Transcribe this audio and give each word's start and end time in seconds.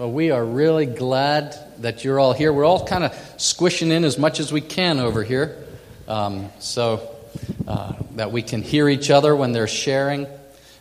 Well, 0.00 0.12
we 0.12 0.30
are 0.30 0.42
really 0.42 0.86
glad 0.86 1.58
that 1.82 2.04
you're 2.04 2.18
all 2.18 2.32
here. 2.32 2.54
We're 2.54 2.64
all 2.64 2.86
kind 2.86 3.04
of 3.04 3.14
squishing 3.36 3.90
in 3.90 4.06
as 4.06 4.16
much 4.16 4.40
as 4.40 4.50
we 4.50 4.62
can 4.62 4.98
over 4.98 5.22
here 5.22 5.58
um, 6.08 6.48
so 6.58 7.14
uh, 7.68 7.92
that 8.16 8.32
we 8.32 8.40
can 8.40 8.62
hear 8.62 8.88
each 8.88 9.10
other 9.10 9.36
when 9.36 9.52
they're 9.52 9.68
sharing. 9.68 10.26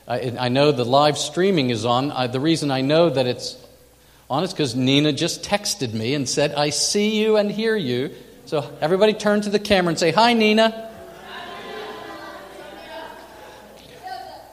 I, 0.07 0.37
I 0.39 0.47
know 0.47 0.71
the 0.71 0.85
live 0.85 1.17
streaming 1.17 1.69
is 1.69 1.83
on. 1.83 2.13
I, 2.13 2.27
the 2.27 2.39
reason 2.39 2.71
I 2.71 2.79
know 2.79 3.09
that 3.09 3.27
it's 3.27 3.57
on 4.29 4.45
is 4.45 4.53
because 4.53 4.73
Nina 4.73 5.11
just 5.11 5.43
texted 5.43 5.93
me 5.93 6.13
and 6.13 6.29
said, 6.29 6.53
I 6.53 6.69
see 6.69 7.21
you 7.21 7.35
and 7.35 7.51
hear 7.51 7.75
you. 7.75 8.11
So 8.45 8.71
everybody 8.79 9.11
turn 9.11 9.41
to 9.41 9.49
the 9.49 9.59
camera 9.59 9.89
and 9.89 9.99
say, 9.99 10.11
Hi, 10.11 10.31
Nina. 10.31 10.88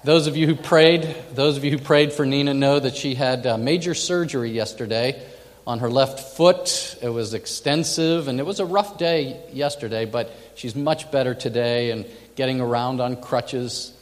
Those 0.06 0.28
of 0.28 0.36
you 0.36 0.46
who 0.46 0.54
prayed, 0.54 1.02
those 1.34 1.56
of 1.56 1.64
you 1.64 1.72
who 1.72 1.78
prayed 1.78 2.12
for 2.12 2.24
Nina 2.24 2.54
know 2.54 2.78
that 2.78 2.94
she 2.94 3.16
had 3.16 3.44
uh, 3.44 3.58
major 3.58 3.92
surgery 3.92 4.50
yesterday 4.50 5.20
on 5.66 5.80
her 5.80 5.90
left 5.90 6.36
foot. 6.36 6.96
It 7.02 7.08
was 7.08 7.34
extensive 7.34 8.28
and 8.28 8.38
it 8.38 8.46
was 8.46 8.60
a 8.60 8.64
rough 8.64 8.98
day 8.98 9.42
yesterday, 9.52 10.04
but 10.04 10.32
she's 10.54 10.76
much 10.76 11.10
better 11.10 11.34
today 11.34 11.90
and 11.90 12.06
getting 12.36 12.60
around 12.60 13.00
on 13.00 13.20
crutches. 13.20 13.92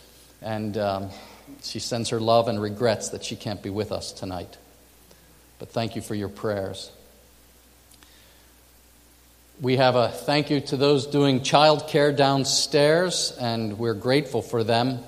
And 0.42 0.76
um, 0.76 1.08
she 1.62 1.78
sends 1.78 2.10
her 2.10 2.20
love 2.20 2.48
and 2.48 2.60
regrets 2.60 3.08
that 3.08 3.24
she 3.24 3.34
can't 3.34 3.62
be 3.62 3.70
with 3.70 3.90
us 3.90 4.12
tonight. 4.12 4.58
But 5.58 5.70
thank 5.70 5.96
you 5.96 6.02
for 6.02 6.14
your 6.14 6.28
prayers. 6.28 6.92
We 9.58 9.78
have 9.78 9.96
a 9.96 10.08
thank 10.08 10.50
you 10.50 10.60
to 10.60 10.76
those 10.76 11.06
doing 11.06 11.42
child 11.42 11.88
care 11.88 12.12
downstairs, 12.12 13.34
and 13.40 13.78
we're 13.78 13.94
grateful 13.94 14.42
for 14.42 14.62
them. 14.62 15.02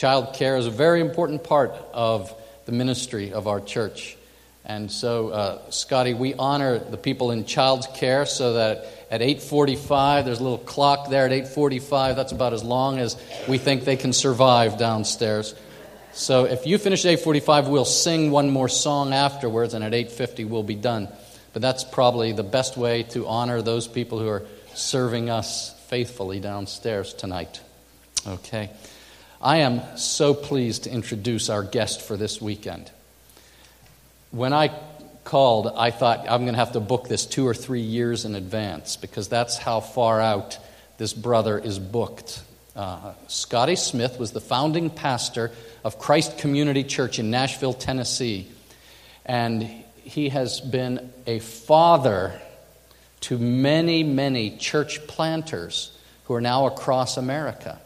Child 0.00 0.32
care 0.32 0.56
is 0.56 0.66
a 0.66 0.70
very 0.70 1.02
important 1.02 1.44
part 1.44 1.74
of 1.92 2.34
the 2.64 2.72
ministry 2.72 3.34
of 3.34 3.46
our 3.46 3.60
church. 3.60 4.16
And 4.64 4.90
so, 4.90 5.28
uh, 5.28 5.70
Scotty, 5.70 6.14
we 6.14 6.32
honor 6.32 6.78
the 6.78 6.96
people 6.96 7.32
in 7.32 7.44
child 7.44 7.86
care 7.92 8.24
so 8.24 8.54
that 8.54 8.86
at 9.10 9.20
8:45, 9.20 10.24
there's 10.24 10.40
a 10.40 10.42
little 10.42 10.56
clock 10.56 11.10
there 11.10 11.26
at 11.26 11.32
8:45. 11.32 12.16
That's 12.16 12.32
about 12.32 12.54
as 12.54 12.64
long 12.64 12.98
as 12.98 13.14
we 13.46 13.58
think 13.58 13.84
they 13.84 13.96
can 13.96 14.14
survive 14.14 14.78
downstairs. 14.78 15.54
So, 16.14 16.46
if 16.46 16.66
you 16.66 16.78
finish 16.78 17.04
at 17.04 17.10
8:45, 17.10 17.68
we'll 17.68 17.84
sing 17.84 18.30
one 18.30 18.48
more 18.48 18.70
song 18.70 19.12
afterwards, 19.12 19.74
and 19.74 19.84
at 19.84 19.92
8:50 19.92 20.46
we'll 20.46 20.62
be 20.62 20.76
done. 20.76 21.08
But 21.52 21.60
that's 21.60 21.84
probably 21.84 22.32
the 22.32 22.42
best 22.42 22.78
way 22.78 23.02
to 23.10 23.26
honor 23.26 23.60
those 23.60 23.86
people 23.86 24.18
who 24.18 24.28
are 24.28 24.44
serving 24.72 25.28
us 25.28 25.74
faithfully 25.88 26.40
downstairs 26.40 27.12
tonight. 27.12 27.60
Okay. 28.26 28.70
I 29.42 29.58
am 29.58 29.80
so 29.96 30.34
pleased 30.34 30.84
to 30.84 30.90
introduce 30.90 31.48
our 31.48 31.62
guest 31.62 32.02
for 32.02 32.14
this 32.14 32.42
weekend. 32.42 32.90
When 34.32 34.52
I 34.52 34.70
called, 35.24 35.72
I 35.74 35.90
thought 35.92 36.26
I'm 36.28 36.42
going 36.42 36.52
to 36.52 36.58
have 36.58 36.72
to 36.72 36.80
book 36.80 37.08
this 37.08 37.24
two 37.24 37.46
or 37.46 37.54
three 37.54 37.80
years 37.80 38.26
in 38.26 38.34
advance 38.34 38.96
because 38.96 39.28
that's 39.28 39.56
how 39.56 39.80
far 39.80 40.20
out 40.20 40.58
this 40.98 41.14
brother 41.14 41.58
is 41.58 41.78
booked. 41.78 42.42
Uh, 42.76 43.14
Scotty 43.28 43.76
Smith 43.76 44.18
was 44.18 44.32
the 44.32 44.42
founding 44.42 44.90
pastor 44.90 45.52
of 45.84 45.98
Christ 45.98 46.36
Community 46.36 46.84
Church 46.84 47.18
in 47.18 47.30
Nashville, 47.30 47.72
Tennessee. 47.72 48.46
And 49.24 49.62
he 50.04 50.28
has 50.28 50.60
been 50.60 51.14
a 51.26 51.38
father 51.38 52.38
to 53.20 53.38
many, 53.38 54.02
many 54.02 54.58
church 54.58 55.06
planters 55.06 55.96
who 56.24 56.34
are 56.34 56.42
now 56.42 56.66
across 56.66 57.16
America. 57.16 57.80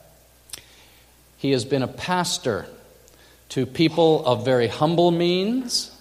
He 1.44 1.50
has 1.50 1.66
been 1.66 1.82
a 1.82 1.88
pastor 1.88 2.64
to 3.50 3.66
people 3.66 4.24
of 4.24 4.46
very 4.46 4.66
humble 4.66 5.10
means 5.10 5.94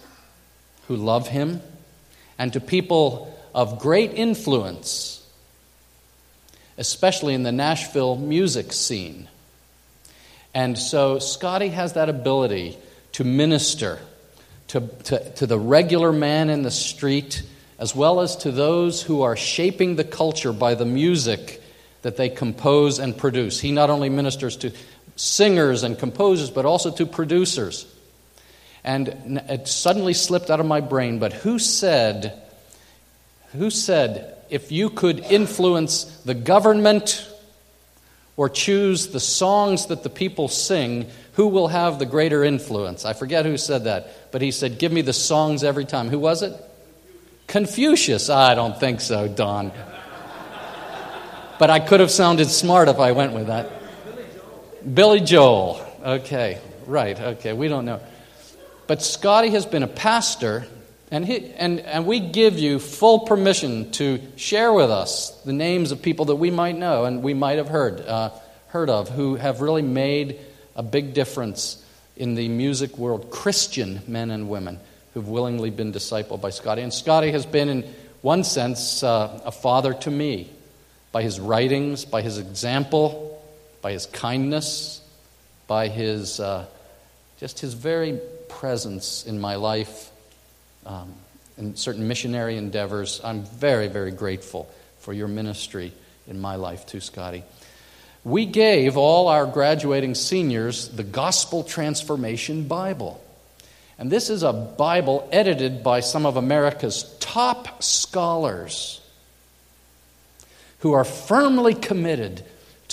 who 0.88 0.96
love 0.96 1.28
him, 1.28 1.60
and 2.38 2.50
to 2.54 2.60
people 2.60 3.38
of 3.54 3.78
great 3.78 4.14
influence, 4.14 5.22
especially 6.78 7.34
in 7.34 7.42
the 7.42 7.52
Nashville 7.52 8.16
music 8.16 8.72
scene. 8.72 9.28
And 10.54 10.78
so 10.78 11.18
Scotty 11.18 11.68
has 11.68 11.92
that 11.92 12.08
ability 12.08 12.78
to 13.12 13.24
minister 13.24 13.98
to, 14.68 14.80
to, 14.80 15.30
to, 15.32 15.46
the 15.46 15.58
regular 15.58 16.10
man 16.10 16.48
in 16.48 16.62
the 16.62 16.70
street, 16.70 17.42
as 17.78 17.94
well 17.94 18.22
as 18.22 18.34
to 18.36 18.50
those 18.50 19.02
who 19.02 19.20
are 19.20 19.36
shaping 19.36 19.96
the 19.96 20.04
culture 20.04 20.54
by 20.54 20.74
the 20.74 20.86
music 20.86 21.60
that 22.00 22.16
they 22.16 22.30
compose 22.30 22.98
and 22.98 23.14
produce. 23.16 23.60
He 23.60 23.72
not 23.72 23.90
only 23.90 24.08
ministers 24.08 24.56
to 24.58 24.72
singers 25.16 25.82
and 25.82 25.98
composers, 25.98 26.50
but 26.50 26.66
also 26.66 26.90
to 26.90 27.06
producers. 27.06 27.86
And 28.82 29.40
it 29.48 29.66
suddenly 29.66 30.14
slipped 30.14 30.50
out 30.50 30.60
of 30.60 30.66
my 30.66 30.80
brain, 30.80 31.18
but 31.18 31.32
who 31.32 31.58
said, 31.58 32.42
who 33.52 33.70
said, 33.70 34.36
if 34.50 34.70
you 34.70 34.90
could 34.90 35.20
influence 35.20 36.04
the 36.24 36.34
government 36.34 37.30
or 38.36 38.48
choose 38.48 39.08
the 39.08 39.20
songs 39.20 39.86
that 39.86 40.02
the 40.02 40.10
people 40.10 40.48
sing, 40.48 41.06
who 41.34 41.48
will 41.48 41.68
have 41.68 41.98
the 41.98 42.06
greater 42.06 42.44
influence? 42.44 43.04
I 43.04 43.12
forget 43.14 43.46
who 43.46 43.56
said 43.56 43.84
that, 43.84 44.32
but 44.32 44.42
he 44.42 44.50
said, 44.50 44.78
Give 44.78 44.92
me 44.92 45.02
the 45.02 45.12
songs 45.12 45.64
every 45.64 45.84
time. 45.84 46.08
Who 46.08 46.18
was 46.18 46.42
it? 46.42 46.52
Confucius. 47.46 48.30
I 48.30 48.54
don't 48.54 48.78
think 48.78 49.00
so, 49.00 49.28
Don. 49.28 49.72
but 51.58 51.70
I 51.70 51.80
could 51.80 52.00
have 52.00 52.10
sounded 52.10 52.48
smart 52.50 52.88
if 52.88 52.98
I 52.98 53.12
went 53.12 53.32
with 53.32 53.46
that. 53.46 53.70
Billy 54.92 55.20
Joel. 55.20 55.80
Okay, 56.04 56.60
right, 56.86 57.18
okay, 57.18 57.52
we 57.54 57.68
don't 57.68 57.86
know. 57.86 58.00
But 58.86 59.02
Scotty 59.02 59.50
has 59.50 59.64
been 59.64 59.82
a 59.82 59.88
pastor, 59.88 60.66
and, 61.10 61.24
he, 61.24 61.52
and, 61.52 61.80
and 61.80 62.06
we 62.06 62.20
give 62.20 62.58
you 62.58 62.78
full 62.78 63.20
permission 63.20 63.90
to 63.92 64.20
share 64.36 64.72
with 64.72 64.90
us 64.90 65.30
the 65.42 65.54
names 65.54 65.90
of 65.90 66.02
people 66.02 66.26
that 66.26 66.36
we 66.36 66.50
might 66.50 66.76
know 66.76 67.06
and 67.06 67.22
we 67.22 67.32
might 67.32 67.56
have 67.56 67.68
heard, 67.68 68.02
uh, 68.02 68.30
heard 68.68 68.90
of 68.90 69.08
who 69.08 69.36
have 69.36 69.62
really 69.62 69.80
made 69.80 70.38
a 70.76 70.82
big 70.82 71.14
difference 71.14 71.82
in 72.16 72.34
the 72.34 72.48
music 72.48 72.98
world, 72.98 73.30
Christian 73.30 74.02
men 74.06 74.30
and 74.30 74.50
women 74.50 74.78
who've 75.14 75.28
willingly 75.28 75.70
been 75.70 75.92
discipled 75.92 76.42
by 76.42 76.50
Scotty. 76.50 76.82
And 76.82 76.92
Scotty 76.92 77.30
has 77.30 77.46
been, 77.46 77.70
in 77.70 77.82
one 78.20 78.44
sense, 78.44 79.02
uh, 79.02 79.40
a 79.46 79.52
father 79.52 79.94
to 79.94 80.10
me 80.10 80.50
by 81.10 81.22
his 81.22 81.40
writings, 81.40 82.04
by 82.04 82.20
his 82.20 82.38
example, 82.38 83.33
by 83.84 83.92
his 83.92 84.06
kindness, 84.06 85.02
by 85.66 85.88
his 85.88 86.40
uh, 86.40 86.64
just 87.38 87.60
his 87.60 87.74
very 87.74 88.18
presence 88.48 89.26
in 89.26 89.38
my 89.38 89.56
life, 89.56 90.10
um, 90.86 91.12
in 91.58 91.76
certain 91.76 92.08
missionary 92.08 92.56
endeavors. 92.56 93.20
I'm 93.22 93.44
very, 93.44 93.88
very 93.88 94.10
grateful 94.10 94.70
for 95.00 95.12
your 95.12 95.28
ministry 95.28 95.92
in 96.26 96.40
my 96.40 96.54
life 96.54 96.86
too, 96.86 97.00
Scotty. 97.00 97.44
We 98.24 98.46
gave 98.46 98.96
all 98.96 99.28
our 99.28 99.44
graduating 99.44 100.14
seniors 100.14 100.88
the 100.88 101.04
Gospel 101.04 101.62
Transformation 101.62 102.66
Bible. 102.66 103.22
And 103.98 104.10
this 104.10 104.30
is 104.30 104.42
a 104.42 104.54
Bible 104.54 105.28
edited 105.30 105.82
by 105.82 106.00
some 106.00 106.24
of 106.24 106.38
America's 106.38 107.14
top 107.20 107.82
scholars 107.82 109.02
who 110.78 110.94
are 110.94 111.04
firmly 111.04 111.74
committed 111.74 112.42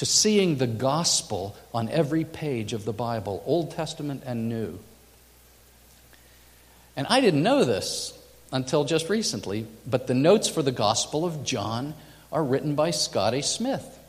to 0.02 0.06
seeing 0.08 0.56
the 0.56 0.66
gospel 0.66 1.56
on 1.76 1.88
every 1.88 2.24
page 2.24 2.74
of 2.74 2.86
the 2.86 2.92
Bible, 2.92 3.44
Old 3.46 3.70
Testament 3.70 4.24
and 4.26 4.50
New. 4.50 4.80
And 6.98 7.06
I 7.08 7.22
didn't 7.22 7.44
know 7.44 7.66
this 7.66 8.12
until 8.52 8.84
just 8.84 9.10
recently, 9.10 9.68
but 9.86 10.08
the 10.08 10.16
notes 10.16 10.50
for 10.50 10.64
the 10.64 10.72
Gospel 10.72 11.24
of 11.24 11.44
John 11.44 11.94
are 12.32 12.44
written 12.44 12.74
by 12.74 12.90
Scotty 12.90 13.44
Smith. 13.44 14.00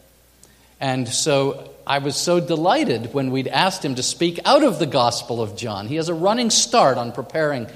And 0.80 1.06
so 1.06 1.70
I 1.86 1.98
was 1.98 2.16
so 2.16 2.40
delighted 2.40 3.12
when 3.12 3.30
we'd 3.30 3.48
asked 3.48 3.84
him 3.84 3.96
to 3.96 4.02
speak 4.02 4.40
out 4.46 4.64
of 4.64 4.78
the 4.78 4.86
Gospel 4.86 5.42
of 5.42 5.56
John. 5.56 5.88
He 5.88 5.96
has 5.96 6.08
a 6.08 6.14
running 6.14 6.48
start 6.48 6.96
on 6.96 7.12
preparing 7.12 7.66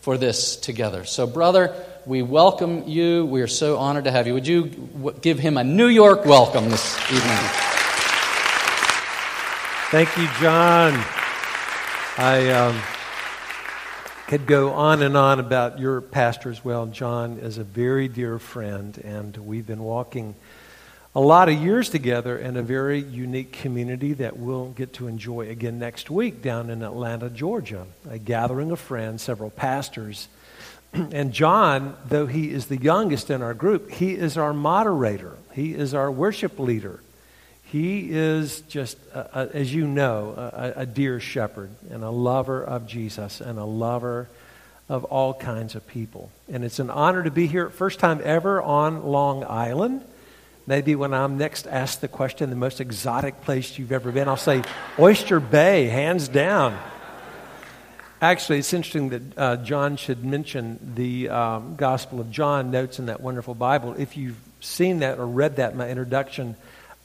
for 0.00 0.16
this 0.16 0.56
together. 0.56 1.04
So, 1.04 1.26
brother, 1.26 1.76
we 2.06 2.22
welcome 2.22 2.88
you. 2.88 3.26
We 3.26 3.42
are 3.42 3.46
so 3.46 3.76
honored 3.76 4.04
to 4.04 4.12
have 4.12 4.26
you. 4.26 4.32
Would 4.32 4.46
you 4.46 4.64
give 5.20 5.38
him 5.38 5.58
a 5.58 5.64
New 5.64 5.88
York 5.88 6.24
welcome 6.24 6.70
this 6.70 6.96
evening? 7.12 7.65
Thank 9.90 10.16
you, 10.16 10.26
John. 10.40 11.00
I 12.18 12.50
um, 12.50 12.82
could 14.26 14.44
go 14.44 14.72
on 14.72 15.00
and 15.00 15.16
on 15.16 15.38
about 15.38 15.78
your 15.78 16.00
pastor 16.00 16.50
as 16.50 16.64
well. 16.64 16.86
John 16.86 17.38
is 17.38 17.58
a 17.58 17.62
very 17.62 18.08
dear 18.08 18.40
friend, 18.40 18.98
and 18.98 19.36
we've 19.36 19.64
been 19.64 19.84
walking 19.84 20.34
a 21.14 21.20
lot 21.20 21.48
of 21.48 21.54
years 21.54 21.88
together 21.88 22.36
in 22.36 22.56
a 22.56 22.62
very 22.62 22.98
unique 22.98 23.52
community 23.52 24.12
that 24.14 24.36
we'll 24.36 24.70
get 24.70 24.92
to 24.94 25.06
enjoy 25.06 25.48
again 25.48 25.78
next 25.78 26.10
week 26.10 26.42
down 26.42 26.68
in 26.68 26.82
Atlanta, 26.82 27.30
Georgia. 27.30 27.86
A 28.10 28.18
gathering 28.18 28.72
of 28.72 28.80
friends, 28.80 29.22
several 29.22 29.50
pastors 29.50 30.26
and 30.92 31.32
John, 31.32 31.96
though 32.08 32.26
he 32.26 32.50
is 32.50 32.66
the 32.66 32.76
youngest 32.76 33.30
in 33.30 33.40
our 33.40 33.54
group, 33.54 33.92
he 33.92 34.16
is 34.16 34.36
our 34.36 34.52
moderator. 34.52 35.36
He 35.52 35.74
is 35.74 35.94
our 35.94 36.10
worship 36.10 36.58
leader. 36.58 36.98
He 37.66 38.10
is 38.10 38.60
just, 38.62 38.96
a, 39.12 39.40
a, 39.40 39.56
as 39.56 39.74
you 39.74 39.88
know, 39.88 40.34
a, 40.36 40.80
a, 40.82 40.86
dear 40.86 41.18
shepherd 41.18 41.70
and 41.90 42.04
a 42.04 42.10
lover 42.10 42.62
of 42.62 42.86
Jesus 42.86 43.40
and 43.40 43.58
a 43.58 43.64
lover 43.64 44.28
of 44.88 45.02
all 45.04 45.34
kinds 45.34 45.74
of 45.74 45.84
people. 45.88 46.30
And 46.48 46.64
it's 46.64 46.78
an 46.78 46.90
honor 46.90 47.24
to 47.24 47.30
be 47.32 47.48
here, 47.48 47.68
first 47.70 47.98
time 47.98 48.20
ever 48.22 48.62
on 48.62 49.04
Long 49.04 49.42
Island. 49.42 50.04
Maybe 50.68 50.94
when 50.94 51.12
I'm 51.12 51.38
next 51.38 51.66
asked 51.66 52.00
the 52.00 52.08
question, 52.08 52.50
the 52.50 52.56
most 52.56 52.80
exotic 52.80 53.42
place 53.42 53.76
you've 53.78 53.92
ever 53.92 54.12
been, 54.12 54.28
I'll 54.28 54.36
say 54.36 54.62
Oyster 54.96 55.40
Bay, 55.40 55.86
hands 55.86 56.28
down. 56.28 56.78
Actually, 58.22 58.60
it's 58.60 58.72
interesting 58.72 59.08
that 59.08 59.22
uh, 59.36 59.56
John 59.56 59.96
should 59.96 60.24
mention 60.24 60.78
the 60.94 61.28
um, 61.30 61.74
Gospel 61.74 62.20
of 62.20 62.30
John 62.30 62.70
notes 62.70 63.00
in 63.00 63.06
that 63.06 63.20
wonderful 63.20 63.56
Bible. 63.56 63.94
If 63.98 64.16
you've 64.16 64.38
seen 64.60 65.00
that 65.00 65.18
or 65.18 65.26
read 65.26 65.56
that 65.56 65.72
in 65.72 65.78
my 65.78 65.88
introduction, 65.88 66.56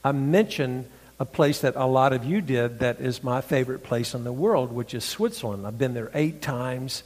I 0.04 0.12
mentioned 0.12 0.86
a 1.20 1.26
place 1.26 1.62
that 1.62 1.76
a 1.76 1.86
lot 1.86 2.14
of 2.14 2.26
you 2.26 2.42
did 2.42 2.80
that 2.80 3.00
is 3.00 3.24
my 3.24 3.42
favorite 3.42 3.84
place 3.84 4.16
in 4.16 4.24
the 4.24 4.34
world, 4.34 4.72
which 4.72 4.94
is 4.94 5.04
Switzerland. 5.04 5.68
I've 5.68 5.78
been 5.78 5.94
there 5.94 6.10
eight 6.16 6.42
times, 6.42 7.04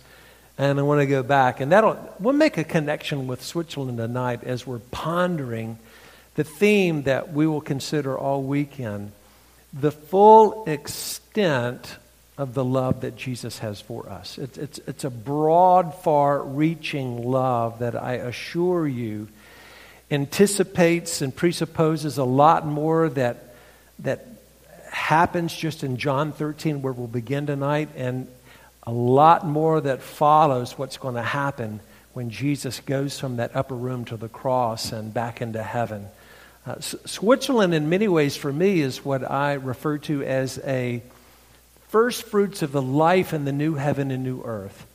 and 0.58 0.80
I 0.80 0.84
want 0.84 1.02
to 1.02 1.06
go 1.06 1.22
back. 1.22 1.60
And 1.60 1.72
that'll 1.72 1.98
we'll 2.20 2.34
make 2.34 2.58
a 2.58 2.64
connection 2.64 3.28
with 3.28 3.44
Switzerland 3.44 3.98
tonight 3.98 4.44
as 4.44 4.66
we're 4.66 4.80
pondering 4.80 5.78
the 6.36 6.46
theme 6.46 7.04
that 7.04 7.34
we 7.34 7.46
will 7.46 7.62
consider 7.62 8.18
all 8.18 8.42
weekend: 8.44 9.12
the 9.74 9.92
full 9.92 10.64
extent 10.66 11.98
of 12.38 12.54
the 12.54 12.64
love 12.64 13.02
that 13.02 13.16
Jesus 13.16 13.60
has 13.60 13.80
for 13.80 14.10
us. 14.10 14.38
It's, 14.38 14.58
it's, 14.58 14.80
it's 14.88 15.04
a 15.06 15.10
broad, 15.10 15.96
far 15.96 16.44
reaching 16.44 17.24
love 17.24 17.80
that 17.80 17.96
I 17.96 18.14
assure 18.14 18.88
you 18.88 19.30
anticipates 20.12 21.22
and 21.22 21.36
presupposes 21.36 22.18
a 22.18 22.24
lot 22.24 22.66
more 22.66 23.10
that 23.10 23.56
that 24.00 24.26
happens 24.92 25.54
just 25.54 25.84
in 25.84 25.98
John 25.98 26.32
13, 26.32 26.82
where 26.82 26.94
we'll 26.94 27.08
begin 27.08 27.46
tonight, 27.46 27.90
and 27.96 28.28
a 28.84 28.92
lot 28.92 29.46
more 29.46 29.82
that 29.82 30.02
follows 30.02 30.78
what's 30.78 30.98
going 30.98 31.16
to 31.16 31.22
happen 31.22 31.80
when 32.14 32.30
Jesus 32.30 32.80
goes 32.80 33.20
from 33.20 33.38
that 33.38 33.56
upper 33.56 33.76
room 33.76 34.06
to 34.06 34.18
the 34.18 34.30
cross 34.30 34.92
and 34.92 35.14
back 35.14 35.42
into 35.42 35.62
heaven. 35.62 36.08
Uh, 36.66 36.76
S- 36.78 36.96
Switzerland, 37.06 37.74
in 37.74 37.90
many 37.90 38.08
ways, 38.08 38.38
for 38.38 38.52
me, 38.54 38.80
is 38.80 39.04
what 39.04 39.30
I 39.30 39.54
refer 39.54 39.98
to 40.00 40.24
as 40.24 40.60
a 40.64 41.04
first 41.90 42.24
fruits 42.24 42.62
of 42.62 42.72
the 42.72 42.82
life 42.82 43.34
in 43.34 43.46
the 43.46 43.52
new 43.52 43.76
heaven 43.76 44.12
and 44.12 44.24
new 44.24 44.42
earth, 44.44 44.86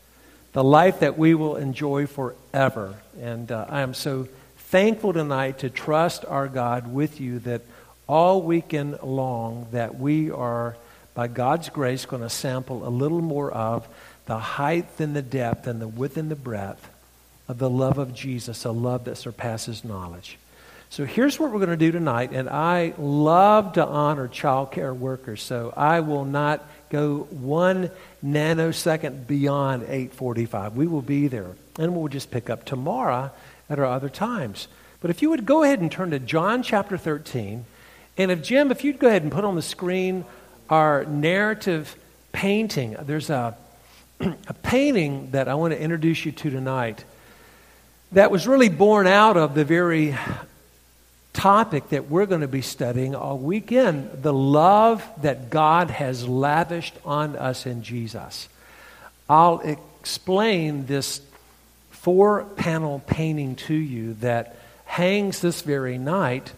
the 0.52 0.64
life 0.64 1.00
that 1.00 1.18
we 1.18 1.34
will 1.34 1.56
enjoy 1.56 2.06
forever. 2.06 2.94
And 3.20 3.52
uh, 3.52 3.66
I 3.68 3.82
am 3.82 3.92
so 3.92 4.28
thankful 4.70 5.12
tonight 5.12 5.58
to 5.58 5.68
trust 5.68 6.24
our 6.24 6.46
God 6.46 6.94
with 6.94 7.20
you 7.20 7.40
that 7.40 7.62
all 8.06 8.40
weekend 8.40 9.02
long 9.02 9.66
that 9.72 9.98
we 9.98 10.30
are, 10.30 10.76
by 11.12 11.26
God's 11.26 11.68
grace, 11.70 12.06
going 12.06 12.22
to 12.22 12.30
sample 12.30 12.86
a 12.86 12.88
little 12.88 13.20
more 13.20 13.50
of 13.50 13.88
the 14.26 14.38
height 14.38 14.86
and 15.00 15.16
the 15.16 15.22
depth 15.22 15.66
and 15.66 15.82
the 15.82 15.88
width 15.88 16.16
and 16.16 16.30
the 16.30 16.36
breadth 16.36 16.88
of 17.48 17.58
the 17.58 17.68
love 17.68 17.98
of 17.98 18.14
Jesus, 18.14 18.64
a 18.64 18.70
love 18.70 19.06
that 19.06 19.16
surpasses 19.16 19.84
knowledge. 19.84 20.38
So 20.88 21.04
here's 21.04 21.40
what 21.40 21.50
we're 21.50 21.58
going 21.58 21.70
to 21.70 21.76
do 21.76 21.90
tonight, 21.90 22.30
and 22.32 22.48
I 22.48 22.94
love 22.96 23.72
to 23.72 23.84
honor 23.84 24.28
child 24.28 24.70
care 24.70 24.94
workers, 24.94 25.42
so 25.42 25.74
I 25.76 25.98
will 25.98 26.24
not 26.24 26.64
go 26.90 27.26
one 27.30 27.90
nanosecond 28.24 29.26
beyond 29.26 29.82
8:45. 29.88 30.74
We 30.74 30.86
will 30.86 31.02
be 31.02 31.26
there, 31.26 31.56
and 31.76 31.96
we'll 31.96 32.06
just 32.06 32.30
pick 32.30 32.48
up 32.48 32.64
tomorrow 32.64 33.32
at 33.70 33.78
our 33.78 33.86
other 33.86 34.10
times. 34.10 34.68
But 35.00 35.10
if 35.10 35.22
you 35.22 35.30
would 35.30 35.46
go 35.46 35.62
ahead 35.62 35.80
and 35.80 35.90
turn 35.90 36.10
to 36.10 36.18
John 36.18 36.62
chapter 36.62 36.98
13, 36.98 37.64
and 38.18 38.30
if, 38.30 38.42
Jim, 38.42 38.70
if 38.70 38.84
you'd 38.84 38.98
go 38.98 39.08
ahead 39.08 39.22
and 39.22 39.32
put 39.32 39.44
on 39.44 39.54
the 39.54 39.62
screen 39.62 40.26
our 40.68 41.04
narrative 41.06 41.96
painting, 42.32 42.96
there's 43.00 43.30
a, 43.30 43.56
a 44.20 44.54
painting 44.62 45.30
that 45.30 45.48
I 45.48 45.54
want 45.54 45.72
to 45.72 45.80
introduce 45.80 46.26
you 46.26 46.32
to 46.32 46.50
tonight 46.50 47.04
that 48.12 48.30
was 48.30 48.46
really 48.46 48.68
born 48.68 49.06
out 49.06 49.36
of 49.36 49.54
the 49.54 49.64
very 49.64 50.16
topic 51.32 51.88
that 51.90 52.10
we're 52.10 52.26
going 52.26 52.40
to 52.40 52.48
be 52.48 52.60
studying 52.60 53.14
all 53.14 53.38
weekend 53.38 54.10
the 54.22 54.32
love 54.32 55.06
that 55.22 55.48
God 55.48 55.90
has 55.90 56.26
lavished 56.26 56.94
on 57.04 57.36
us 57.36 57.66
in 57.66 57.82
Jesus. 57.82 58.48
I'll 59.28 59.60
explain 59.60 60.86
this 60.86 61.20
four 62.02 62.44
panel 62.56 63.02
painting 63.06 63.56
to 63.56 63.74
you 63.74 64.14
that 64.14 64.56
hangs 64.86 65.40
this 65.40 65.60
very 65.60 65.98
night 65.98 66.52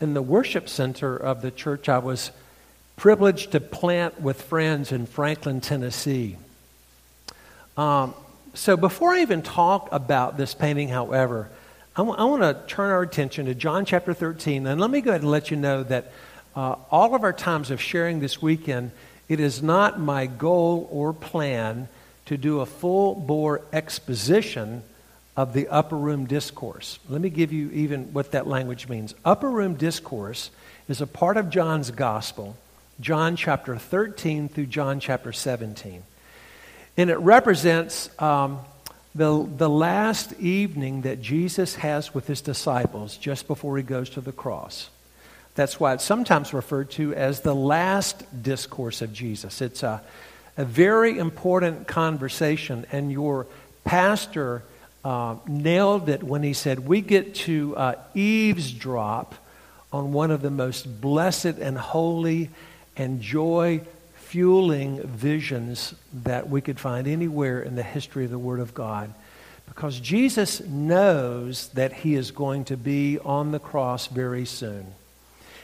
in 0.00 0.14
the 0.14 0.22
worship 0.22 0.68
center 0.68 1.16
of 1.16 1.42
the 1.42 1.50
church 1.50 1.88
I 1.88 1.98
was 1.98 2.30
privileged 2.94 3.52
to 3.52 3.60
plant 3.60 4.20
with 4.20 4.40
friends 4.42 4.92
in 4.92 5.06
Franklin, 5.06 5.60
Tennessee. 5.60 6.36
Um, 7.76 8.14
so 8.54 8.76
before 8.76 9.14
I 9.14 9.22
even 9.22 9.42
talk 9.42 9.88
about 9.90 10.36
this 10.36 10.54
painting, 10.54 10.88
however, 10.90 11.50
I, 11.96 12.00
w- 12.00 12.16
I 12.16 12.22
want 12.24 12.42
to 12.42 12.72
turn 12.72 12.90
our 12.92 13.02
attention 13.02 13.46
to 13.46 13.54
John 13.54 13.84
chapter 13.84 14.14
13. 14.14 14.64
And 14.64 14.80
let 14.80 14.90
me 14.90 15.00
go 15.00 15.10
ahead 15.10 15.22
and 15.22 15.30
let 15.30 15.50
you 15.50 15.56
know 15.56 15.82
that 15.82 16.12
uh, 16.54 16.76
all 16.88 17.16
of 17.16 17.24
our 17.24 17.32
times 17.32 17.72
of 17.72 17.80
sharing 17.80 18.20
this 18.20 18.40
weekend, 18.40 18.92
it 19.28 19.40
is 19.40 19.60
not 19.60 19.98
my 19.98 20.26
goal 20.26 20.88
or 20.92 21.12
plan 21.12 21.88
to 22.26 22.36
do 22.36 22.60
a 22.60 22.66
full 22.66 23.14
bore 23.14 23.62
exposition 23.72 24.82
of 25.36 25.52
the 25.52 25.68
upper 25.68 25.96
room 25.96 26.26
discourse. 26.26 26.98
Let 27.08 27.20
me 27.20 27.28
give 27.28 27.52
you 27.52 27.70
even 27.70 28.12
what 28.12 28.32
that 28.32 28.46
language 28.46 28.88
means. 28.88 29.14
Upper 29.24 29.50
room 29.50 29.74
discourse 29.74 30.50
is 30.88 31.00
a 31.00 31.06
part 31.06 31.36
of 31.36 31.50
John's 31.50 31.90
gospel, 31.90 32.56
John 33.00 33.36
chapter 33.36 33.76
13 33.76 34.48
through 34.48 34.66
John 34.66 35.00
chapter 35.00 35.32
17. 35.32 36.02
And 36.96 37.10
it 37.10 37.18
represents 37.18 38.08
um, 38.22 38.60
the, 39.14 39.48
the 39.56 39.68
last 39.68 40.32
evening 40.34 41.02
that 41.02 41.20
Jesus 41.20 41.74
has 41.76 42.14
with 42.14 42.28
his 42.28 42.40
disciples 42.40 43.16
just 43.16 43.48
before 43.48 43.76
he 43.76 43.82
goes 43.82 44.10
to 44.10 44.20
the 44.20 44.32
cross. 44.32 44.88
That's 45.56 45.78
why 45.78 45.94
it's 45.94 46.04
sometimes 46.04 46.52
referred 46.52 46.90
to 46.92 47.14
as 47.14 47.40
the 47.40 47.54
last 47.54 48.42
discourse 48.42 49.02
of 49.02 49.12
Jesus. 49.12 49.60
It's 49.60 49.82
a, 49.82 50.02
a 50.56 50.64
very 50.64 51.18
important 51.18 51.86
conversation, 51.86 52.86
and 52.92 53.10
your 53.10 53.46
pastor 53.84 54.62
uh, 55.04 55.36
nailed 55.46 56.08
it 56.08 56.22
when 56.22 56.42
he 56.42 56.52
said, 56.52 56.80
We 56.80 57.00
get 57.00 57.34
to 57.36 57.76
uh, 57.76 57.94
eavesdrop 58.14 59.34
on 59.92 60.12
one 60.12 60.30
of 60.30 60.42
the 60.42 60.50
most 60.50 61.00
blessed 61.00 61.44
and 61.44 61.76
holy 61.76 62.50
and 62.96 63.20
joy 63.20 63.82
fueling 64.14 65.00
visions 65.02 65.94
that 66.12 66.48
we 66.48 66.60
could 66.60 66.80
find 66.80 67.06
anywhere 67.06 67.62
in 67.62 67.76
the 67.76 67.82
history 67.82 68.24
of 68.24 68.30
the 68.30 68.38
Word 68.38 68.60
of 68.60 68.74
God. 68.74 69.12
Because 69.68 70.00
Jesus 70.00 70.60
knows 70.60 71.68
that 71.68 71.92
he 71.92 72.14
is 72.14 72.30
going 72.30 72.64
to 72.64 72.76
be 72.76 73.18
on 73.20 73.52
the 73.52 73.58
cross 73.58 74.06
very 74.06 74.44
soon. 74.44 74.86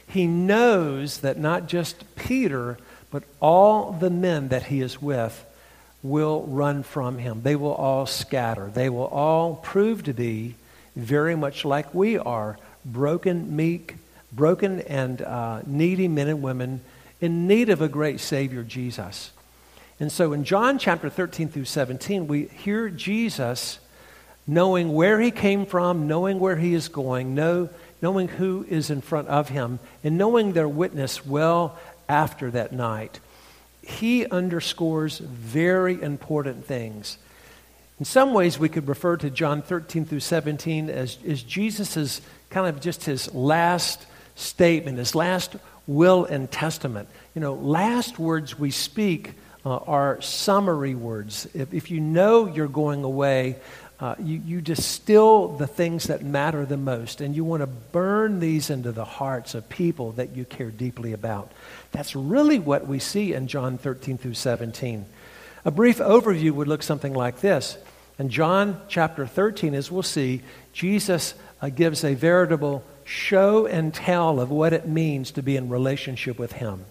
He 0.06 0.26
knows 0.26 1.18
that 1.18 1.38
not 1.38 1.66
just 1.66 2.16
Peter, 2.16 2.78
but 3.10 3.24
all 3.40 3.92
the 3.92 4.10
men 4.10 4.48
that 4.48 4.64
he 4.64 4.80
is 4.80 5.00
with 5.00 5.44
will 6.02 6.42
run 6.42 6.82
from 6.82 7.18
him. 7.18 7.42
They 7.42 7.56
will 7.56 7.74
all 7.74 8.06
scatter. 8.06 8.70
They 8.72 8.88
will 8.88 9.06
all 9.06 9.56
prove 9.56 10.04
to 10.04 10.14
be 10.14 10.54
very 10.96 11.36
much 11.36 11.64
like 11.64 11.94
we 11.94 12.18
are 12.18 12.58
broken, 12.84 13.54
meek, 13.54 13.96
broken 14.32 14.80
and 14.82 15.20
uh, 15.22 15.62
needy 15.66 16.08
men 16.08 16.28
and 16.28 16.42
women 16.42 16.80
in 17.20 17.46
need 17.46 17.68
of 17.68 17.82
a 17.82 17.88
great 17.88 18.20
Savior, 18.20 18.62
Jesus. 18.62 19.30
And 19.98 20.10
so 20.10 20.32
in 20.32 20.44
John 20.44 20.78
chapter 20.78 21.10
13 21.10 21.48
through 21.48 21.66
17, 21.66 22.26
we 22.26 22.44
hear 22.46 22.88
Jesus 22.88 23.78
knowing 24.46 24.94
where 24.94 25.20
he 25.20 25.30
came 25.30 25.66
from, 25.66 26.06
knowing 26.06 26.40
where 26.40 26.56
he 26.56 26.72
is 26.72 26.88
going, 26.88 27.34
know, 27.34 27.68
knowing 28.00 28.26
who 28.26 28.64
is 28.68 28.88
in 28.88 29.02
front 29.02 29.28
of 29.28 29.50
him, 29.50 29.78
and 30.02 30.16
knowing 30.16 30.52
their 30.52 30.68
witness 30.68 31.24
well 31.26 31.78
after 32.10 32.50
that 32.50 32.72
night 32.72 33.20
he 33.82 34.26
underscores 34.26 35.18
very 35.18 36.00
important 36.00 36.66
things. 36.66 37.18
In 37.98 38.04
some 38.04 38.32
ways, 38.32 38.58
we 38.58 38.68
could 38.68 38.88
refer 38.88 39.16
to 39.18 39.30
John 39.30 39.62
13 39.62 40.06
through 40.06 40.20
17 40.20 40.88
as, 40.88 41.18
as 41.26 41.42
Jesus' 41.42 42.20
kind 42.48 42.66
of 42.66 42.80
just 42.80 43.04
his 43.04 43.32
last 43.34 44.06
statement, 44.36 44.98
his 44.98 45.14
last 45.14 45.56
will 45.86 46.24
and 46.24 46.50
testament. 46.50 47.08
You 47.34 47.40
know, 47.40 47.54
last 47.54 48.18
words 48.18 48.58
we 48.58 48.70
speak 48.70 49.34
uh, 49.66 49.76
are 49.76 50.20
summary 50.22 50.94
words. 50.94 51.46
If, 51.52 51.74
if 51.74 51.90
you 51.90 52.00
know 52.00 52.46
you're 52.46 52.68
going 52.68 53.04
away, 53.04 53.56
uh, 54.00 54.14
you, 54.18 54.40
you 54.46 54.60
distill 54.62 55.48
the 55.48 55.66
things 55.66 56.04
that 56.06 56.22
matter 56.22 56.64
the 56.64 56.78
most, 56.78 57.20
and 57.20 57.36
you 57.36 57.44
want 57.44 57.62
to 57.62 57.66
burn 57.66 58.40
these 58.40 58.70
into 58.70 58.92
the 58.92 59.04
hearts 59.04 59.54
of 59.54 59.68
people 59.68 60.12
that 60.12 60.34
you 60.34 60.46
care 60.46 60.70
deeply 60.70 61.12
about. 61.12 61.52
That's 61.92 62.16
really 62.16 62.58
what 62.58 62.86
we 62.86 62.98
see 62.98 63.34
in 63.34 63.46
John 63.46 63.76
13 63.76 64.16
through 64.16 64.34
17. 64.34 65.04
A 65.66 65.70
brief 65.70 65.98
overview 65.98 66.52
would 66.52 66.68
look 66.68 66.82
something 66.82 67.12
like 67.12 67.40
this. 67.40 67.76
In 68.18 68.30
John 68.30 68.80
chapter 68.88 69.26
13, 69.26 69.74
as 69.74 69.90
we'll 69.90 70.02
see, 70.02 70.40
Jesus 70.72 71.34
uh, 71.60 71.68
gives 71.68 72.02
a 72.02 72.14
veritable 72.14 72.82
show 73.04 73.66
and 73.66 73.92
tell 73.92 74.40
of 74.40 74.50
what 74.50 74.72
it 74.72 74.88
means 74.88 75.32
to 75.32 75.42
be 75.42 75.56
in 75.56 75.68
relationship 75.68 76.38
with 76.38 76.52
Him. 76.52 76.86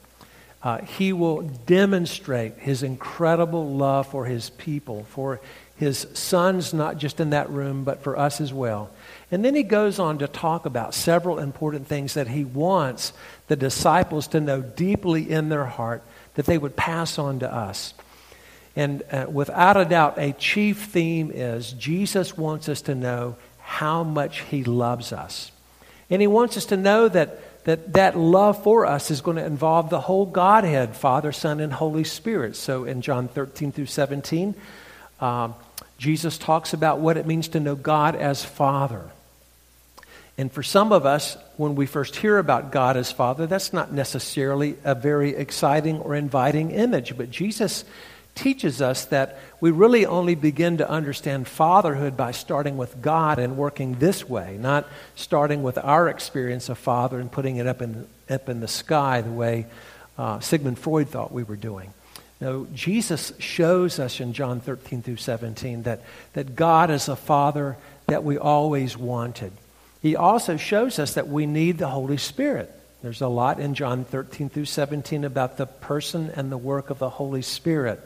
uh, 0.61 0.79
he 0.79 1.13
will 1.13 1.41
demonstrate 1.41 2.57
his 2.57 2.83
incredible 2.83 3.75
love 3.75 4.07
for 4.07 4.25
his 4.25 4.49
people, 4.51 5.05
for 5.05 5.39
his 5.79 6.07
sons, 6.13 6.73
not 6.73 6.97
just 6.97 7.21
in 7.21 7.29
that 7.29 7.49
room, 7.49 7.85
but 7.85 8.03
for 8.03 8.19
us 8.19 8.41
as 8.41 8.53
well. 8.53 8.91
And 9.31 9.45
then 9.45 9.55
he 9.55 9.63
goes 9.63 9.97
on 9.97 10.17
to 10.17 10.27
talk 10.27 10.65
about 10.65 10.93
several 10.93 11.39
important 11.39 11.87
things 11.87 12.15
that 12.15 12.27
he 12.27 12.43
wants 12.43 13.13
the 13.47 13.55
disciples 13.55 14.27
to 14.27 14.41
know 14.41 14.61
deeply 14.61 15.31
in 15.31 15.47
their 15.47 15.65
heart 15.65 16.03
that 16.35 16.45
they 16.45 16.57
would 16.57 16.75
pass 16.75 17.17
on 17.17 17.39
to 17.39 17.51
us. 17.51 17.93
And 18.75 19.03
uh, 19.09 19.27
without 19.31 19.77
a 19.77 19.85
doubt, 19.85 20.15
a 20.17 20.33
chief 20.33 20.83
theme 20.87 21.31
is 21.33 21.71
Jesus 21.71 22.37
wants 22.37 22.67
us 22.67 22.81
to 22.83 22.93
know 22.93 23.37
how 23.59 24.03
much 24.03 24.41
he 24.41 24.65
loves 24.65 25.13
us. 25.13 25.49
And 26.09 26.21
he 26.21 26.27
wants 26.27 26.57
us 26.57 26.65
to 26.65 26.77
know 26.77 27.07
that 27.07 27.39
that 27.63 27.93
that 27.93 28.17
love 28.17 28.63
for 28.63 28.85
us 28.85 29.11
is 29.11 29.21
going 29.21 29.37
to 29.37 29.45
involve 29.45 29.89
the 29.89 30.01
whole 30.01 30.25
Godhead, 30.25 30.95
Father, 30.95 31.31
Son, 31.31 31.59
and 31.59 31.71
Holy 31.71 32.03
Spirit. 32.03 32.55
So 32.55 32.83
in 32.83 33.01
John 33.01 33.27
13 33.27 33.71
through 33.71 33.85
17, 33.85 34.55
um, 35.19 35.55
Jesus 35.99 36.37
talks 36.37 36.73
about 36.73 36.99
what 36.99 37.17
it 37.17 37.27
means 37.27 37.49
to 37.49 37.59
know 37.59 37.75
God 37.75 38.15
as 38.15 38.43
Father. 38.43 39.11
And 40.37 40.49
for 40.49 40.63
some 40.63 40.93
of 40.93 41.05
us, 41.05 41.37
when 41.57 41.75
we 41.75 41.85
first 41.85 42.15
hear 42.15 42.37
about 42.37 42.71
God 42.71 42.95
as 42.95 43.11
Father, 43.11 43.45
that's 43.45 43.73
not 43.73 43.91
necessarily 43.91 44.77
a 44.85 44.95
very 44.95 45.35
exciting 45.35 45.99
or 45.99 46.15
inviting 46.15 46.71
image. 46.71 47.17
But 47.17 47.29
Jesus 47.29 47.83
teaches 48.35 48.81
us 48.81 49.03
that 49.05 49.37
we 49.59 49.71
really 49.71 50.05
only 50.05 50.35
begin 50.35 50.77
to 50.77 50.89
understand 50.89 51.45
fatherhood 51.45 52.15
by 52.15 52.31
starting 52.31 52.77
with 52.77 53.01
God 53.01 53.37
and 53.37 53.57
working 53.57 53.95
this 53.95 54.29
way, 54.29 54.57
not 54.57 54.87
starting 55.15 55.61
with 55.61 55.77
our 55.77 56.07
experience 56.07 56.69
of 56.69 56.77
father 56.77 57.19
and 57.19 57.29
putting 57.29 57.57
it 57.57 57.67
up 57.67 57.81
in, 57.81 58.07
up 58.29 58.47
in 58.47 58.61
the 58.61 58.67
sky 58.69 59.19
the 59.19 59.31
way 59.31 59.65
uh, 60.17 60.39
Sigmund 60.39 60.79
Freud 60.79 61.09
thought 61.09 61.33
we 61.33 61.43
were 61.43 61.57
doing. 61.57 61.93
No, 62.41 62.67
Jesus 62.73 63.33
shows 63.39 63.99
us 63.99 64.19
in 64.19 64.33
John 64.33 64.61
13 64.61 65.01
through 65.01 65.17
17 65.17 65.83
that, 65.83 66.03
that 66.33 66.55
God 66.55 66.89
is 66.89 67.09
a 67.09 67.15
father 67.15 67.77
that 68.07 68.23
we 68.23 68.37
always 68.37 68.97
wanted. 68.97 69.51
He 70.01 70.15
also 70.15 70.55
shows 70.55 70.99
us 70.99 71.15
that 71.15 71.27
we 71.27 71.45
need 71.45 71.77
the 71.77 71.89
Holy 71.89 72.17
Spirit. 72.17 72.73
There's 73.01 73.21
a 73.21 73.27
lot 73.27 73.59
in 73.59 73.73
John 73.73 74.05
13 74.05 74.49
through 74.49 74.65
17 74.65 75.25
about 75.25 75.57
the 75.57 75.65
person 75.65 76.31
and 76.35 76.51
the 76.51 76.57
work 76.57 76.89
of 76.89 76.99
the 76.99 77.09
Holy 77.09 77.41
Spirit 77.41 77.99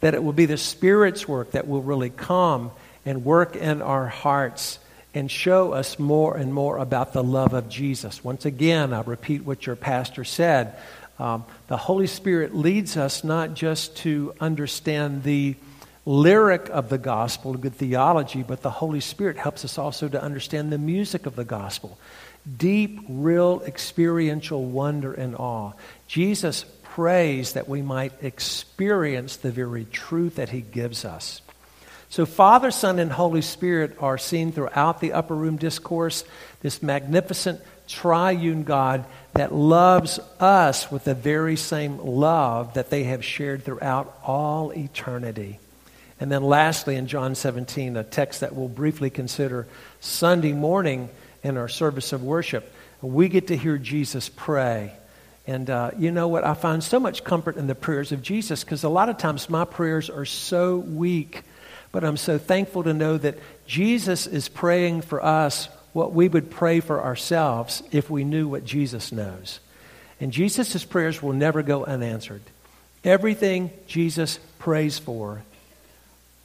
that 0.00 0.14
it 0.14 0.22
will 0.22 0.32
be 0.32 0.46
the 0.46 0.58
Spirit's 0.58 1.26
work 1.26 1.52
that 1.52 1.66
will 1.66 1.82
really 1.82 2.10
come 2.10 2.70
and 3.04 3.24
work 3.24 3.56
in 3.56 3.82
our 3.82 4.06
hearts 4.06 4.78
and 5.14 5.30
show 5.30 5.72
us 5.72 5.98
more 5.98 6.36
and 6.36 6.52
more 6.52 6.76
about 6.76 7.12
the 7.12 7.24
love 7.24 7.54
of 7.54 7.68
Jesus. 7.68 8.22
Once 8.22 8.44
again, 8.44 8.92
I 8.92 9.00
repeat 9.00 9.44
what 9.44 9.64
your 9.64 9.76
pastor 9.76 10.24
said. 10.24 10.76
Um, 11.18 11.44
the 11.68 11.76
Holy 11.76 12.06
Spirit 12.06 12.54
leads 12.54 12.96
us 12.96 13.24
not 13.24 13.54
just 13.54 13.96
to 13.98 14.34
understand 14.40 15.22
the 15.22 15.56
lyric 16.04 16.68
of 16.70 16.88
the 16.88 16.98
gospel, 16.98 17.54
good 17.54 17.74
theology, 17.74 18.42
but 18.42 18.62
the 18.62 18.70
Holy 18.70 19.00
Spirit 19.00 19.36
helps 19.36 19.64
us 19.64 19.78
also 19.78 20.08
to 20.08 20.22
understand 20.22 20.72
the 20.72 20.78
music 20.78 21.26
of 21.26 21.34
the 21.34 21.44
gospel. 21.44 21.98
Deep, 22.56 23.00
real, 23.08 23.60
experiential 23.66 24.64
wonder 24.64 25.12
and 25.12 25.34
awe. 25.34 25.72
Jesus 26.06 26.64
prays 26.84 27.54
that 27.54 27.68
we 27.68 27.82
might 27.82 28.12
experience 28.22 29.36
the 29.36 29.50
very 29.50 29.84
truth 29.84 30.36
that 30.36 30.50
he 30.50 30.60
gives 30.60 31.04
us. 31.04 31.42
So, 32.08 32.24
Father, 32.24 32.70
Son, 32.70 33.00
and 33.00 33.10
Holy 33.10 33.42
Spirit 33.42 33.96
are 34.00 34.16
seen 34.16 34.52
throughout 34.52 35.00
the 35.00 35.12
upper 35.12 35.34
room 35.34 35.56
discourse, 35.56 36.24
this 36.60 36.82
magnificent 36.82 37.60
triune 37.88 38.62
God 38.62 39.04
that 39.36 39.54
loves 39.54 40.18
us 40.40 40.90
with 40.90 41.04
the 41.04 41.14
very 41.14 41.56
same 41.56 41.98
love 41.98 42.74
that 42.74 42.90
they 42.90 43.04
have 43.04 43.24
shared 43.24 43.64
throughout 43.64 44.18
all 44.24 44.72
eternity. 44.72 45.58
And 46.18 46.32
then, 46.32 46.42
lastly, 46.42 46.96
in 46.96 47.06
John 47.06 47.34
17, 47.34 47.96
a 47.96 48.04
text 48.04 48.40
that 48.40 48.54
we'll 48.54 48.68
briefly 48.68 49.10
consider 49.10 49.66
Sunday 50.00 50.52
morning 50.52 51.10
in 51.42 51.56
our 51.58 51.68
service 51.68 52.12
of 52.12 52.22
worship, 52.22 52.72
we 53.02 53.28
get 53.28 53.48
to 53.48 53.56
hear 53.56 53.76
Jesus 53.76 54.28
pray. 54.28 54.92
And 55.46 55.68
uh, 55.68 55.90
you 55.98 56.10
know 56.10 56.28
what? 56.28 56.44
I 56.44 56.54
find 56.54 56.82
so 56.82 56.98
much 56.98 57.22
comfort 57.22 57.56
in 57.56 57.66
the 57.66 57.74
prayers 57.74 58.12
of 58.12 58.22
Jesus 58.22 58.64
because 58.64 58.82
a 58.82 58.88
lot 58.88 59.08
of 59.08 59.18
times 59.18 59.48
my 59.50 59.64
prayers 59.64 60.10
are 60.10 60.24
so 60.24 60.78
weak. 60.78 61.42
But 61.92 62.02
I'm 62.04 62.16
so 62.16 62.38
thankful 62.38 62.82
to 62.84 62.92
know 62.92 63.16
that 63.18 63.38
Jesus 63.66 64.26
is 64.26 64.48
praying 64.48 65.02
for 65.02 65.22
us 65.22 65.68
what 65.96 66.12
we 66.12 66.28
would 66.28 66.50
pray 66.50 66.80
for 66.80 67.02
ourselves 67.02 67.82
if 67.90 68.10
we 68.10 68.22
knew 68.22 68.46
what 68.46 68.66
Jesus 68.66 69.12
knows. 69.12 69.60
And 70.20 70.30
Jesus' 70.30 70.84
prayers 70.84 71.22
will 71.22 71.32
never 71.32 71.62
go 71.62 71.84
unanswered. 71.84 72.42
Everything 73.02 73.70
Jesus 73.86 74.38
prays 74.58 74.98
for, 74.98 75.40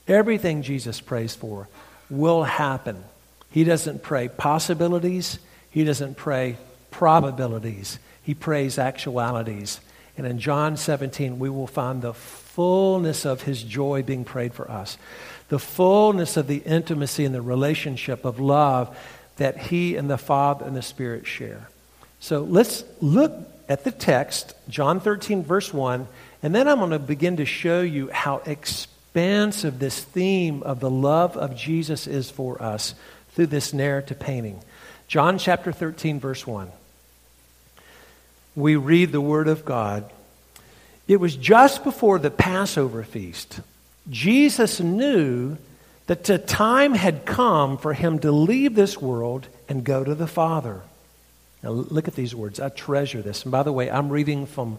everything 0.08 0.62
Jesus 0.62 1.02
prays 1.02 1.36
for 1.36 1.68
will 2.10 2.44
happen. 2.44 3.04
He 3.52 3.66
doesn't 3.66 4.04
pray 4.04 4.30
possibilities, 4.30 5.38
He 5.70 5.84
doesn't 5.84 6.16
pray 6.16 6.58
probabilities 6.90 8.00
he 8.24 8.34
prays 8.34 8.78
actualities. 8.78 9.80
And 10.18 10.28
in 10.28 10.40
John 10.40 10.78
17, 10.78 11.40
we 11.40 11.50
will 11.50 11.68
find 11.68 12.02
the 12.02 12.14
fullness 12.14 13.26
of 13.26 13.42
his 13.42 13.64
joy 13.64 14.04
being 14.04 14.24
prayed 14.24 14.54
for 14.54 14.70
us, 14.70 14.98
the 15.50 15.60
fullness 15.60 16.38
of 16.38 16.48
the 16.48 16.58
intimacy 16.58 17.26
and 17.26 17.34
the 17.34 17.42
relationship 17.42 18.26
of 18.26 18.40
love 18.40 18.96
that 19.38 19.58
he 19.58 19.96
and 19.96 20.10
the 20.10 20.18
Father 20.18 20.66
and 20.66 20.76
the 20.76 20.82
Spirit 20.82 21.26
share. 21.26 21.70
So 22.20 22.42
let's 22.42 22.84
look 23.02 23.34
at 23.68 23.84
the 23.84 23.92
text, 23.92 24.54
John 24.70 25.00
13, 25.00 25.44
verse 25.44 25.74
1, 25.74 26.08
and 26.44 26.54
then 26.54 26.68
I'm 26.68 26.80
going 26.80 26.92
to 26.92 27.00
begin 27.00 27.38
to 27.38 27.46
show 27.46 27.82
you 27.82 28.10
how 28.12 28.42
expansive 28.46 29.80
this 29.80 30.04
theme 30.04 30.64
of 30.64 30.80
the 30.80 30.90
love 30.90 31.38
of 31.38 31.56
Jesus 31.56 32.08
is 32.08 32.30
for 32.30 32.62
us 32.62 32.96
through 33.32 33.48
this 33.48 33.74
narrative 33.74 34.20
painting. 34.20 34.62
John 35.08 35.38
chapter 35.38 35.72
13, 35.72 36.20
verse 36.20 36.46
1 36.46 36.72
we 38.56 38.76
read 38.76 39.12
the 39.12 39.22
Word 39.22 39.48
of 39.48 39.66
God. 39.66 40.10
It 41.08 41.18
was 41.18 41.36
just 41.36 41.84
before 41.84 42.20
the 42.20 42.32
Passover 42.32 43.04
feast. 43.04 43.62
Jesus 44.10 44.80
knew 44.80 45.58
that 46.12 46.26
the 46.26 46.38
time 46.38 46.94
had 46.94 47.26
come 47.26 47.78
for 47.78 47.94
him 47.94 48.20
to 48.20 48.34
leave 48.34 48.76
this 48.76 48.98
world 48.98 49.48
and 49.70 49.86
go 49.86 50.04
to 50.04 50.14
the 50.14 50.28
Father. 50.28 50.82
Now, 51.64 51.70
look 51.70 52.10
at 52.10 52.16
these 52.16 52.36
words. 52.36 52.60
I 52.60 52.68
treasure 52.68 53.22
this. 53.22 53.44
And 53.44 53.52
by 53.54 53.64
the 53.64 53.72
way, 53.72 53.90
I'm 53.90 54.10
reading 54.10 54.46
from 54.46 54.78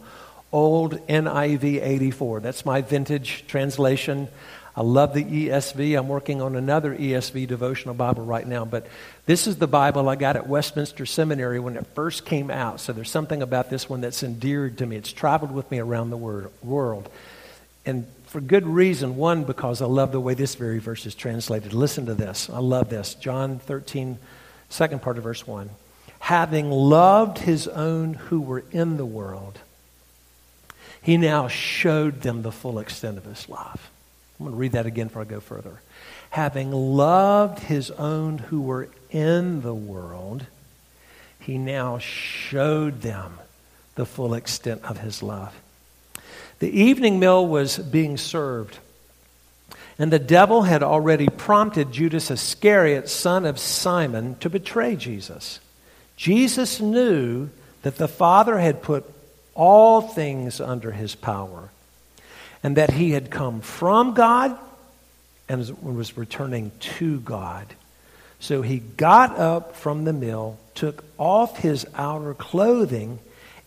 old 0.52 1.06
NIV 1.06 1.82
84. 1.82 2.40
That's 2.40 2.66
my 2.66 2.82
vintage 2.82 3.46
translation. 3.46 4.28
I 4.76 4.82
love 4.82 5.14
the 5.14 5.24
ESV. 5.24 5.98
I'm 5.98 6.08
working 6.08 6.42
on 6.42 6.54
another 6.54 6.94
ESV 6.94 7.48
devotional 7.48 7.94
Bible 7.94 8.26
right 8.26 8.46
now, 8.46 8.66
but 8.66 8.86
this 9.24 9.46
is 9.46 9.56
the 9.56 9.66
Bible 9.66 10.10
I 10.10 10.16
got 10.16 10.36
at 10.36 10.46
Westminster 10.46 11.06
Seminary 11.06 11.60
when 11.60 11.78
it 11.78 11.86
first 11.94 12.26
came 12.26 12.50
out. 12.50 12.78
So 12.78 12.92
there's 12.92 13.10
something 13.10 13.40
about 13.40 13.70
this 13.70 13.88
one 13.88 14.02
that's 14.02 14.22
endeared 14.22 14.76
to 14.78 14.86
me. 14.86 14.96
It's 14.96 15.14
traveled 15.14 15.52
with 15.52 15.70
me 15.70 15.78
around 15.78 16.10
the 16.10 16.50
world. 16.62 17.08
And 17.86 18.06
for 18.32 18.40
good 18.40 18.66
reason. 18.66 19.16
One, 19.16 19.44
because 19.44 19.82
I 19.82 19.86
love 19.86 20.10
the 20.10 20.18
way 20.18 20.32
this 20.32 20.54
very 20.54 20.78
verse 20.78 21.04
is 21.04 21.14
translated. 21.14 21.74
Listen 21.74 22.06
to 22.06 22.14
this. 22.14 22.48
I 22.48 22.60
love 22.60 22.88
this. 22.88 23.14
John 23.14 23.58
13, 23.58 24.18
second 24.70 25.02
part 25.02 25.18
of 25.18 25.24
verse 25.24 25.46
1. 25.46 25.68
Having 26.18 26.70
loved 26.70 27.38
his 27.38 27.68
own 27.68 28.14
who 28.14 28.40
were 28.40 28.64
in 28.72 28.96
the 28.96 29.04
world, 29.04 29.58
he 31.02 31.18
now 31.18 31.46
showed 31.48 32.22
them 32.22 32.40
the 32.40 32.50
full 32.50 32.78
extent 32.78 33.18
of 33.18 33.24
his 33.26 33.50
love. 33.50 33.90
I'm 34.40 34.46
going 34.46 34.56
to 34.56 34.58
read 34.58 34.72
that 34.72 34.86
again 34.86 35.08
before 35.08 35.22
I 35.22 35.26
go 35.26 35.40
further. 35.40 35.82
Having 36.30 36.70
loved 36.72 37.58
his 37.58 37.90
own 37.90 38.38
who 38.38 38.62
were 38.62 38.88
in 39.10 39.60
the 39.60 39.74
world, 39.74 40.46
he 41.38 41.58
now 41.58 41.98
showed 41.98 43.02
them 43.02 43.38
the 43.94 44.06
full 44.06 44.32
extent 44.32 44.82
of 44.84 45.00
his 45.00 45.22
love. 45.22 45.54
The 46.62 46.80
evening 46.80 47.18
meal 47.18 47.44
was 47.44 47.76
being 47.76 48.16
served, 48.16 48.78
and 49.98 50.12
the 50.12 50.20
devil 50.20 50.62
had 50.62 50.84
already 50.84 51.26
prompted 51.26 51.90
Judas 51.90 52.30
Iscariot, 52.30 53.08
son 53.08 53.46
of 53.46 53.58
Simon, 53.58 54.36
to 54.36 54.48
betray 54.48 54.94
Jesus. 54.94 55.58
Jesus 56.14 56.80
knew 56.80 57.50
that 57.82 57.96
the 57.96 58.06
Father 58.06 58.60
had 58.60 58.80
put 58.80 59.04
all 59.56 60.02
things 60.02 60.60
under 60.60 60.92
his 60.92 61.16
power 61.16 61.70
and 62.62 62.76
that 62.76 62.92
he 62.92 63.10
had 63.10 63.28
come 63.28 63.60
from 63.60 64.14
God 64.14 64.56
and 65.48 65.68
was 65.82 66.16
returning 66.16 66.70
to 66.78 67.18
God. 67.18 67.66
So 68.38 68.62
he 68.62 68.78
got 68.78 69.36
up 69.36 69.74
from 69.74 70.04
the 70.04 70.12
mill, 70.12 70.60
took 70.76 71.02
off 71.18 71.56
his 71.56 71.84
outer 71.96 72.34
clothing, 72.34 73.18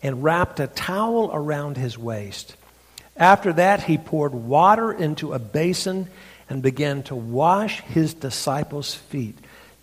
and 0.02 0.24
wrapped 0.24 0.60
a 0.60 0.66
towel 0.66 1.30
around 1.34 1.76
his 1.76 1.98
waist. 1.98 2.56
After 3.18 3.52
that, 3.54 3.82
he 3.82 3.98
poured 3.98 4.34
water 4.34 4.92
into 4.92 5.32
a 5.32 5.38
basin 5.38 6.08
and 6.48 6.62
began 6.62 7.02
to 7.04 7.14
wash 7.14 7.80
his 7.82 8.14
disciples' 8.14 8.94
feet, 8.94 9.36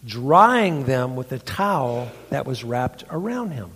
drying 0.06 0.86
them 0.86 1.16
with 1.16 1.30
the 1.30 1.40
towel 1.40 2.12
that 2.30 2.46
was 2.46 2.63
wrapped 2.63 3.04
around 3.10 3.52
him. 3.52 3.72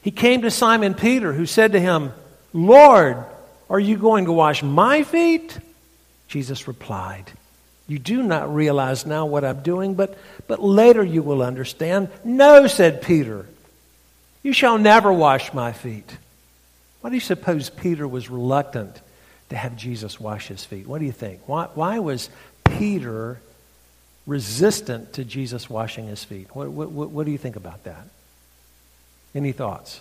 He 0.00 0.10
came 0.10 0.42
to 0.42 0.50
Simon 0.50 0.94
Peter, 0.94 1.32
who 1.32 1.46
said 1.46 1.72
to 1.72 1.80
him, 1.80 2.12
Lord, 2.52 3.16
are 3.68 3.80
you 3.80 3.96
going 3.96 4.24
to 4.26 4.32
wash 4.32 4.62
my 4.62 5.02
feet? 5.02 5.58
Jesus 6.28 6.66
replied, 6.66 7.30
You 7.86 7.98
do 7.98 8.22
not 8.22 8.54
realize 8.54 9.06
now 9.06 9.26
what 9.26 9.44
I'm 9.44 9.62
doing, 9.62 9.94
but, 9.94 10.16
but 10.46 10.62
later 10.62 11.04
you 11.04 11.22
will 11.22 11.42
understand. 11.42 12.08
No, 12.24 12.66
said 12.66 13.02
Peter, 13.02 13.46
you 14.42 14.52
shall 14.52 14.78
never 14.78 15.12
wash 15.12 15.52
my 15.52 15.72
feet. 15.72 16.16
Why 17.02 17.10
do 17.10 17.16
you 17.16 17.20
suppose 17.20 17.68
Peter 17.68 18.06
was 18.06 18.30
reluctant 18.30 19.00
to 19.50 19.56
have 19.56 19.76
Jesus 19.76 20.18
wash 20.18 20.46
his 20.46 20.64
feet? 20.64 20.86
What 20.86 21.00
do 21.00 21.04
you 21.04 21.12
think? 21.12 21.40
Why, 21.46 21.68
why 21.74 21.98
was 21.98 22.30
Peter 22.64 23.40
resistant 24.24 25.12
to 25.14 25.24
Jesus 25.24 25.68
washing 25.68 26.06
his 26.06 26.22
feet? 26.22 26.54
What, 26.54 26.70
what, 26.70 26.90
what 26.90 27.26
do 27.26 27.32
you 27.32 27.38
think 27.38 27.56
about 27.56 27.82
that? 27.84 28.06
Any 29.34 29.50
thoughts? 29.50 30.00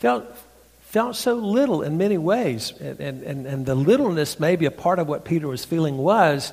Felt, 0.00 0.26
felt 0.82 1.16
so 1.16 1.34
little 1.34 1.82
in 1.82 1.96
many 1.96 2.18
ways. 2.18 2.72
And, 2.78 3.00
and, 3.00 3.46
and 3.46 3.66
the 3.66 3.74
littleness, 3.74 4.38
maybe 4.38 4.66
a 4.66 4.70
part 4.70 4.98
of 4.98 5.08
what 5.08 5.24
Peter 5.24 5.48
was 5.48 5.64
feeling 5.64 5.96
was 5.96 6.52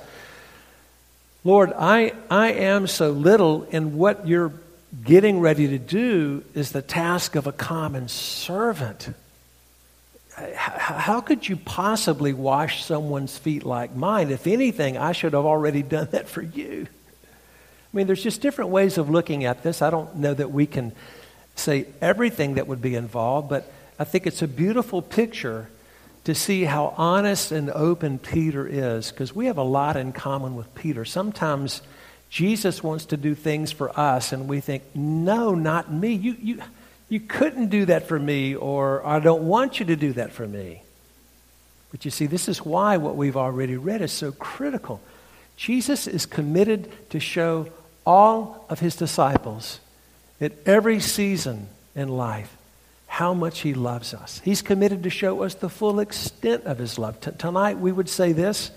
Lord, 1.43 1.73
I, 1.77 2.13
I 2.31 2.53
am 2.53 2.87
so 2.87 3.11
little, 3.11 3.63
in 3.65 3.97
what 3.97 4.27
you're 4.27 4.51
getting 5.03 5.39
ready 5.39 5.67
to 5.67 5.77
do 5.77 6.43
is 6.53 6.71
the 6.71 6.81
task 6.81 7.35
of 7.35 7.47
a 7.47 7.51
common 7.51 8.07
servant. 8.07 9.09
How 10.35 11.21
could 11.21 11.47
you 11.47 11.55
possibly 11.55 12.33
wash 12.33 12.83
someone's 12.83 13.37
feet 13.37 13.63
like 13.63 13.95
mine? 13.95 14.29
If 14.29 14.47
anything, 14.47 14.97
I 14.97 15.13
should 15.13 15.33
have 15.33 15.45
already 15.45 15.81
done 15.81 16.09
that 16.11 16.27
for 16.27 16.41
you. 16.41 16.87
I 16.87 17.97
mean, 17.97 18.07
there's 18.07 18.23
just 18.23 18.41
different 18.41 18.71
ways 18.71 18.97
of 18.97 19.09
looking 19.09 19.45
at 19.45 19.63
this. 19.63 19.81
I 19.81 19.89
don't 19.89 20.17
know 20.17 20.33
that 20.33 20.51
we 20.51 20.65
can 20.65 20.91
say 21.55 21.85
everything 22.01 22.55
that 22.55 22.67
would 22.67 22.81
be 22.81 22.95
involved, 22.95 23.47
but 23.47 23.71
I 23.97 24.03
think 24.03 24.27
it's 24.27 24.41
a 24.41 24.47
beautiful 24.47 25.01
picture 25.01 25.69
to 26.25 26.35
see 26.35 26.65
how 26.65 26.93
honest 26.97 27.53
and 27.53 27.69
open 27.69 28.19
Peter 28.19 28.67
is, 28.67 29.11
because 29.11 29.33
we 29.33 29.45
have 29.45 29.57
a 29.57 29.63
lot 29.63 29.95
in 29.95 30.11
common 30.11 30.55
with 30.55 30.73
Peter. 30.75 31.05
Sometimes 31.05 31.81
Jesus 32.35 32.83
wants 32.83 33.05
to 33.05 33.15
do 33.15 33.33
things 33.33 33.71
for 33.71 33.97
us, 33.97 34.33
and 34.33 34.49
we 34.49 34.59
think, 34.59 34.83
no, 34.93 35.55
not 35.55 35.89
me. 35.89 36.11
You, 36.11 36.35
you, 36.41 36.61
you 37.07 37.21
couldn't 37.21 37.69
do 37.69 37.85
that 37.85 38.09
for 38.09 38.19
me, 38.19 38.53
or 38.53 39.07
I 39.07 39.21
don't 39.21 39.43
want 39.43 39.79
you 39.79 39.85
to 39.85 39.95
do 39.95 40.11
that 40.11 40.33
for 40.33 40.45
me. 40.45 40.81
But 41.91 42.03
you 42.03 42.11
see, 42.11 42.25
this 42.25 42.49
is 42.49 42.57
why 42.65 42.97
what 42.97 43.15
we've 43.15 43.37
already 43.37 43.77
read 43.77 44.01
is 44.01 44.11
so 44.11 44.33
critical. 44.33 44.99
Jesus 45.55 46.07
is 46.07 46.25
committed 46.25 46.91
to 47.11 47.21
show 47.21 47.67
all 48.05 48.65
of 48.69 48.81
his 48.81 48.97
disciples 48.97 49.79
at 50.41 50.51
every 50.65 50.99
season 50.99 51.69
in 51.95 52.09
life 52.09 52.53
how 53.07 53.33
much 53.33 53.61
he 53.61 53.73
loves 53.73 54.13
us. 54.13 54.41
He's 54.43 54.61
committed 54.61 55.03
to 55.03 55.09
show 55.09 55.43
us 55.43 55.55
the 55.55 55.69
full 55.69 56.01
extent 56.01 56.65
of 56.65 56.79
his 56.79 56.99
love. 56.99 57.17
T- 57.21 57.31
tonight 57.37 57.79
we 57.79 57.93
would 57.93 58.09
say 58.09 58.33
this. 58.33 58.71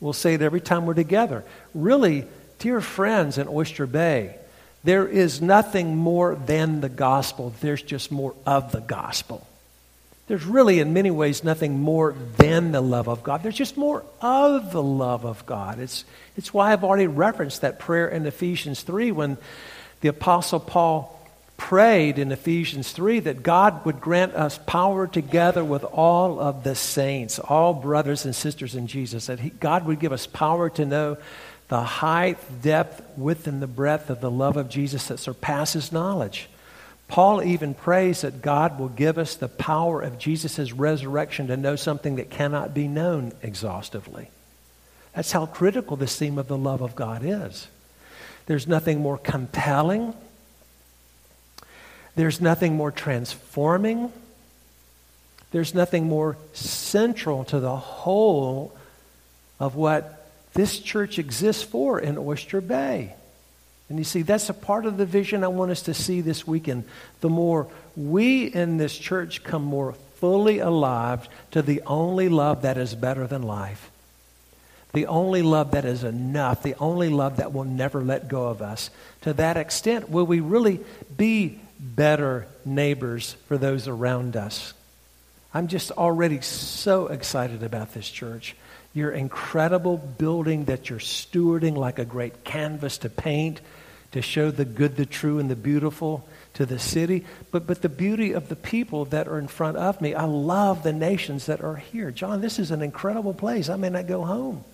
We'll 0.00 0.14
say 0.14 0.32
it 0.32 0.40
every 0.40 0.62
time 0.62 0.86
we're 0.86 0.94
together. 0.94 1.44
Really, 1.74 2.26
dear 2.62 2.80
friends 2.80 3.38
in 3.38 3.48
Oyster 3.48 3.88
Bay, 3.88 4.36
there 4.84 5.06
is 5.06 5.42
nothing 5.42 5.96
more 5.96 6.36
than 6.36 6.80
the 6.80 6.88
gospel. 6.88 7.52
There's 7.60 7.82
just 7.82 8.12
more 8.12 8.36
of 8.46 8.70
the 8.70 8.80
gospel. 8.80 9.44
There's 10.28 10.44
really, 10.44 10.78
in 10.78 10.92
many 10.92 11.10
ways, 11.10 11.42
nothing 11.42 11.80
more 11.80 12.14
than 12.36 12.70
the 12.70 12.80
love 12.80 13.08
of 13.08 13.24
God. 13.24 13.42
There's 13.42 13.56
just 13.56 13.76
more 13.76 14.04
of 14.20 14.70
the 14.70 14.82
love 14.82 15.26
of 15.26 15.44
God. 15.44 15.80
It's, 15.80 16.04
it's 16.36 16.54
why 16.54 16.72
I've 16.72 16.84
already 16.84 17.08
referenced 17.08 17.62
that 17.62 17.80
prayer 17.80 18.08
in 18.08 18.24
Ephesians 18.26 18.82
3 18.82 19.10
when 19.10 19.38
the 20.00 20.08
Apostle 20.08 20.60
Paul 20.60 21.18
prayed 21.62 22.18
in 22.18 22.32
Ephesians 22.32 22.90
3 22.90 23.20
that 23.20 23.44
God 23.44 23.86
would 23.86 24.00
grant 24.00 24.34
us 24.34 24.58
power 24.66 25.06
together 25.06 25.64
with 25.64 25.84
all 25.84 26.40
of 26.40 26.64
the 26.64 26.74
saints, 26.74 27.38
all 27.38 27.72
brothers 27.72 28.24
and 28.24 28.34
sisters 28.34 28.74
in 28.74 28.88
Jesus, 28.88 29.26
that 29.26 29.38
he, 29.38 29.50
God 29.50 29.86
would 29.86 30.00
give 30.00 30.12
us 30.12 30.26
power 30.26 30.68
to 30.70 30.84
know 30.84 31.18
the 31.68 31.80
height, 31.80 32.36
depth, 32.62 33.00
width, 33.16 33.46
and 33.46 33.62
the 33.62 33.68
breadth 33.68 34.10
of 34.10 34.20
the 34.20 34.30
love 34.30 34.56
of 34.56 34.68
Jesus 34.68 35.06
that 35.06 35.20
surpasses 35.20 35.92
knowledge. 35.92 36.48
Paul 37.06 37.40
even 37.44 37.74
prays 37.74 38.22
that 38.22 38.42
God 38.42 38.76
will 38.80 38.88
give 38.88 39.16
us 39.16 39.36
the 39.36 39.48
power 39.48 40.02
of 40.02 40.18
Jesus' 40.18 40.72
resurrection 40.72 41.46
to 41.46 41.56
know 41.56 41.76
something 41.76 42.16
that 42.16 42.28
cannot 42.28 42.74
be 42.74 42.88
known 42.88 43.32
exhaustively. 43.40 44.30
That's 45.14 45.30
how 45.30 45.46
critical 45.46 45.96
this 45.96 46.18
theme 46.18 46.38
of 46.38 46.48
the 46.48 46.58
love 46.58 46.82
of 46.82 46.96
God 46.96 47.22
is. 47.24 47.68
There's 48.46 48.66
nothing 48.66 49.00
more 49.00 49.16
compelling 49.16 50.14
there's 52.14 52.40
nothing 52.40 52.74
more 52.74 52.90
transforming. 52.90 54.12
There's 55.50 55.74
nothing 55.74 56.04
more 56.08 56.36
central 56.54 57.44
to 57.44 57.60
the 57.60 57.76
whole 57.76 58.74
of 59.60 59.76
what 59.76 60.26
this 60.54 60.78
church 60.78 61.18
exists 61.18 61.62
for 61.62 62.00
in 62.00 62.18
Oyster 62.18 62.60
Bay. 62.60 63.14
And 63.88 63.98
you 63.98 64.04
see, 64.04 64.22
that's 64.22 64.48
a 64.48 64.54
part 64.54 64.86
of 64.86 64.96
the 64.96 65.04
vision 65.04 65.44
I 65.44 65.48
want 65.48 65.70
us 65.70 65.82
to 65.82 65.94
see 65.94 66.22
this 66.22 66.46
weekend. 66.46 66.84
The 67.20 67.28
more 67.28 67.68
we 67.96 68.46
in 68.46 68.78
this 68.78 68.96
church 68.96 69.44
come 69.44 69.62
more 69.62 69.92
fully 70.16 70.60
alive 70.60 71.28
to 71.50 71.60
the 71.60 71.82
only 71.86 72.28
love 72.28 72.62
that 72.62 72.78
is 72.78 72.94
better 72.94 73.26
than 73.26 73.42
life, 73.42 73.90
the 74.94 75.06
only 75.06 75.42
love 75.42 75.72
that 75.72 75.84
is 75.84 76.04
enough, 76.04 76.62
the 76.62 76.76
only 76.78 77.08
love 77.08 77.36
that 77.36 77.52
will 77.52 77.64
never 77.64 78.00
let 78.00 78.28
go 78.28 78.48
of 78.48 78.62
us, 78.62 78.88
to 79.22 79.32
that 79.34 79.56
extent 79.56 80.08
will 80.08 80.24
we 80.24 80.40
really 80.40 80.80
be 81.16 81.60
better 81.82 82.46
neighbors 82.64 83.34
for 83.48 83.58
those 83.58 83.88
around 83.88 84.36
us. 84.36 84.72
I'm 85.52 85.68
just 85.68 85.90
already 85.90 86.40
so 86.40 87.08
excited 87.08 87.62
about 87.62 87.92
this 87.92 88.08
church. 88.08 88.56
Your 88.94 89.10
incredible 89.10 89.96
building 89.96 90.66
that 90.66 90.88
you're 90.88 90.98
stewarding 90.98 91.76
like 91.76 91.98
a 91.98 92.04
great 92.04 92.44
canvas 92.44 92.98
to 92.98 93.10
paint, 93.10 93.60
to 94.12 94.22
show 94.22 94.50
the 94.50 94.64
good, 94.64 94.96
the 94.96 95.06
true, 95.06 95.38
and 95.38 95.50
the 95.50 95.56
beautiful 95.56 96.26
to 96.54 96.66
the 96.66 96.78
city, 96.78 97.24
but, 97.50 97.66
but 97.66 97.82
the 97.82 97.88
beauty 97.88 98.32
of 98.32 98.48
the 98.48 98.56
people 98.56 99.06
that 99.06 99.26
are 99.26 99.38
in 99.38 99.48
front 99.48 99.76
of 99.76 100.00
me. 100.00 100.14
I 100.14 100.24
love 100.24 100.82
the 100.82 100.92
nations 100.92 101.46
that 101.46 101.62
are 101.62 101.76
here. 101.76 102.10
John, 102.10 102.40
this 102.40 102.58
is 102.58 102.70
an 102.70 102.82
incredible 102.82 103.34
place. 103.34 103.68
I 103.68 103.76
may 103.76 103.88
not 103.88 104.06
go 104.06 104.22
home. 104.24 104.64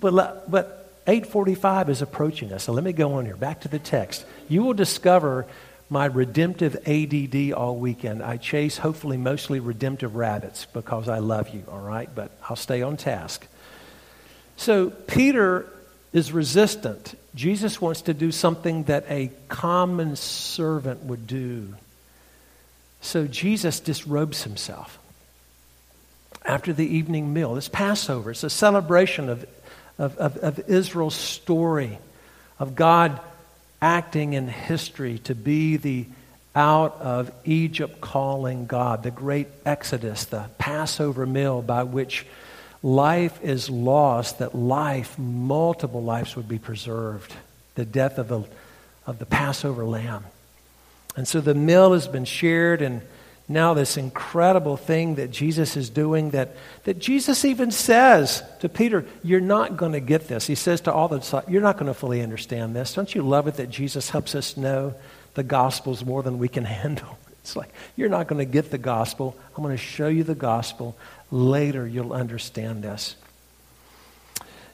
But, 0.00 0.50
but 0.50 0.87
845 1.08 1.88
is 1.88 2.02
approaching 2.02 2.52
us. 2.52 2.64
So 2.64 2.72
let 2.72 2.84
me 2.84 2.92
go 2.92 3.14
on 3.14 3.24
here. 3.24 3.36
Back 3.36 3.62
to 3.62 3.68
the 3.68 3.78
text. 3.78 4.26
You 4.48 4.62
will 4.62 4.74
discover 4.74 5.46
my 5.88 6.04
redemptive 6.04 6.76
ADD 6.86 7.52
all 7.52 7.76
weekend. 7.76 8.22
I 8.22 8.36
chase 8.36 8.76
hopefully 8.76 9.16
mostly 9.16 9.58
redemptive 9.58 10.14
rabbits 10.14 10.66
because 10.66 11.08
I 11.08 11.20
love 11.20 11.48
you, 11.48 11.64
all 11.66 11.80
right? 11.80 12.10
But 12.14 12.30
I'll 12.48 12.56
stay 12.56 12.82
on 12.82 12.98
task. 12.98 13.46
So 14.58 14.90
Peter 14.90 15.66
is 16.12 16.30
resistant. 16.30 17.18
Jesus 17.34 17.80
wants 17.80 18.02
to 18.02 18.12
do 18.12 18.30
something 18.30 18.84
that 18.84 19.06
a 19.08 19.30
common 19.48 20.14
servant 20.14 21.04
would 21.04 21.26
do. 21.26 21.74
So 23.00 23.26
Jesus 23.26 23.80
disrobes 23.80 24.42
himself 24.42 24.98
after 26.44 26.74
the 26.74 26.86
evening 26.86 27.32
meal. 27.32 27.56
It's 27.56 27.68
Passover. 27.68 28.32
It's 28.32 28.44
a 28.44 28.50
celebration 28.50 29.30
of 29.30 29.46
of, 29.98 30.16
of, 30.18 30.36
of 30.38 30.58
Israel's 30.68 31.14
story, 31.14 31.98
of 32.58 32.74
God 32.74 33.20
acting 33.80 34.32
in 34.32 34.48
history 34.48 35.18
to 35.20 35.34
be 35.34 35.76
the 35.76 36.06
out 36.54 37.00
of 37.00 37.30
Egypt 37.44 38.00
calling 38.00 38.66
God, 38.66 39.02
the 39.02 39.10
great 39.10 39.46
Exodus, 39.64 40.24
the 40.24 40.46
Passover 40.58 41.24
meal 41.26 41.62
by 41.62 41.84
which 41.84 42.26
life 42.82 43.42
is 43.44 43.70
lost, 43.70 44.40
that 44.40 44.54
life, 44.54 45.18
multiple 45.18 46.02
lives 46.02 46.34
would 46.34 46.48
be 46.48 46.58
preserved, 46.58 47.32
the 47.76 47.84
death 47.84 48.18
of 48.18 48.28
the, 48.28 48.42
of 49.06 49.18
the 49.18 49.26
Passover 49.26 49.84
lamb. 49.84 50.24
And 51.16 51.28
so 51.28 51.40
the 51.40 51.54
meal 51.54 51.92
has 51.92 52.08
been 52.08 52.24
shared 52.24 52.82
and 52.82 53.02
now 53.48 53.72
this 53.72 53.96
incredible 53.96 54.76
thing 54.76 55.14
that 55.14 55.30
Jesus 55.30 55.76
is 55.76 55.88
doing 55.88 56.30
that, 56.30 56.54
that 56.84 56.98
Jesus 56.98 57.46
even 57.46 57.70
says 57.70 58.42
to 58.60 58.68
Peter, 58.68 59.06
You're 59.22 59.40
not 59.40 59.78
going 59.78 59.92
to 59.92 60.00
get 60.00 60.28
this. 60.28 60.46
He 60.46 60.54
says 60.54 60.82
to 60.82 60.92
all 60.92 61.08
the 61.08 61.18
disciples, 61.18 61.50
You're 61.50 61.62
not 61.62 61.76
going 61.76 61.86
to 61.86 61.94
fully 61.94 62.20
understand 62.20 62.76
this. 62.76 62.92
Don't 62.92 63.14
you 63.14 63.22
love 63.22 63.48
it 63.48 63.54
that 63.54 63.70
Jesus 63.70 64.10
helps 64.10 64.34
us 64.34 64.58
know 64.58 64.94
the 65.32 65.42
gospel's 65.42 66.04
more 66.04 66.22
than 66.22 66.38
we 66.38 66.48
can 66.48 66.64
handle? 66.66 67.18
It's 67.40 67.56
like, 67.56 67.72
You're 67.96 68.10
not 68.10 68.28
going 68.28 68.44
to 68.44 68.50
get 68.50 68.70
the 68.70 68.78
gospel. 68.78 69.34
I'm 69.56 69.62
going 69.62 69.74
to 69.74 69.82
show 69.82 70.08
you 70.08 70.24
the 70.24 70.34
gospel. 70.34 70.94
Later, 71.30 71.86
you'll 71.86 72.12
understand 72.12 72.84
this. 72.84 73.16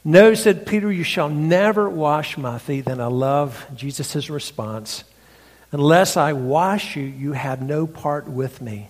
No, 0.05 0.35
said 0.35 0.67
Peter, 0.67 0.93
you 0.93 1.05
shall 1.05 1.31
never 1.31 1.89
wash 1.89 2.37
my 2.37 2.59
feet. 2.59 2.85
Then 2.85 3.01
I 3.01 3.07
love 3.07 3.67
Jesus' 3.75 4.29
response. 4.29 5.05
Unless 5.73 6.17
I 6.17 6.33
wash 6.33 6.97
you, 6.97 7.03
you 7.03 7.33
have 7.33 7.61
no 7.63 7.87
part 7.87 8.29
with 8.29 8.61
me. 8.61 8.89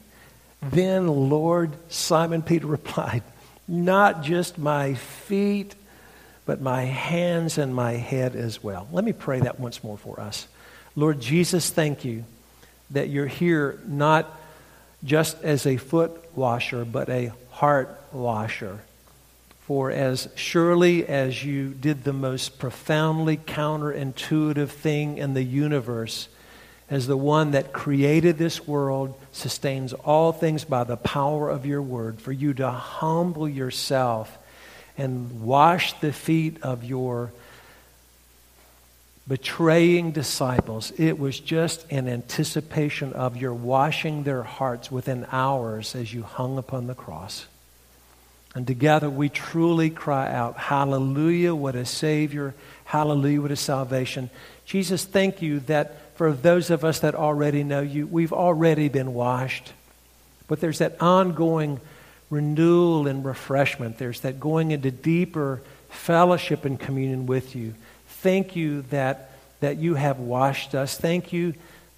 Then, 0.62 1.08
Lord, 1.08 1.72
Simon 1.88 2.42
Peter 2.42 2.66
replied, 2.68 3.22
Not 3.66 4.22
just 4.22 4.58
my 4.58 4.94
feet, 4.94 5.74
but 6.46 6.60
my 6.60 6.82
hands 6.82 7.58
and 7.58 7.74
my 7.74 7.92
head 7.92 8.36
as 8.36 8.62
well. 8.62 8.86
Let 8.92 9.04
me 9.04 9.12
pray 9.12 9.40
that 9.40 9.58
once 9.58 9.82
more 9.82 9.96
for 9.96 10.20
us. 10.20 10.46
Lord 10.96 11.20
Jesus, 11.20 11.70
thank 11.70 12.04
you 12.04 12.24
that 12.90 13.08
you're 13.08 13.26
here 13.26 13.78
not 13.86 14.40
just 15.02 15.42
as 15.42 15.66
a 15.66 15.76
foot 15.76 16.12
washer, 16.36 16.84
but 16.84 17.08
a 17.08 17.32
heart 17.50 18.00
washer. 18.12 18.80
For 19.62 19.90
as 19.90 20.28
surely 20.34 21.06
as 21.06 21.42
you 21.42 21.70
did 21.70 22.04
the 22.04 22.12
most 22.12 22.58
profoundly 22.58 23.38
counterintuitive 23.38 24.68
thing 24.68 25.16
in 25.16 25.34
the 25.34 25.42
universe, 25.42 26.28
as 26.90 27.06
the 27.06 27.16
one 27.16 27.52
that 27.52 27.72
created 27.72 28.36
this 28.36 28.66
world, 28.66 29.14
sustains 29.32 29.92
all 29.92 30.32
things 30.32 30.64
by 30.64 30.84
the 30.84 30.96
power 30.96 31.48
of 31.48 31.64
your 31.64 31.82
word, 31.82 32.20
for 32.20 32.32
you 32.32 32.52
to 32.54 32.70
humble 32.70 33.48
yourself 33.48 34.36
and 34.96 35.42
wash 35.42 35.92
the 36.00 36.12
feet 36.12 36.62
of 36.62 36.84
your 36.84 37.32
betraying 39.26 40.12
disciples. 40.12 40.92
It 40.98 41.18
was 41.18 41.40
just 41.40 41.90
an 41.90 42.08
anticipation 42.08 43.14
of 43.14 43.36
your 43.36 43.54
washing 43.54 44.24
their 44.24 44.42
hearts 44.42 44.90
within 44.90 45.26
hours 45.32 45.94
as 45.94 46.12
you 46.12 46.22
hung 46.22 46.58
upon 46.58 46.86
the 46.86 46.94
cross. 46.94 47.46
And 48.54 48.66
together 48.66 49.10
we 49.10 49.28
truly 49.28 49.90
cry 49.90 50.32
out, 50.32 50.56
Hallelujah, 50.56 51.54
what 51.54 51.74
a 51.74 51.84
Savior! 51.84 52.54
Hallelujah, 52.84 53.40
what 53.40 53.50
a 53.50 53.56
salvation. 53.56 54.30
Jesus, 54.64 55.04
thank 55.04 55.42
you 55.42 55.60
that 55.60 56.16
for 56.16 56.32
those 56.32 56.70
of 56.70 56.84
us 56.84 57.00
that 57.00 57.14
already 57.14 57.64
know 57.64 57.80
you, 57.80 58.06
we've 58.06 58.32
already 58.32 58.88
been 58.88 59.14
washed. 59.14 59.72
But 60.46 60.60
there's 60.60 60.78
that 60.78 61.00
ongoing 61.00 61.80
renewal 62.30 63.06
and 63.06 63.24
refreshment. 63.24 63.98
There's 63.98 64.20
that 64.20 64.38
going 64.38 64.70
into 64.70 64.90
deeper 64.90 65.60
fellowship 65.88 66.64
and 66.64 66.78
communion 66.78 67.26
with 67.26 67.56
you. 67.56 67.74
Thank 68.06 68.54
you 68.54 68.82
that, 68.90 69.32
that 69.60 69.78
you 69.78 69.94
have 69.94 70.18
washed 70.18 70.74
us. 70.74 70.96
Thank 70.96 71.32
you 71.32 71.54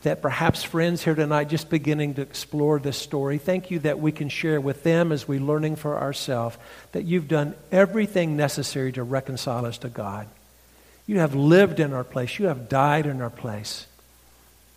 that 0.06 0.22
perhaps 0.22 0.62
friends 0.62 1.02
here 1.02 1.16
tonight 1.16 1.48
just 1.48 1.68
beginning 1.68 2.14
to 2.14 2.22
explore 2.22 2.78
this 2.78 2.96
story, 2.96 3.38
thank 3.38 3.72
you 3.72 3.80
that 3.80 3.98
we 3.98 4.12
can 4.12 4.28
share 4.28 4.60
with 4.60 4.84
them 4.84 5.10
as 5.10 5.26
we're 5.26 5.40
learning 5.40 5.74
for 5.74 5.98
ourselves 5.98 6.56
that 6.92 7.02
you've 7.02 7.26
done 7.26 7.56
everything 7.72 8.36
necessary 8.36 8.92
to 8.92 9.02
reconcile 9.02 9.66
us 9.66 9.78
to 9.78 9.88
God. 9.88 10.28
You 11.08 11.18
have 11.18 11.34
lived 11.34 11.80
in 11.80 11.92
our 11.92 12.04
place, 12.04 12.38
you 12.38 12.46
have 12.46 12.68
died 12.68 13.06
in 13.06 13.20
our 13.20 13.30
place. 13.30 13.88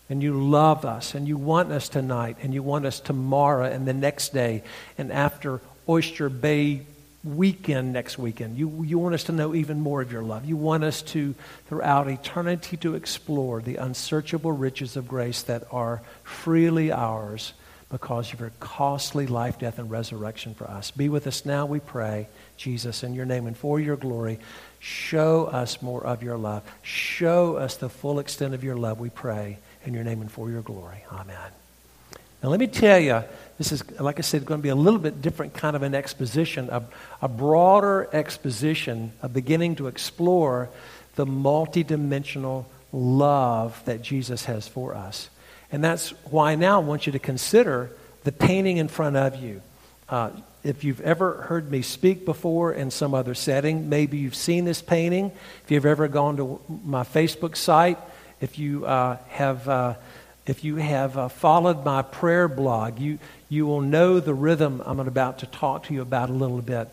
And 0.10 0.24
you 0.24 0.34
love 0.34 0.84
us, 0.86 1.14
and 1.14 1.28
you 1.28 1.38
want 1.38 1.72
us 1.72 1.90
tonight, 1.90 2.38
and 2.42 2.52
you 2.52 2.64
want 2.64 2.88
us 2.88 3.00
tomorrow, 3.00 3.66
and 3.66 3.88
the 3.88 3.94
next 3.94 4.34
day, 4.34 4.64
and 4.98 5.12
after 5.12 5.62
Oyster 5.88 6.30
Bay 6.30 6.88
weekend 7.24 7.94
next 7.94 8.18
weekend. 8.18 8.58
You, 8.58 8.84
you 8.84 8.98
want 8.98 9.16
us 9.16 9.26
to 9.26 9.32
know 9.32 9.54
even 9.54 9.82
more 9.82 10.02
of 10.02 10.12
your 10.12 10.24
love. 10.24 10.46
You 10.46 10.56
want 10.56 10.84
us 10.84 11.02
to, 11.04 11.36
throughout 11.68 12.08
eternity, 12.08 12.78
to 12.78 12.96
explore 12.96 13.62
the 13.62 13.76
unsearchable 13.76 14.52
riches 14.52 14.96
of 14.96 15.08
grace 15.08 15.42
that 15.44 15.64
are 15.72 16.02
freely 16.24 16.92
ours 16.92 17.54
because 17.90 18.32
of 18.34 18.40
your 18.40 18.52
costly 18.60 19.26
life, 19.26 19.58
death, 19.58 19.80
and 19.80 19.90
resurrection 19.90 20.54
for 20.54 20.70
us. 20.70 20.92
Be 20.92 21.10
with 21.10 21.26
us 21.26 21.46
now, 21.46 21.66
we 21.66 21.80
pray, 21.80 22.28
Jesus, 22.56 23.04
in 23.04 23.16
your 23.16 23.26
name 23.26 23.48
and 23.48 23.58
for 23.58 23.80
your 23.80 23.98
glory. 23.98 24.40
Show 24.80 25.46
us 25.46 25.82
more 25.82 26.06
of 26.06 26.22
your 26.22 26.38
love. 26.38 26.64
Show 26.84 27.56
us 27.58 27.78
the 27.78 27.90
full 27.90 28.20
extent 28.20 28.54
of 28.54 28.64
your 28.64 28.78
love, 28.78 29.00
we 29.00 29.10
pray, 29.10 29.58
in 29.84 29.94
your 29.94 30.04
name 30.04 30.22
and 30.22 30.32
for 30.32 30.50
your 30.50 30.62
glory. 30.62 31.04
Amen. 31.12 31.59
Now, 32.42 32.50
let 32.50 32.60
me 32.60 32.68
tell 32.68 33.00
you, 33.00 33.24
this 33.58 33.74
is, 33.74 33.84
like 34.00 34.20
I 34.20 34.22
said, 34.22 34.46
going 34.46 34.60
to 34.60 34.64
be 34.64 34.70
a 34.70 34.76
little 34.76 35.00
bit 35.00 35.22
different 35.22 35.54
kind 35.54 35.76
of 35.76 35.84
an 35.84 35.94
exposition, 35.94 36.70
a, 36.70 36.84
a 37.22 37.28
broader 37.28 38.08
exposition, 38.14 39.12
a 39.22 39.28
beginning 39.28 39.76
to 39.76 39.88
explore 39.88 40.70
the 41.16 41.26
multidimensional 41.26 42.66
love 42.94 43.84
that 43.84 44.02
Jesus 44.02 44.46
has 44.46 44.68
for 44.68 44.96
us. 44.96 45.30
And 45.72 45.84
that's 45.84 46.12
why 46.32 46.56
now 46.56 46.80
I 46.80 46.84
want 46.84 47.06
you 47.06 47.12
to 47.12 47.20
consider 47.20 47.92
the 48.24 48.32
painting 48.32 48.78
in 48.78 48.88
front 48.88 49.18
of 49.18 49.36
you. 49.36 49.62
Uh, 50.08 50.32
if 50.64 50.86
you've 50.86 51.02
ever 51.02 51.42
heard 51.44 51.70
me 51.70 51.82
speak 51.82 52.26
before 52.26 52.72
in 52.72 52.90
some 52.90 53.14
other 53.14 53.36
setting, 53.36 53.90
maybe 53.90 54.18
you've 54.18 54.36
seen 54.36 54.64
this 54.64 54.82
painting. 54.82 55.32
If 55.66 55.72
you've 55.72 55.86
ever 55.86 56.08
gone 56.08 56.38
to 56.38 56.62
my 56.86 57.04
Facebook 57.04 57.58
site, 57.58 57.98
if 58.40 58.58
you 58.58 58.86
uh, 58.86 59.18
have. 59.28 59.68
Uh, 59.68 59.94
if 60.50 60.64
you 60.64 60.78
have 60.78 61.18
uh, 61.18 61.28
followed 61.28 61.86
my 61.86 62.02
prayer 62.02 62.48
blog, 62.48 63.00
you, 63.00 63.20
you 63.50 63.66
will 63.66 63.82
know 63.82 64.20
the 64.20 64.34
rhythm 64.34 64.82
I'm 64.86 65.00
about 65.00 65.40
to 65.40 65.46
talk 65.46 65.84
to 65.86 65.94
you 65.94 66.02
about 66.02 66.30
a 66.30 66.34
little 66.34 66.62
bit. 66.62 66.90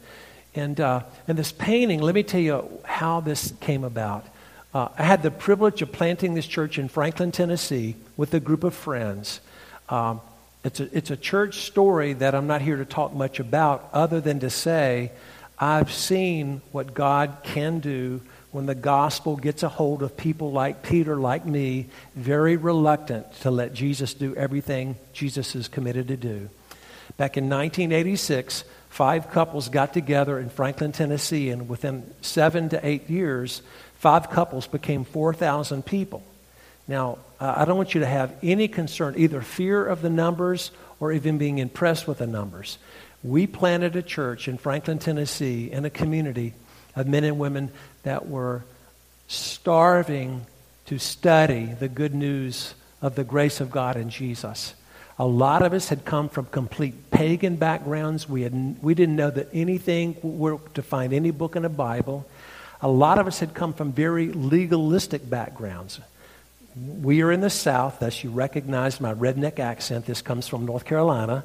And, 0.54 0.80
uh, 0.80 1.02
and 1.28 1.38
this 1.38 1.52
painting, 1.52 2.00
let 2.00 2.14
me 2.14 2.22
tell 2.22 2.40
you 2.40 2.80
how 2.84 3.20
this 3.20 3.52
came 3.60 3.84
about. 3.84 4.26
Uh, 4.72 4.88
I 4.98 5.04
had 5.04 5.22
the 5.22 5.30
privilege 5.30 5.82
of 5.82 5.92
planting 5.92 6.34
this 6.34 6.46
church 6.46 6.78
in 6.78 6.88
Franklin, 6.88 7.32
Tennessee, 7.32 7.96
with 8.16 8.34
a 8.34 8.40
group 8.40 8.64
of 8.64 8.74
friends. 8.74 9.40
Um, 9.88 10.20
it's, 10.64 10.80
a, 10.80 10.96
it's 10.96 11.10
a 11.10 11.16
church 11.16 11.60
story 11.60 12.12
that 12.14 12.34
I'm 12.34 12.46
not 12.46 12.60
here 12.60 12.76
to 12.76 12.84
talk 12.84 13.14
much 13.14 13.38
about, 13.38 13.88
other 13.92 14.20
than 14.20 14.40
to 14.40 14.50
say 14.50 15.12
I've 15.58 15.92
seen 15.92 16.60
what 16.72 16.92
God 16.92 17.38
can 17.42 17.78
do 17.78 18.20
when 18.56 18.64
the 18.64 18.74
gospel 18.74 19.36
gets 19.36 19.62
a 19.62 19.68
hold 19.68 20.02
of 20.02 20.16
people 20.16 20.50
like 20.50 20.82
Peter, 20.82 21.14
like 21.14 21.44
me, 21.44 21.88
very 22.14 22.56
reluctant 22.56 23.30
to 23.42 23.50
let 23.50 23.74
Jesus 23.74 24.14
do 24.14 24.34
everything 24.34 24.96
Jesus 25.12 25.54
is 25.54 25.68
committed 25.68 26.08
to 26.08 26.16
do. 26.16 26.48
Back 27.18 27.36
in 27.36 27.50
1986, 27.50 28.64
five 28.88 29.30
couples 29.30 29.68
got 29.68 29.92
together 29.92 30.38
in 30.38 30.48
Franklin, 30.48 30.92
Tennessee, 30.92 31.50
and 31.50 31.68
within 31.68 32.14
seven 32.22 32.70
to 32.70 32.80
eight 32.84 33.10
years, 33.10 33.60
five 33.98 34.30
couples 34.30 34.66
became 34.66 35.04
4,000 35.04 35.84
people. 35.84 36.24
Now, 36.88 37.18
uh, 37.38 37.52
I 37.58 37.66
don't 37.66 37.76
want 37.76 37.92
you 37.92 38.00
to 38.00 38.06
have 38.06 38.34
any 38.42 38.68
concern, 38.68 39.16
either 39.18 39.42
fear 39.42 39.84
of 39.84 40.00
the 40.00 40.08
numbers 40.08 40.70
or 40.98 41.12
even 41.12 41.36
being 41.36 41.58
impressed 41.58 42.08
with 42.08 42.18
the 42.18 42.26
numbers. 42.26 42.78
We 43.22 43.46
planted 43.46 43.96
a 43.96 44.02
church 44.02 44.48
in 44.48 44.56
Franklin, 44.56 44.98
Tennessee, 44.98 45.70
in 45.70 45.84
a 45.84 45.90
community 45.90 46.54
of 46.96 47.06
men 47.06 47.24
and 47.24 47.38
women 47.38 47.70
that 48.06 48.28
were 48.28 48.62
starving 49.26 50.46
to 50.84 50.96
study 50.96 51.64
the 51.64 51.88
good 51.88 52.14
news 52.14 52.72
of 53.02 53.16
the 53.16 53.24
grace 53.24 53.60
of 53.60 53.72
God 53.72 53.96
in 53.96 54.10
Jesus. 54.10 54.74
A 55.18 55.26
lot 55.26 55.62
of 55.62 55.72
us 55.72 55.88
had 55.88 56.04
come 56.04 56.28
from 56.28 56.44
complete 56.44 57.10
pagan 57.10 57.56
backgrounds. 57.56 58.28
We, 58.28 58.42
had, 58.42 58.76
we 58.80 58.94
didn't 58.94 59.16
know 59.16 59.30
that 59.30 59.48
anything 59.52 60.16
were 60.22 60.58
to 60.74 60.82
find 60.82 61.12
any 61.12 61.32
book 61.32 61.56
in 61.56 61.64
the 61.64 61.68
Bible. 61.68 62.24
A 62.80 62.86
lot 62.86 63.18
of 63.18 63.26
us 63.26 63.40
had 63.40 63.54
come 63.54 63.72
from 63.72 63.90
very 63.90 64.28
legalistic 64.28 65.28
backgrounds. 65.28 65.98
We 66.76 67.22
are 67.22 67.32
in 67.32 67.40
the 67.40 67.50
South, 67.50 67.98
thus 67.98 68.22
you 68.22 68.30
recognize 68.30 69.00
my 69.00 69.14
redneck 69.14 69.58
accent. 69.58 70.06
This 70.06 70.22
comes 70.22 70.46
from 70.46 70.64
North 70.64 70.84
Carolina. 70.84 71.44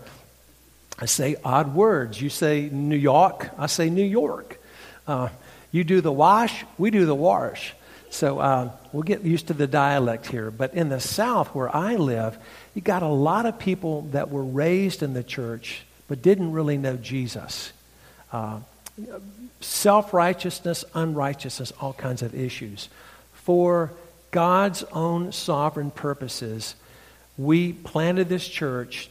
I 0.99 1.07
say 1.07 1.37
odd 1.43 1.73
words. 1.73 2.21
You 2.21 2.29
say 2.29 2.69
New 2.71 2.95
York, 2.95 3.49
I 3.57 3.65
say 3.65 3.89
New 3.89 4.05
York. 4.05 4.59
Uh, 5.07 5.29
you 5.71 5.83
do 5.83 6.01
the 6.01 6.11
wash, 6.11 6.65
we 6.77 6.91
do 6.91 7.05
the 7.05 7.15
wash. 7.15 7.73
So 8.09 8.39
uh, 8.39 8.71
we'll 8.91 9.03
get 9.03 9.21
used 9.21 9.47
to 9.47 9.53
the 9.53 9.67
dialect 9.67 10.27
here. 10.27 10.51
But 10.51 10.73
in 10.73 10.89
the 10.89 10.99
South, 10.99 11.55
where 11.55 11.73
I 11.73 11.95
live, 11.95 12.37
you 12.75 12.81
got 12.81 13.03
a 13.03 13.07
lot 13.07 13.45
of 13.45 13.57
people 13.57 14.01
that 14.11 14.29
were 14.29 14.43
raised 14.43 15.01
in 15.01 15.13
the 15.13 15.23
church 15.23 15.83
but 16.09 16.21
didn't 16.21 16.51
really 16.51 16.77
know 16.77 16.97
Jesus. 16.97 17.71
Uh, 18.33 18.59
Self 19.61 20.11
righteousness, 20.11 20.83
unrighteousness, 20.95 21.71
all 21.79 21.93
kinds 21.93 22.23
of 22.23 22.33
issues. 22.33 22.89
For 23.31 23.93
God's 24.31 24.83
own 24.91 25.31
sovereign 25.31 25.91
purposes, 25.91 26.75
we 27.37 27.71
planted 27.71 28.27
this 28.27 28.47
church 28.47 29.09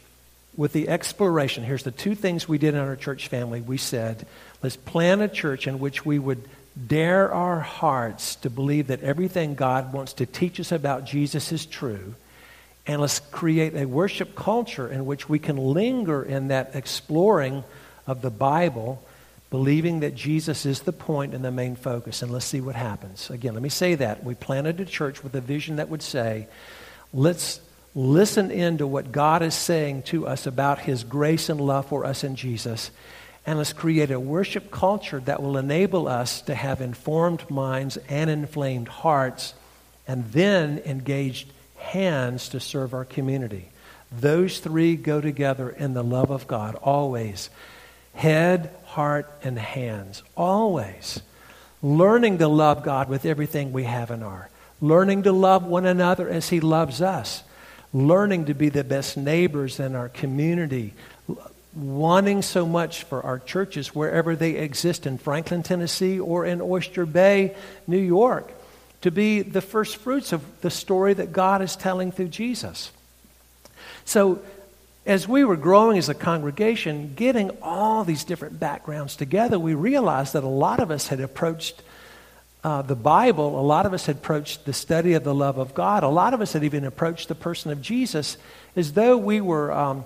with 0.57 0.73
the 0.73 0.89
exploration. 0.89 1.65
Here's 1.65 1.85
the 1.85 1.91
two 1.91 2.15
things 2.15 2.49
we 2.49 2.59
did 2.59 2.75
in 2.75 2.81
our 2.81 2.97
church 2.97 3.29
family. 3.29 3.61
We 3.61 3.77
said, 3.77 4.27
let's 4.63 4.77
plan 4.77 5.21
a 5.21 5.29
church 5.29 5.67
in 5.67 5.79
which 5.79 6.05
we 6.05 6.19
would 6.19 6.49
dare 6.87 7.33
our 7.33 7.61
hearts 7.61 8.37
to 8.37 8.51
believe 8.51 8.89
that 8.89 9.03
everything 9.03 9.55
God 9.55 9.93
wants 9.93 10.15
to 10.15 10.27
teach 10.27 10.61
us 10.61 10.73
about 10.73 11.05
Jesus 11.05 11.53
is 11.53 11.67
true. 11.67 12.15
And 12.87 13.01
let's 13.01 13.21
create 13.21 13.75
a 13.75 13.87
worship 13.87 14.35
culture 14.35 14.89
in 14.89 15.07
which 15.07 15.29
we 15.29 15.39
can 15.39 15.57
linger 15.57 16.23
in 16.23 16.49
that 16.49 16.75
exploring 16.75 17.65
of 18.07 18.23
the 18.23 18.31
Bible, 18.31 19.03
believing 19.51 20.01
that 20.01 20.15
Jesus 20.15 20.65
is 20.65 20.81
the 20.81 20.93
point 20.93 21.35
and 21.35 21.45
the 21.45 21.51
main 21.51 21.77
focus. 21.77 22.23
And 22.23 22.33
let's 22.33 22.47
see 22.47 22.61
what 22.61 22.75
happens. 22.75 23.31
Again, 23.31 23.55
let 23.55 23.63
me 23.63 23.69
say 23.69 23.95
that. 23.97 24.25
We 24.25 24.35
planted 24.35 24.81
a 24.81 24.85
church 24.85 25.23
with 25.23 25.35
a 25.35 25.41
vision 25.41 25.77
that 25.77 25.89
would 25.89 26.03
say, 26.03 26.49
let's 27.13 27.61
listen 27.95 28.51
into 28.51 28.87
what 28.87 29.13
God 29.13 29.43
is 29.43 29.55
saying 29.55 30.03
to 30.05 30.27
us 30.27 30.47
about 30.47 30.81
His 30.81 31.05
grace 31.05 31.49
and 31.49 31.61
love 31.61 31.87
for 31.87 32.05
us 32.05 32.25
in 32.25 32.37
Jesus. 32.37 32.91
And 33.47 33.59
let's 33.59 33.73
create 33.73 34.11
a 34.11 34.21
worship 34.21 34.71
culture 34.71 35.21
that 35.21 35.43
will 35.43 35.57
enable 35.57 36.07
us 36.07 36.43
to 36.43 36.55
have 36.55 36.81
informed 36.81 37.51
minds 37.51 37.97
and 38.09 38.29
inflamed 38.31 38.89
hearts, 38.89 39.55
and 40.07 40.31
then 40.33 40.79
engaged 40.85 41.51
hands 41.77 42.51
to 42.51 42.61
serve 42.61 42.95
our 42.95 43.05
community. 43.05 43.71
Those 44.13 44.59
three 44.59 44.97
go 44.97 45.21
together 45.21 45.71
in 45.71 45.95
the 45.95 46.05
love 46.05 46.31
of 46.31 46.47
God, 46.47 46.75
always. 46.77 47.49
Head, 48.15 48.71
heart, 48.85 49.31
and 49.43 49.59
hands. 49.59 50.23
Always. 50.37 51.23
learning 51.83 52.39
to 52.39 52.49
love 52.49 52.83
God 52.83 53.09
with 53.09 53.25
everything 53.25 53.73
we 53.73 53.85
have 53.85 54.11
in 54.11 54.23
our, 54.23 54.51
learning 54.81 55.23
to 55.25 55.33
love 55.33 55.65
one 55.65 55.87
another 55.87 56.29
as 56.29 56.49
He 56.51 56.61
loves 56.61 57.01
us, 57.01 57.43
learning 57.93 58.47
to 58.47 58.55
be 58.55 58.69
the 58.69 58.85
best 58.85 59.17
neighbors 59.17 59.81
in 59.81 59.95
our 59.95 60.09
community, 60.09 60.95
wanting 61.75 62.43
so 62.43 62.67
much 62.67 63.05
for 63.05 63.23
our 63.23 63.39
churches 63.39 63.95
wherever 63.95 64.37
they 64.37 64.57
exist 64.57 65.07
in 65.07 65.19
Franklin, 65.19 65.63
Tennessee, 65.63 66.19
or 66.19 66.45
in 66.45 66.61
Oyster 66.61 67.07
Bay, 67.07 67.55
New 67.87 67.99
York, 67.99 68.51
to 69.03 69.11
be 69.11 69.43
the 69.43 69.61
first 69.61 69.97
fruits 69.97 70.33
of 70.33 70.43
the 70.61 70.71
story 70.71 71.15
that 71.15 71.33
God 71.33 71.63
is 71.63 71.77
telling 71.77 72.13
through 72.13 72.29
Jesus. 72.29 72.91
So, 74.05 74.41
as 75.07 75.27
we 75.27 75.45
were 75.45 75.57
growing 75.57 75.97
as 75.97 76.09
a 76.09 76.15
congregation, 76.15 77.15
getting 77.17 77.51
all 77.63 78.05
these 78.05 78.23
different 78.25 78.61
backgrounds 78.61 79.17
together, 79.17 79.59
we 79.59 79.75
realized 79.75 80.35
that 80.35 80.45
a 80.45 80.49
lot 80.49 80.79
of 80.79 80.91
us 80.91 81.09
had 81.09 81.21
approached 81.21 81.83
uh, 82.63 82.83
the 82.83 82.95
Bible, 82.97 83.59
a 83.59 83.63
lot 83.63 83.87
of 83.87 83.95
us 83.95 84.07
had 84.07 84.17
approached 84.17 84.67
the 84.67 84.73
study 84.73 85.15
of 85.15 85.25
the 85.25 85.35
love 85.35 85.59
of 85.59 85.75
God, 85.75 86.03
a 86.03 86.09
lot 86.09 86.35
of 86.35 86.41
us 86.41 86.53
had 86.53 86.65
even 86.65 86.85
approached 86.85 87.29
the 87.29 87.35
person 87.35 87.71
of 87.71 87.81
Jesus 87.81 88.37
as 88.77 88.93
though 88.93 89.17
we 89.17 89.41
were 89.41 89.73
um, 89.73 90.05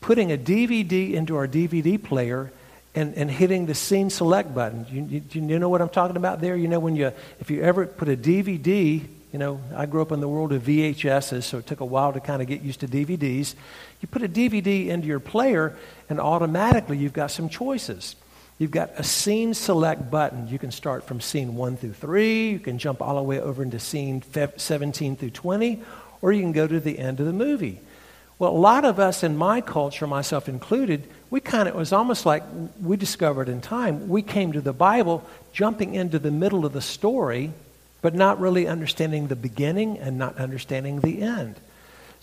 putting 0.00 0.30
a 0.30 0.36
DVD 0.36 1.14
into 1.14 1.36
our 1.36 1.48
DVD 1.48 2.02
player 2.02 2.52
and, 2.94 3.14
and 3.14 3.30
hitting 3.30 3.66
the 3.66 3.74
scene 3.74 4.08
select 4.08 4.54
button. 4.54 4.86
You, 4.90 5.22
you, 5.32 5.42
you 5.48 5.58
know 5.58 5.68
what 5.68 5.82
I'm 5.82 5.88
talking 5.88 6.16
about 6.16 6.40
there? 6.40 6.56
You 6.56 6.68
know, 6.68 6.78
when 6.78 6.96
you, 6.96 7.12
if 7.40 7.50
you 7.50 7.62
ever 7.62 7.86
put 7.86 8.08
a 8.08 8.16
DVD, 8.16 9.02
you 9.32 9.38
know, 9.38 9.60
I 9.74 9.86
grew 9.86 10.00
up 10.00 10.12
in 10.12 10.20
the 10.20 10.28
world 10.28 10.52
of 10.52 10.62
VHSs, 10.62 11.42
so 11.42 11.58
it 11.58 11.66
took 11.66 11.80
a 11.80 11.84
while 11.84 12.12
to 12.12 12.20
kind 12.20 12.40
of 12.40 12.48
get 12.48 12.62
used 12.62 12.80
to 12.80 12.88
DVDs. 12.88 13.54
You 14.00 14.08
put 14.08 14.22
a 14.22 14.28
DVD 14.28 14.86
into 14.86 15.08
your 15.08 15.20
player, 15.20 15.76
and 16.08 16.20
automatically 16.20 16.96
you've 16.96 17.12
got 17.12 17.30
some 17.30 17.48
choices. 17.48 18.16
You've 18.58 18.70
got 18.70 18.92
a 18.96 19.04
scene 19.04 19.52
select 19.52 20.10
button. 20.10 20.48
You 20.48 20.58
can 20.58 20.70
start 20.70 21.04
from 21.04 21.20
scene 21.20 21.56
1 21.56 21.76
through 21.76 21.92
3. 21.92 22.50
You 22.50 22.58
can 22.58 22.78
jump 22.78 23.02
all 23.02 23.16
the 23.16 23.22
way 23.22 23.38
over 23.38 23.62
into 23.62 23.78
scene 23.78 24.22
17 24.22 25.16
through 25.16 25.30
20, 25.30 25.82
or 26.22 26.32
you 26.32 26.40
can 26.40 26.52
go 26.52 26.66
to 26.66 26.80
the 26.80 26.98
end 26.98 27.20
of 27.20 27.26
the 27.26 27.32
movie. 27.34 27.80
Well, 28.38 28.52
a 28.52 28.56
lot 28.56 28.84
of 28.84 28.98
us 28.98 29.22
in 29.22 29.36
my 29.36 29.60
culture, 29.60 30.06
myself 30.06 30.48
included, 30.48 31.08
we 31.30 31.40
kind 31.40 31.68
of, 31.68 31.74
it 31.74 31.78
was 31.78 31.92
almost 31.92 32.24
like 32.26 32.42
we 32.82 32.96
discovered 32.96 33.48
in 33.48 33.60
time, 33.60 34.08
we 34.08 34.22
came 34.22 34.52
to 34.52 34.60
the 34.60 34.74
Bible 34.74 35.26
jumping 35.52 35.94
into 35.94 36.18
the 36.18 36.30
middle 36.30 36.66
of 36.66 36.72
the 36.72 36.82
story, 36.82 37.52
but 38.02 38.14
not 38.14 38.38
really 38.38 38.66
understanding 38.66 39.28
the 39.28 39.36
beginning 39.36 39.98
and 39.98 40.18
not 40.18 40.36
understanding 40.36 41.00
the 41.00 41.22
end. 41.22 41.56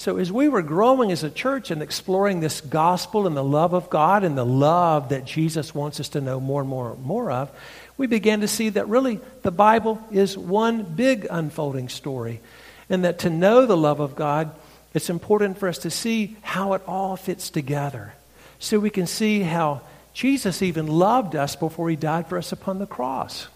So, 0.04 0.18
as 0.18 0.34
we 0.34 0.50
were 0.50 0.62
growing 0.62 1.14
as 1.14 1.24
a 1.24 1.30
church 1.30 1.72
and 1.72 1.82
exploring 1.82 2.42
this 2.42 2.60
gospel 2.60 3.26
and 3.26 3.38
the 3.38 3.42
love 3.42 3.72
of 3.72 3.90
God 3.90 4.26
and 4.26 4.38
the 4.38 4.46
love 4.46 5.08
that 5.10 5.24
Jesus 5.24 5.74
wants 5.74 6.02
us 6.02 6.10
to 6.10 6.20
know 6.20 6.42
more 6.42 6.60
and 6.60 6.70
more 6.70 6.92
and 6.92 7.02
more 7.02 7.32
of, 7.32 7.50
we 7.98 8.06
began 8.08 8.42
to 8.42 8.48
see 8.50 8.68
that 8.68 8.90
really 8.90 9.22
the 9.44 9.50
Bible 9.50 10.06
is 10.12 10.38
one 10.38 10.84
big 10.84 11.26
unfolding 11.32 11.88
story. 11.88 12.42
And 12.90 13.06
that 13.06 13.20
to 13.20 13.30
know 13.30 13.66
the 13.66 13.78
love 13.78 14.02
of 14.02 14.14
God 14.14 14.54
it's 14.94 15.10
important 15.10 15.58
for 15.58 15.70
us 15.70 15.78
to 15.80 15.90
see 15.90 16.36
how 16.42 16.74
it 16.74 16.82
all 16.86 17.16
fits 17.16 17.50
together 17.50 18.14
so 18.60 18.80
we 18.80 18.90
can 18.90 19.08
see 19.08 19.40
how 19.40 19.80
Jesus 20.14 20.62
even 20.62 20.86
loved 20.86 21.34
us 21.34 21.56
before 21.56 21.90
he 21.90 21.96
died 21.96 22.28
for 22.28 22.38
us 22.38 22.52
upon 22.52 22.78
the 22.78 22.86
cross. 22.86 23.48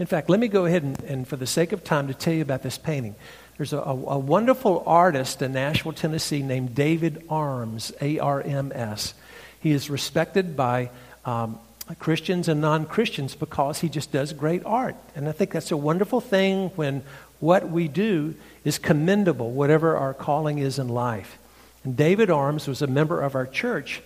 In 0.00 0.06
fact, 0.06 0.28
let 0.28 0.40
me 0.40 0.48
go 0.48 0.66
ahead 0.66 0.82
and, 0.82 1.00
and 1.04 1.28
for 1.28 1.36
the 1.36 1.46
sake 1.46 1.70
of 1.70 1.84
time, 1.84 2.08
to 2.08 2.14
tell 2.14 2.34
you 2.34 2.42
about 2.42 2.64
this 2.64 2.76
painting. 2.76 3.14
There's 3.60 3.74
a, 3.74 3.80
a, 3.80 3.90
a 3.90 4.18
wonderful 4.18 4.82
artist 4.86 5.42
in 5.42 5.52
Nashville, 5.52 5.92
Tennessee 5.92 6.40
named 6.40 6.74
David 6.74 7.26
Arms, 7.28 7.92
A 8.00 8.18
R 8.18 8.40
M 8.40 8.72
S. 8.74 9.12
He 9.60 9.72
is 9.72 9.90
respected 9.90 10.56
by 10.56 10.88
um, 11.26 11.58
Christians 11.98 12.48
and 12.48 12.62
non 12.62 12.86
Christians 12.86 13.34
because 13.34 13.78
he 13.78 13.90
just 13.90 14.12
does 14.12 14.32
great 14.32 14.64
art. 14.64 14.96
And 15.14 15.28
I 15.28 15.32
think 15.32 15.50
that's 15.50 15.70
a 15.70 15.76
wonderful 15.76 16.22
thing 16.22 16.70
when 16.70 17.02
what 17.38 17.68
we 17.68 17.86
do 17.86 18.34
is 18.64 18.78
commendable, 18.78 19.50
whatever 19.50 19.94
our 19.94 20.14
calling 20.14 20.56
is 20.56 20.78
in 20.78 20.88
life. 20.88 21.36
And 21.84 21.94
David 21.94 22.30
Arms 22.30 22.66
was 22.66 22.80
a 22.80 22.86
member 22.86 23.20
of 23.20 23.34
our 23.34 23.46
church. 23.46 24.00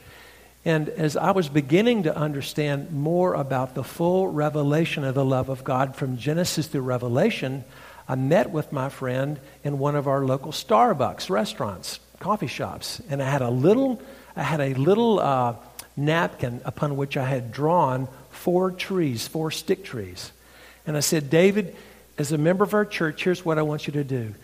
And 0.65 0.89
as 0.89 1.17
I 1.17 1.31
was 1.31 1.49
beginning 1.49 2.03
to 2.03 2.17
understand 2.17 2.91
more 2.91 3.35
about 3.35 3.77
the 3.77 3.85
full 3.85 4.27
revelation 4.27 5.05
of 5.05 5.15
the 5.15 5.25
love 5.25 5.49
of 5.49 5.63
God 5.63 5.95
from 5.95 6.17
Genesis 6.17 6.67
through 6.67 6.81
Revelation, 6.81 7.63
I 8.09 8.15
met 8.17 8.51
with 8.51 8.73
my 8.73 8.89
friend 8.89 9.41
in 9.63 9.79
one 9.79 9.97
of 9.97 10.07
our 10.07 10.25
local 10.25 10.53
Starbucks 10.53 11.31
restaurants, 11.31 12.01
coffee 12.19 12.47
shops. 12.47 13.01
And 13.09 13.23
I 13.23 13.31
had 13.31 13.43
a 13.43 13.51
little, 13.51 14.01
I 14.37 14.43
had 14.43 14.61
a 14.61 14.75
little 14.75 15.19
uh, 15.19 15.57
napkin 15.97 16.61
upon 16.65 16.97
which 16.97 17.17
I 17.17 17.25
had 17.25 17.53
drawn 17.53 18.09
four 18.31 18.71
trees, 18.71 19.27
four 19.27 19.51
stick 19.51 19.85
trees. 19.85 20.33
And 20.87 20.97
I 20.97 21.01
said, 21.01 21.31
David, 21.31 21.75
as 22.19 22.33
a 22.33 22.39
member 22.39 22.65
of 22.65 22.75
our 22.75 22.85
church, 22.85 23.25
here's 23.25 23.45
what 23.45 23.59
I 23.59 23.63
want 23.63 23.87
you 23.87 23.95
to 23.95 24.05
do. 24.05 24.35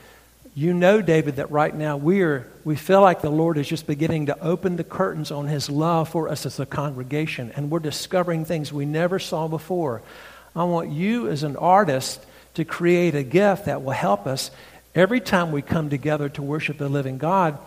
You 0.55 0.75
know, 0.75 1.01
David, 1.01 1.37
that 1.37 1.51
right 1.51 1.75
now 1.75 1.97
we 1.97 2.23
are 2.23 2.47
we 2.65 2.75
feel 2.75 3.01
like 3.01 3.21
the 3.21 3.31
Lord 3.31 3.57
is 3.57 3.69
just 3.69 3.87
beginning 3.87 4.27
to 4.27 4.41
open 4.41 4.77
the 4.77 4.85
curtains 4.85 5.31
on 5.31 5.47
his 5.47 5.71
love 5.71 6.09
for 6.09 6.29
us 6.29 6.45
as 6.45 6.59
a 6.59 6.67
congregation, 6.67 7.53
and 7.55 7.71
we're 7.71 7.79
discovering 7.79 8.45
things 8.45 8.73
we 8.73 8.85
never 8.85 9.21
saw 9.21 9.47
before. 9.47 10.03
I 10.57 10.65
want 10.65 10.91
you 10.91 11.29
as 11.29 11.45
an 11.45 11.57
artist 11.57 12.27
to 12.55 12.65
create 12.65 13.15
a 13.15 13.23
gift 13.23 13.67
that 13.67 13.83
will 13.83 13.93
help 13.93 14.27
us 14.27 14.51
every 14.95 15.21
time 15.21 15.53
we 15.53 15.63
come 15.63 15.91
together 15.91 16.29
to 16.31 16.43
worship 16.43 16.79
the 16.79 16.89
living 16.89 17.19
God, 17.19 17.59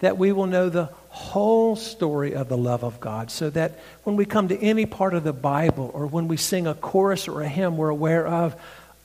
that 0.00 0.18
we 0.18 0.32
will 0.32 0.46
know 0.46 0.68
the 0.68 0.88
whole 1.10 1.76
story 1.76 2.34
of 2.34 2.48
the 2.48 2.56
love 2.56 2.82
of 2.82 2.98
God, 3.00 3.30
so 3.30 3.50
that 3.50 3.78
when 4.04 4.16
we 4.16 4.24
come 4.24 4.48
to 4.48 4.58
any 4.58 4.86
part 4.86 5.14
of 5.14 5.24
the 5.24 5.32
Bible 5.32 5.90
or 5.94 6.06
when 6.06 6.26
we 6.26 6.36
sing 6.36 6.66
a 6.66 6.74
chorus 6.74 7.28
or 7.28 7.42
a 7.42 7.48
hymn, 7.48 7.76
we're 7.76 7.88
aware 7.88 8.26
of 8.26 8.56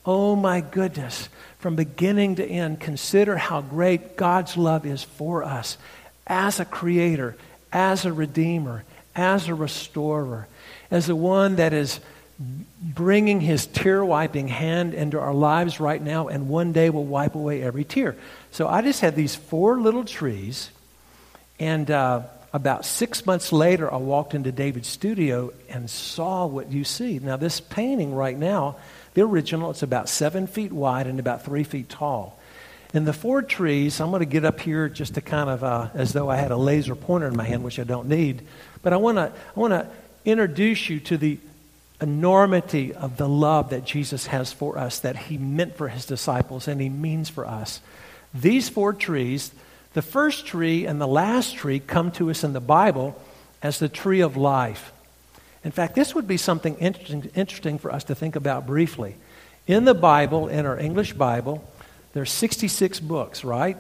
Oh 0.08 0.38
my 0.38 0.62
goodness, 0.62 1.28
from 1.60 1.76
beginning 1.76 2.36
to 2.36 2.46
end, 2.46 2.80
consider 2.80 3.36
how 3.36 3.60
great 3.60 4.16
God's 4.16 4.56
love 4.56 4.86
is 4.86 5.04
for 5.04 5.44
us 5.44 5.78
as 6.26 6.62
a 6.62 6.66
creator, 6.66 7.36
as 7.74 8.06
a 8.06 8.14
redeemer, 8.14 8.86
as 9.18 9.50
a 9.50 9.54
restorer, 9.54 10.48
as 10.90 11.08
the 11.08 11.16
one 11.16 11.58
that 11.58 11.74
is 11.74 12.00
bringing 12.40 13.42
his 13.42 13.66
tear 13.66 14.06
wiping 14.06 14.48
hand 14.48 14.94
into 14.94 15.20
our 15.20 15.34
lives 15.34 15.80
right 15.80 16.02
now 16.02 16.28
and 16.28 16.50
one 16.50 16.72
day 16.72 16.90
will 16.90 17.06
wipe 17.06 17.36
away 17.36 17.64
every 17.64 17.84
tear. 17.84 18.16
So 18.52 18.68
I 18.68 18.82
just 18.82 19.02
had 19.02 19.16
these 19.16 19.36
four 19.36 19.80
little 19.80 20.06
trees, 20.06 20.70
and 21.60 21.90
uh, 21.90 22.22
about 22.54 22.86
six 22.86 23.26
months 23.26 23.52
later, 23.52 23.92
I 23.92 23.98
walked 23.98 24.34
into 24.34 24.52
David's 24.52 24.88
studio 24.88 25.52
and 25.70 25.90
saw 25.90 26.46
what 26.46 26.72
you 26.72 26.84
see. 26.84 27.20
Now, 27.20 27.38
this 27.38 27.60
painting 27.60 28.14
right 28.14 28.38
now 28.38 28.78
the 29.18 29.24
original, 29.24 29.72
it's 29.72 29.82
about 29.82 30.10
seven 30.10 30.46
feet 30.46 30.72
wide 30.72 31.08
and 31.08 31.20
about 31.20 31.44
three 31.44 31.64
feet 31.64 31.90
tall. 31.90 32.38
And 32.94 33.08
the 33.08 33.14
four 33.14 33.42
trees, 33.42 34.00
I'm 34.00 34.12
going 34.12 34.20
to 34.20 34.28
get 34.28 34.46
up 34.46 34.60
here 34.60 34.90
just 34.90 35.16
to 35.16 35.22
kind 35.22 35.50
of, 35.50 35.64
uh, 35.64 35.90
as 35.96 36.14
though 36.14 36.30
I 36.30 36.36
had 36.36 36.52
a 36.52 36.56
laser 36.56 36.94
pointer 36.94 37.28
in 37.28 37.36
my 37.36 37.44
hand, 37.44 37.64
which 37.64 37.80
I 37.80 37.84
don't 37.84 38.08
need. 38.08 38.44
But 38.84 38.94
I 38.94 38.98
want 38.98 39.18
to, 39.18 39.32
I 39.56 39.60
want 39.60 39.72
to 39.72 39.88
introduce 40.24 40.88
you 40.88 41.00
to 41.00 41.18
the 41.18 41.40
enormity 42.02 42.94
of 42.94 43.18
the 43.18 43.28
love 43.28 43.72
that 43.72 43.86
Jesus 43.86 44.28
has 44.28 44.54
for 44.54 44.78
us, 44.78 45.00
that 45.00 45.16
he 45.16 45.38
meant 45.38 45.76
for 45.76 45.88
his 45.88 46.06
disciples 46.06 46.68
and 46.68 46.80
he 46.80 46.90
means 46.90 47.30
for 47.30 47.46
us. 47.46 47.82
These 48.34 48.70
four 48.70 48.94
trees, 48.94 49.52
the 49.94 50.02
first 50.02 50.46
tree 50.46 50.86
and 50.86 51.02
the 51.02 51.08
last 51.08 51.56
tree 51.56 51.80
come 51.80 52.12
to 52.14 52.30
us 52.30 52.44
in 52.44 52.54
the 52.54 52.60
Bible 52.60 53.20
as 53.64 53.80
the 53.80 53.90
tree 53.90 54.22
of 54.22 54.38
life. 54.38 54.92
In 55.64 55.72
fact, 55.72 55.96
this 55.96 56.14
would 56.14 56.28
be 56.28 56.38
something 56.38 56.76
interesting, 56.76 57.32
interesting 57.36 57.80
for 57.80 57.92
us 57.92 58.04
to 58.06 58.16
think 58.16 58.36
about 58.36 58.68
briefly. 58.68 59.16
In 59.66 59.86
the 59.86 59.96
Bible, 59.96 60.48
in 60.48 60.66
our 60.66 60.80
English 60.80 61.14
Bible, 61.14 61.68
there's 62.14 62.32
66 62.32 63.00
books, 63.00 63.44
right? 63.44 63.78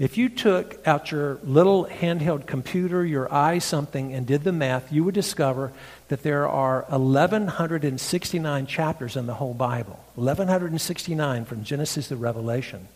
If 0.00 0.16
you 0.16 0.30
took 0.30 0.78
out 0.88 1.12
your 1.12 1.38
little 1.44 1.84
handheld 1.84 2.46
computer, 2.46 3.04
your 3.04 3.30
eye 3.30 3.58
something, 3.58 4.14
and 4.14 4.26
did 4.26 4.44
the 4.44 4.50
math, 4.50 4.90
you 4.90 5.04
would 5.04 5.14
discover 5.14 5.72
that 6.08 6.22
there 6.22 6.48
are 6.48 6.86
1,169 6.88 8.66
chapters 8.66 9.14
in 9.14 9.26
the 9.26 9.34
whole 9.34 9.52
Bible. 9.52 10.02
1,169 10.14 11.44
from 11.44 11.64
Genesis 11.64 12.08
to 12.08 12.16
Revelation. 12.16 12.88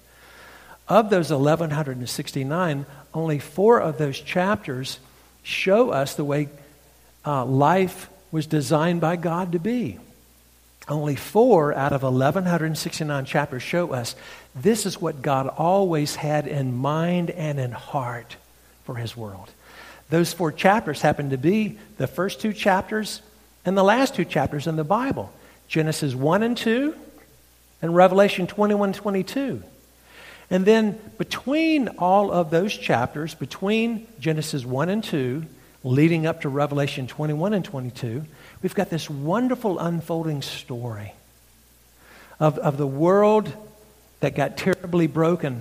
Of 0.88 1.10
those 1.10 1.30
1,169, 1.30 2.86
only 3.12 3.38
four 3.38 3.80
of 3.82 3.98
those 3.98 4.18
chapters 4.18 4.98
show 5.42 5.90
us 5.90 6.14
the 6.14 6.24
way 6.24 6.48
uh, 7.26 7.44
life 7.44 8.08
was 8.32 8.46
designed 8.46 9.02
by 9.02 9.16
God 9.16 9.52
to 9.52 9.58
be. 9.58 9.98
Only 10.88 11.16
four 11.16 11.74
out 11.74 11.92
of 11.92 12.02
1,169 12.02 13.24
chapters 13.26 13.62
show 13.62 13.92
us 13.92 14.16
this 14.54 14.86
is 14.86 15.00
what 15.00 15.22
God 15.22 15.48
always 15.48 16.14
had 16.14 16.46
in 16.46 16.74
mind 16.74 17.30
and 17.30 17.58
in 17.58 17.72
heart 17.72 18.36
for 18.84 18.96
his 18.96 19.16
world. 19.16 19.50
Those 20.10 20.32
four 20.32 20.52
chapters 20.52 21.00
happen 21.00 21.30
to 21.30 21.38
be 21.38 21.78
the 21.96 22.06
first 22.06 22.40
two 22.40 22.52
chapters 22.52 23.20
and 23.64 23.76
the 23.76 23.82
last 23.82 24.14
two 24.14 24.24
chapters 24.24 24.66
in 24.66 24.76
the 24.76 24.84
Bible 24.84 25.32
Genesis 25.66 26.14
1 26.14 26.42
and 26.42 26.56
2 26.56 26.94
and 27.82 27.94
Revelation 27.94 28.46
21 28.46 28.90
and 28.90 28.94
22. 28.94 29.62
And 30.50 30.64
then 30.64 31.00
between 31.18 31.88
all 31.98 32.30
of 32.30 32.50
those 32.50 32.76
chapters, 32.76 33.34
between 33.34 34.06
Genesis 34.20 34.64
1 34.64 34.88
and 34.88 35.02
2 35.02 35.44
leading 35.82 36.26
up 36.26 36.42
to 36.42 36.48
Revelation 36.48 37.06
21 37.06 37.54
and 37.54 37.64
22, 37.64 38.24
we've 38.62 38.74
got 38.74 38.90
this 38.90 39.08
wonderful 39.08 39.78
unfolding 39.78 40.42
story 40.42 41.12
of, 42.38 42.58
of 42.58 42.76
the 42.76 42.86
world 42.86 43.52
that 44.24 44.34
got 44.34 44.56
terribly 44.56 45.06
broken, 45.06 45.60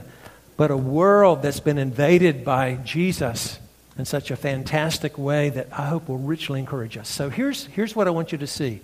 but 0.55 0.71
a 0.71 0.77
world 0.77 1.41
that's 1.41 1.59
been 1.59 1.77
invaded 1.77 2.45
by 2.45 2.75
Jesus 2.75 3.59
in 3.97 4.05
such 4.05 4.31
a 4.31 4.37
fantastic 4.37 5.17
way 5.17 5.49
that 5.49 5.67
I 5.73 5.87
hope 5.87 6.07
will 6.07 6.17
richly 6.17 6.61
encourage 6.61 6.97
us. 6.97 7.09
So 7.09 7.29
here's, 7.29 7.65
here's 7.65 7.93
what 7.93 8.07
I 8.07 8.11
want 8.11 8.31
you 8.31 8.37
to 8.37 8.47
see 8.47 8.79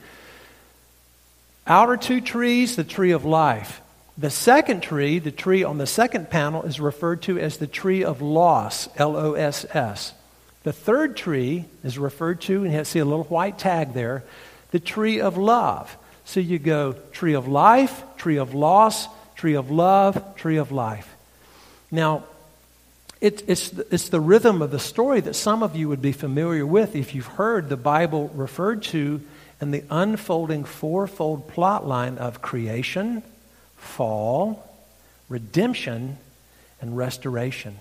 outer 1.65 1.95
two 1.95 2.19
trees, 2.19 2.75
the 2.75 2.83
tree 2.83 3.11
of 3.11 3.23
life. 3.23 3.79
The 4.17 4.29
second 4.29 4.83
tree, 4.83 5.17
the 5.19 5.31
tree 5.31 5.63
on 5.63 5.77
the 5.77 5.87
second 5.87 6.29
panel, 6.29 6.63
is 6.63 6.81
referred 6.81 7.21
to 7.21 7.39
as 7.39 7.55
the 7.55 7.67
tree 7.67 8.03
of 8.03 8.21
loss, 8.21 8.89
L 8.97 9.15
O 9.15 9.35
S 9.35 9.65
S. 9.73 10.11
The 10.63 10.73
third 10.73 11.15
tree 11.15 11.63
is 11.85 11.97
referred 11.97 12.41
to, 12.41 12.65
and 12.65 12.73
you 12.73 12.83
see 12.83 12.99
a 12.99 13.05
little 13.05 13.23
white 13.23 13.57
tag 13.57 13.93
there, 13.93 14.25
the 14.71 14.81
tree 14.81 15.21
of 15.21 15.37
love. 15.37 15.95
So 16.25 16.41
you 16.41 16.59
go 16.59 16.97
tree 17.13 17.33
of 17.33 17.47
life, 17.47 18.03
tree 18.17 18.39
of 18.39 18.53
loss, 18.53 19.07
tree 19.39 19.53
of 19.53 19.71
love, 19.71 20.35
tree 20.35 20.57
of 20.57 20.69
life. 20.69 21.15
Now, 21.89 22.25
it, 23.21 23.41
it's, 23.47 23.71
it's 23.71 24.09
the 24.09 24.19
rhythm 24.19 24.61
of 24.61 24.69
the 24.69 24.79
story 24.79 25.21
that 25.21 25.33
some 25.33 25.63
of 25.63 25.77
you 25.77 25.87
would 25.87 26.01
be 26.01 26.11
familiar 26.11 26.65
with 26.65 26.93
if 26.93 27.15
you've 27.15 27.25
heard 27.25 27.69
the 27.69 27.77
Bible 27.77 28.27
referred 28.35 28.83
to 28.83 29.21
in 29.61 29.71
the 29.71 29.85
unfolding 29.89 30.65
fourfold 30.65 31.47
plot 31.47 31.87
line 31.87 32.17
of 32.17 32.41
creation, 32.41 33.23
fall, 33.77 34.77
redemption, 35.29 36.17
and 36.81 36.97
restoration. 36.97 37.79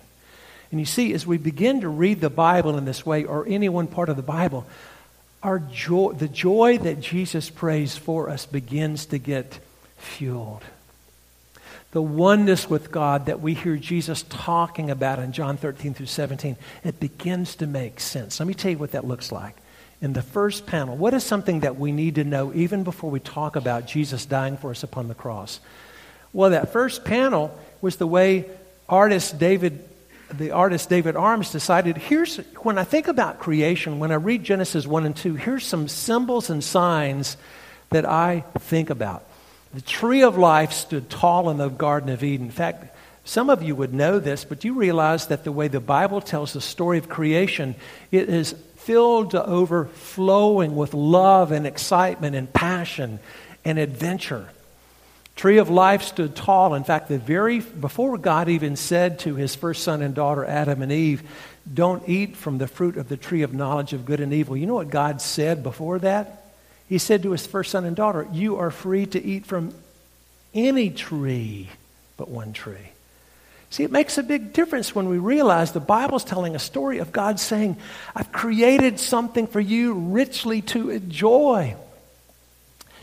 And 0.71 0.79
you 0.79 0.85
see, 0.85 1.13
as 1.13 1.27
we 1.27 1.37
begin 1.37 1.81
to 1.81 1.89
read 1.89 2.21
the 2.21 2.29
Bible 2.29 2.77
in 2.77 2.85
this 2.85 3.05
way, 3.05 3.25
or 3.25 3.45
any 3.45 3.67
one 3.67 3.87
part 3.87 4.07
of 4.07 4.15
the 4.15 4.21
Bible, 4.21 4.65
our 5.43 5.59
joy, 5.59 6.13
the 6.13 6.29
joy 6.29 6.77
that 6.77 7.01
Jesus 7.01 7.49
prays 7.49 7.97
for 7.97 8.29
us 8.29 8.45
begins 8.45 9.07
to 9.07 9.17
get 9.17 9.59
fueled 9.97 10.63
the 11.91 12.01
oneness 12.01 12.69
with 12.69 12.91
God 12.91 13.25
that 13.25 13.41
we 13.41 13.53
hear 13.53 13.75
Jesus 13.75 14.23
talking 14.29 14.91
about 14.91 15.19
in 15.19 15.31
John 15.31 15.57
13 15.57 15.93
through 15.93 16.05
17, 16.05 16.55
it 16.83 16.99
begins 16.99 17.55
to 17.55 17.67
make 17.67 17.99
sense. 17.99 18.39
Let 18.39 18.47
me 18.47 18.53
tell 18.53 18.71
you 18.71 18.77
what 18.77 18.91
that 18.91 19.05
looks 19.05 19.31
like. 19.31 19.55
In 20.01 20.13
the 20.13 20.21
first 20.21 20.65
panel, 20.65 20.95
what 20.95 21.13
is 21.13 21.23
something 21.23 21.61
that 21.61 21.77
we 21.77 21.91
need 21.91 22.15
to 22.15 22.23
know 22.23 22.53
even 22.53 22.83
before 22.83 23.09
we 23.09 23.19
talk 23.19 23.55
about 23.55 23.87
Jesus 23.87 24.25
dying 24.25 24.55
for 24.55 24.69
us 24.69 24.83
upon 24.83 25.07
the 25.07 25.15
cross? 25.15 25.59
Well, 26.31 26.51
that 26.51 26.71
first 26.71 27.03
panel 27.03 27.57
was 27.81 27.97
the 27.97 28.07
way 28.07 28.45
artist 28.87 29.39
David, 29.39 29.83
the 30.31 30.51
artist 30.51 30.89
David 30.89 31.15
Arms 31.15 31.51
decided 31.51 31.97
here's, 31.97 32.37
when 32.57 32.77
I 32.77 32.83
think 32.83 33.07
about 33.07 33.39
creation, 33.39 33.99
when 33.99 34.11
I 34.11 34.15
read 34.15 34.43
Genesis 34.43 34.85
1 34.85 35.05
and 35.05 35.15
2, 35.15 35.35
here's 35.35 35.65
some 35.65 35.87
symbols 35.87 36.49
and 36.51 36.63
signs 36.63 37.35
that 37.89 38.05
I 38.05 38.45
think 38.59 38.91
about. 38.91 39.25
The 39.73 39.81
tree 39.81 40.23
of 40.23 40.37
life 40.37 40.71
stood 40.71 41.09
tall 41.09 41.49
in 41.49 41.57
the 41.57 41.69
Garden 41.69 42.09
of 42.09 42.23
Eden. 42.23 42.47
In 42.47 42.51
fact, 42.51 42.95
some 43.23 43.51
of 43.51 43.61
you 43.61 43.75
would 43.75 43.93
know 43.93 44.17
this, 44.17 44.43
but 44.43 44.63
you 44.63 44.73
realize 44.73 45.27
that 45.27 45.43
the 45.43 45.51
way 45.51 45.67
the 45.67 45.79
Bible 45.79 46.21
tells 46.21 46.53
the 46.53 46.61
story 46.61 46.97
of 46.97 47.07
creation, 47.07 47.75
it 48.11 48.29
is 48.29 48.55
filled 48.77 49.31
to 49.31 49.45
overflowing 49.45 50.75
with 50.75 50.95
love 50.95 51.51
and 51.51 51.67
excitement 51.67 52.35
and 52.35 52.51
passion 52.51 53.19
and 53.63 53.77
adventure. 53.77 54.49
Tree 55.35 55.59
of 55.59 55.69
life 55.69 56.01
stood 56.01 56.35
tall. 56.35 56.73
In 56.73 56.83
fact, 56.83 57.07
the 57.07 57.19
very 57.19 57.59
before 57.59 58.17
God 58.17 58.49
even 58.49 58.75
said 58.75 59.19
to 59.19 59.35
his 59.35 59.53
first 59.55 59.83
son 59.83 60.01
and 60.01 60.15
daughter 60.15 60.43
Adam 60.43 60.81
and 60.81 60.91
Eve, 60.91 61.21
"Don't 61.71 62.01
eat 62.09 62.35
from 62.35 62.57
the 62.57 62.67
fruit 62.67 62.97
of 62.97 63.07
the 63.07 63.17
tree 63.17 63.43
of 63.43 63.53
knowledge 63.53 63.93
of 63.93 64.05
good 64.05 64.19
and 64.19 64.33
evil." 64.33 64.57
You 64.57 64.65
know 64.65 64.73
what 64.73 64.89
God 64.89 65.21
said 65.21 65.61
before 65.61 65.99
that? 65.99 66.48
He 66.89 66.97
said 66.97 67.23
to 67.23 67.31
his 67.31 67.45
first 67.45 67.71
son 67.71 67.85
and 67.85 67.95
daughter, 67.95 68.27
You 68.33 68.57
are 68.57 68.71
free 68.71 69.05
to 69.05 69.23
eat 69.23 69.45
from 69.45 69.73
any 70.53 70.89
tree 70.89 71.69
but 72.17 72.29
one 72.29 72.51
tree. 72.51 72.91
See, 73.69 73.83
it 73.83 73.91
makes 73.91 74.17
a 74.17 74.23
big 74.23 74.51
difference 74.51 74.95
when 74.95 75.07
we 75.07 75.19
realize 75.19 75.71
the 75.71 75.79
Bible's 75.79 76.23
telling 76.23 76.55
a 76.55 76.59
story 76.59 76.97
of 76.97 77.11
God 77.11 77.39
saying, 77.39 77.77
I've 78.15 78.31
created 78.31 78.99
something 78.99 79.45
for 79.45 79.59
you 79.59 79.93
richly 79.93 80.63
to 80.63 80.89
enjoy. 80.89 81.75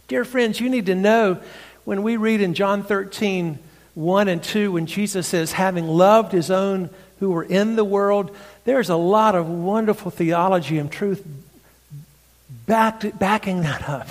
Dear 0.08 0.24
friends, 0.24 0.60
you 0.60 0.68
need 0.68 0.86
to 0.86 0.96
know 0.96 1.40
when 1.84 2.02
we 2.02 2.16
read 2.16 2.40
in 2.40 2.54
John 2.54 2.82
13, 2.82 3.60
1 3.94 4.28
and 4.28 4.42
2, 4.42 4.72
when 4.72 4.86
Jesus 4.86 5.28
says, 5.28 5.52
having 5.52 5.86
loved 5.86 6.32
his 6.32 6.50
own 6.50 6.90
who 7.20 7.30
were 7.30 7.44
in 7.44 7.76
the 7.76 7.84
world, 7.84 8.36
there's 8.64 8.90
a 8.90 8.96
lot 8.96 9.36
of 9.36 9.48
wonderful 9.48 10.10
theology 10.10 10.78
and 10.78 10.90
truth 10.90 11.24
backed, 12.66 13.18
backing 13.18 13.62
that 13.62 13.88
up. 13.88 14.08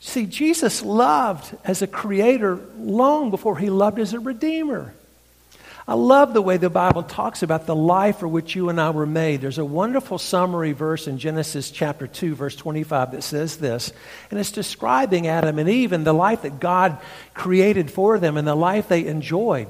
See, 0.00 0.26
Jesus 0.26 0.82
loved 0.82 1.56
as 1.64 1.82
a 1.82 1.86
creator 1.86 2.60
long 2.78 3.30
before 3.30 3.58
he 3.58 3.70
loved 3.70 3.98
as 3.98 4.12
a 4.12 4.20
redeemer. 4.20 4.94
I 5.88 5.94
love 5.94 6.34
the 6.34 6.42
way 6.42 6.56
the 6.56 6.68
Bible 6.68 7.04
talks 7.04 7.44
about 7.44 7.66
the 7.66 7.76
life 7.76 8.18
for 8.18 8.26
which 8.26 8.56
you 8.56 8.70
and 8.70 8.80
I 8.80 8.90
were 8.90 9.06
made. 9.06 9.40
There's 9.40 9.58
a 9.58 9.64
wonderful 9.64 10.18
summary 10.18 10.72
verse 10.72 11.06
in 11.06 11.18
Genesis 11.18 11.70
chapter 11.70 12.08
2, 12.08 12.34
verse 12.34 12.56
25 12.56 13.12
that 13.12 13.22
says 13.22 13.58
this, 13.58 13.92
and 14.30 14.40
it's 14.40 14.50
describing 14.50 15.28
Adam 15.28 15.60
and 15.60 15.68
Eve 15.68 15.92
and 15.92 16.04
the 16.04 16.12
life 16.12 16.42
that 16.42 16.58
God 16.58 16.98
created 17.34 17.88
for 17.88 18.18
them 18.18 18.36
and 18.36 18.48
the 18.48 18.56
life 18.56 18.88
they 18.88 19.06
enjoyed. 19.06 19.68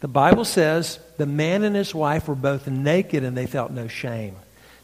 The 0.00 0.08
Bible 0.08 0.46
says 0.46 0.98
the 1.18 1.26
man 1.26 1.64
and 1.64 1.76
his 1.76 1.94
wife 1.94 2.28
were 2.28 2.34
both 2.34 2.66
naked 2.66 3.22
and 3.22 3.36
they 3.36 3.46
felt 3.46 3.72
no 3.72 3.88
shame. 3.88 4.36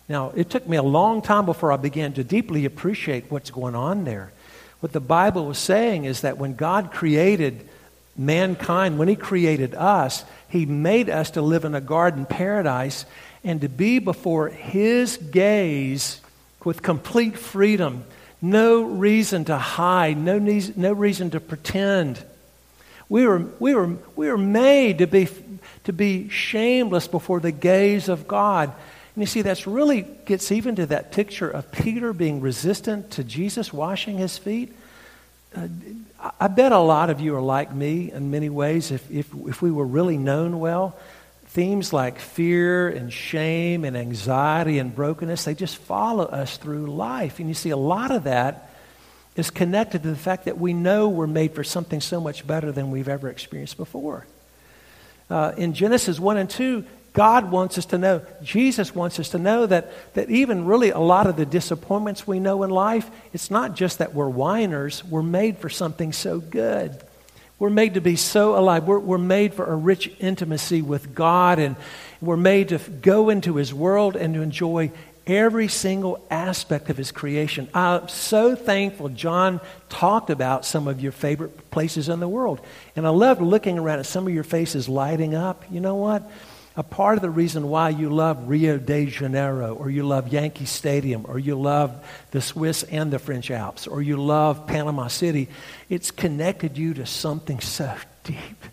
Now, 0.08 0.32
it 0.34 0.48
took 0.48 0.66
me 0.66 0.76
a 0.76 0.82
long 0.82 1.20
time 1.20 1.44
before 1.44 1.70
I 1.70 1.76
began 1.76 2.14
to 2.14 2.24
deeply 2.24 2.64
appreciate 2.64 3.30
what's 3.30 3.50
going 3.50 3.74
on 3.74 4.04
there. 4.04 4.32
What 4.80 4.92
the 4.92 5.00
Bible 5.00 5.46
was 5.46 5.58
saying 5.58 6.04
is 6.04 6.22
that 6.22 6.38
when 6.38 6.54
God 6.54 6.92
created 6.92 7.68
mankind, 8.16 8.98
when 8.98 9.08
He 9.08 9.16
created 9.16 9.74
us, 9.74 10.24
He 10.48 10.64
made 10.66 11.10
us 11.10 11.32
to 11.32 11.42
live 11.42 11.64
in 11.64 11.74
a 11.74 11.80
garden 11.80 12.24
paradise 12.24 13.04
and 13.44 13.60
to 13.60 13.68
be 13.68 13.98
before 13.98 14.48
His 14.48 15.16
gaze 15.16 16.20
with 16.64 16.82
complete 16.82 17.38
freedom. 17.38 18.04
No 18.40 18.82
reason 18.82 19.44
to 19.46 19.58
hide, 19.58 20.16
no, 20.16 20.38
no 20.38 20.92
reason 20.92 21.30
to 21.30 21.40
pretend. 21.40 22.22
We 23.08 23.26
were, 23.26 23.46
we, 23.58 23.74
were, 23.74 23.96
we 24.16 24.28
were 24.28 24.38
made 24.38 24.98
to 24.98 25.06
be, 25.06 25.28
to 25.84 25.92
be 25.92 26.28
shameless 26.28 27.08
before 27.08 27.40
the 27.40 27.52
gaze 27.52 28.08
of 28.08 28.28
God. 28.28 28.72
And 29.18 29.22
you 29.24 29.26
see, 29.26 29.42
that's 29.42 29.66
really 29.66 30.02
gets 30.26 30.52
even 30.52 30.76
to 30.76 30.86
that 30.86 31.10
picture 31.10 31.50
of 31.50 31.72
Peter 31.72 32.12
being 32.12 32.40
resistant 32.40 33.10
to 33.10 33.24
Jesus 33.24 33.72
washing 33.72 34.16
his 34.16 34.38
feet. 34.38 34.72
Uh, 35.56 35.66
I 36.38 36.46
bet 36.46 36.70
a 36.70 36.78
lot 36.78 37.10
of 37.10 37.18
you 37.18 37.34
are 37.34 37.40
like 37.40 37.74
me 37.74 38.12
in 38.12 38.30
many 38.30 38.48
ways. 38.48 38.92
If, 38.92 39.10
if, 39.10 39.28
if 39.34 39.60
we 39.60 39.72
were 39.72 39.84
really 39.84 40.16
known 40.16 40.60
well, 40.60 40.96
themes 41.46 41.92
like 41.92 42.20
fear 42.20 42.88
and 42.88 43.12
shame 43.12 43.84
and 43.84 43.96
anxiety 43.96 44.78
and 44.78 44.94
brokenness, 44.94 45.46
they 45.46 45.54
just 45.56 45.78
follow 45.78 46.26
us 46.26 46.56
through 46.56 46.86
life. 46.86 47.40
And 47.40 47.48
you 47.48 47.54
see, 47.54 47.70
a 47.70 47.76
lot 47.76 48.12
of 48.12 48.22
that 48.22 48.70
is 49.34 49.50
connected 49.50 50.04
to 50.04 50.10
the 50.10 50.16
fact 50.16 50.44
that 50.44 50.58
we 50.58 50.72
know 50.72 51.08
we're 51.08 51.26
made 51.26 51.56
for 51.56 51.64
something 51.64 52.00
so 52.00 52.20
much 52.20 52.46
better 52.46 52.70
than 52.70 52.92
we've 52.92 53.08
ever 53.08 53.28
experienced 53.28 53.78
before. 53.78 54.28
Uh, 55.28 55.54
in 55.56 55.74
Genesis 55.74 56.20
1 56.20 56.36
and 56.36 56.48
2, 56.48 56.84
God 57.18 57.50
wants 57.50 57.78
us 57.78 57.86
to 57.86 57.98
know, 57.98 58.22
Jesus 58.44 58.94
wants 58.94 59.18
us 59.18 59.30
to 59.30 59.38
know 59.38 59.66
that, 59.66 59.90
that 60.14 60.30
even 60.30 60.66
really 60.66 60.90
a 60.90 61.00
lot 61.00 61.26
of 61.26 61.34
the 61.34 61.44
disappointments 61.44 62.28
we 62.28 62.38
know 62.38 62.62
in 62.62 62.70
life, 62.70 63.10
it's 63.32 63.50
not 63.50 63.74
just 63.74 63.98
that 63.98 64.14
we're 64.14 64.28
whiners, 64.28 65.02
we're 65.02 65.24
made 65.24 65.58
for 65.58 65.68
something 65.68 66.12
so 66.12 66.38
good. 66.38 66.96
We're 67.58 67.70
made 67.70 67.94
to 67.94 68.00
be 68.00 68.14
so 68.14 68.56
alive. 68.56 68.84
We're, 68.84 69.00
we're 69.00 69.18
made 69.18 69.52
for 69.52 69.64
a 69.64 69.74
rich 69.74 70.12
intimacy 70.20 70.80
with 70.80 71.12
God, 71.12 71.58
and 71.58 71.74
we're 72.20 72.36
made 72.36 72.68
to 72.68 72.78
go 72.78 73.30
into 73.30 73.56
His 73.56 73.74
world 73.74 74.14
and 74.14 74.34
to 74.34 74.40
enjoy 74.40 74.92
every 75.26 75.66
single 75.66 76.24
aspect 76.30 76.88
of 76.88 76.96
His 76.96 77.10
creation. 77.10 77.68
I'm 77.74 78.06
so 78.06 78.54
thankful 78.54 79.08
John 79.08 79.60
talked 79.88 80.30
about 80.30 80.64
some 80.64 80.86
of 80.86 81.00
your 81.00 81.10
favorite 81.10 81.72
places 81.72 82.08
in 82.08 82.20
the 82.20 82.28
world. 82.28 82.60
And 82.94 83.04
I 83.04 83.10
loved 83.10 83.42
looking 83.42 83.76
around 83.76 83.98
at 83.98 84.06
some 84.06 84.28
of 84.28 84.32
your 84.32 84.44
faces 84.44 84.88
lighting 84.88 85.34
up. 85.34 85.64
You 85.68 85.80
know 85.80 85.96
what? 85.96 86.22
A 86.78 86.82
part 86.84 87.18
of 87.18 87.22
the 87.22 87.28
reason 87.28 87.68
why 87.68 87.88
you 87.88 88.08
love 88.08 88.48
Rio 88.48 88.78
de 88.78 89.06
Janeiro, 89.06 89.74
or 89.74 89.90
you 89.90 90.04
love 90.04 90.28
Yankee 90.32 90.64
Stadium, 90.64 91.26
or 91.26 91.36
you 91.36 91.60
love 91.60 92.06
the 92.30 92.40
Swiss 92.40 92.84
and 92.84 93.10
the 93.10 93.18
French 93.18 93.50
Alps, 93.50 93.88
or 93.88 94.00
you 94.00 94.16
love 94.16 94.64
Panama 94.68 95.08
City, 95.08 95.48
it's 95.90 96.12
connected 96.12 96.78
you 96.78 96.94
to 96.94 97.04
something 97.04 97.58
so 97.58 97.92
deep. 98.22 98.64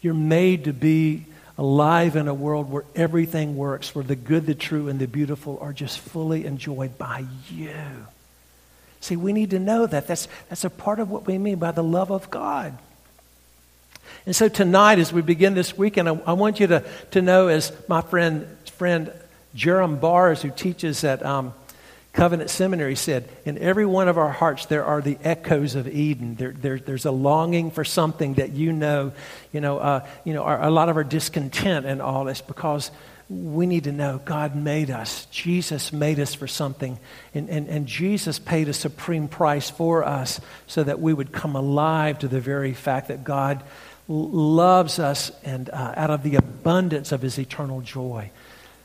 You're 0.00 0.12
made 0.12 0.64
to 0.64 0.72
be 0.72 1.26
alive 1.56 2.16
in 2.16 2.26
a 2.26 2.34
world 2.34 2.68
where 2.68 2.84
everything 2.96 3.56
works, 3.56 3.94
where 3.94 4.02
the 4.02 4.16
good, 4.16 4.46
the 4.46 4.54
true, 4.56 4.88
and 4.88 4.98
the 4.98 5.06
beautiful 5.06 5.60
are 5.60 5.72
just 5.72 6.00
fully 6.00 6.46
enjoyed 6.46 6.98
by 6.98 7.26
you. 7.48 7.76
See, 9.00 9.14
we 9.14 9.32
need 9.32 9.50
to 9.50 9.60
know 9.60 9.86
that. 9.86 10.08
That's, 10.08 10.26
that's 10.48 10.64
a 10.64 10.70
part 10.70 10.98
of 10.98 11.10
what 11.10 11.28
we 11.28 11.38
mean 11.38 11.60
by 11.60 11.70
the 11.70 11.84
love 11.84 12.10
of 12.10 12.28
God. 12.28 12.76
And 14.24 14.36
so 14.36 14.48
tonight, 14.48 14.98
as 14.98 15.12
we 15.12 15.20
begin 15.22 15.54
this 15.54 15.76
weekend, 15.76 16.08
I, 16.08 16.12
I 16.26 16.32
want 16.34 16.60
you 16.60 16.68
to, 16.68 16.84
to 17.10 17.22
know, 17.22 17.48
as 17.48 17.72
my 17.88 18.02
friend, 18.02 18.46
friend 18.66 19.12
Jerram 19.56 20.00
Barrs, 20.00 20.42
who 20.42 20.50
teaches 20.50 21.02
at 21.02 21.24
um, 21.24 21.52
Covenant 22.12 22.50
Seminary 22.50 22.94
said, 22.94 23.28
In 23.44 23.58
every 23.58 23.86
one 23.86 24.06
of 24.06 24.18
our 24.18 24.30
hearts, 24.30 24.66
there 24.66 24.84
are 24.84 25.00
the 25.00 25.18
echoes 25.24 25.74
of 25.74 25.88
Eden. 25.88 26.36
There, 26.36 26.52
there, 26.52 26.78
there's 26.78 27.06
a 27.06 27.10
longing 27.10 27.70
for 27.70 27.84
something 27.84 28.34
that 28.34 28.50
you 28.50 28.72
know, 28.72 29.12
you 29.50 29.60
know, 29.60 29.78
uh, 29.78 30.06
you 30.24 30.34
know 30.34 30.42
our, 30.42 30.62
a 30.62 30.70
lot 30.70 30.88
of 30.88 30.96
our 30.96 31.04
discontent 31.04 31.86
and 31.86 32.02
all 32.02 32.24
this 32.24 32.42
because 32.42 32.90
we 33.30 33.66
need 33.66 33.84
to 33.84 33.92
know 33.92 34.20
God 34.22 34.54
made 34.54 34.90
us. 34.90 35.24
Jesus 35.26 35.90
made 35.90 36.20
us 36.20 36.34
for 36.34 36.46
something. 36.46 36.98
And, 37.34 37.48
and, 37.48 37.66
and 37.68 37.86
Jesus 37.86 38.38
paid 38.38 38.68
a 38.68 38.74
supreme 38.74 39.26
price 39.26 39.70
for 39.70 40.04
us 40.04 40.38
so 40.66 40.84
that 40.84 41.00
we 41.00 41.14
would 41.14 41.32
come 41.32 41.56
alive 41.56 42.18
to 42.18 42.28
the 42.28 42.40
very 42.40 42.74
fact 42.74 43.08
that 43.08 43.24
God 43.24 43.62
loves 44.08 44.98
us 44.98 45.30
and 45.44 45.70
uh, 45.70 45.94
out 45.96 46.10
of 46.10 46.22
the 46.22 46.36
abundance 46.36 47.12
of 47.12 47.22
his 47.22 47.38
eternal 47.38 47.80
joy. 47.80 48.30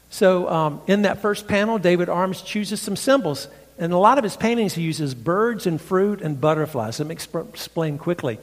So, 0.09 0.49
um, 0.49 0.81
in 0.87 1.01
that 1.01 1.21
first 1.21 1.47
panel, 1.47 1.77
David 1.77 2.07
Arms 2.07 2.41
chooses 2.41 2.81
some 2.81 2.95
symbols. 2.95 3.47
In 3.77 3.91
a 3.91 3.99
lot 3.99 4.17
of 4.17 4.23
his 4.23 4.37
paintings, 4.37 4.73
he 4.73 4.81
uses 4.81 5.13
birds 5.13 5.67
and 5.67 5.79
fruit 5.79 6.21
and 6.21 6.39
butterflies. 6.39 6.99
Let 6.99 7.07
me 7.07 7.15
exp- 7.15 7.49
explain 7.49 7.97
quickly. 7.97 8.39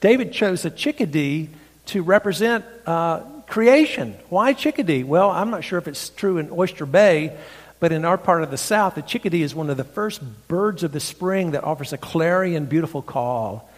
David 0.00 0.32
chose 0.32 0.64
a 0.64 0.70
chickadee 0.70 1.48
to 1.86 2.02
represent 2.02 2.64
uh, 2.86 3.20
creation. 3.46 4.14
Why 4.28 4.52
chickadee? 4.52 5.04
Well, 5.04 5.30
I'm 5.30 5.50
not 5.50 5.64
sure 5.64 5.78
if 5.78 5.88
it's 5.88 6.10
true 6.10 6.38
in 6.38 6.50
Oyster 6.50 6.86
Bay, 6.86 7.36
but 7.80 7.92
in 7.92 8.04
our 8.04 8.18
part 8.18 8.42
of 8.42 8.50
the 8.50 8.58
South, 8.58 8.94
the 8.94 9.02
chickadee 9.02 9.42
is 9.42 9.54
one 9.54 9.70
of 9.70 9.76
the 9.76 9.84
first 9.84 10.20
birds 10.48 10.82
of 10.82 10.92
the 10.92 11.00
spring 11.00 11.52
that 11.52 11.64
offers 11.64 11.92
a 11.92 11.98
clarion, 11.98 12.66
beautiful 12.66 13.02
call. 13.02 13.68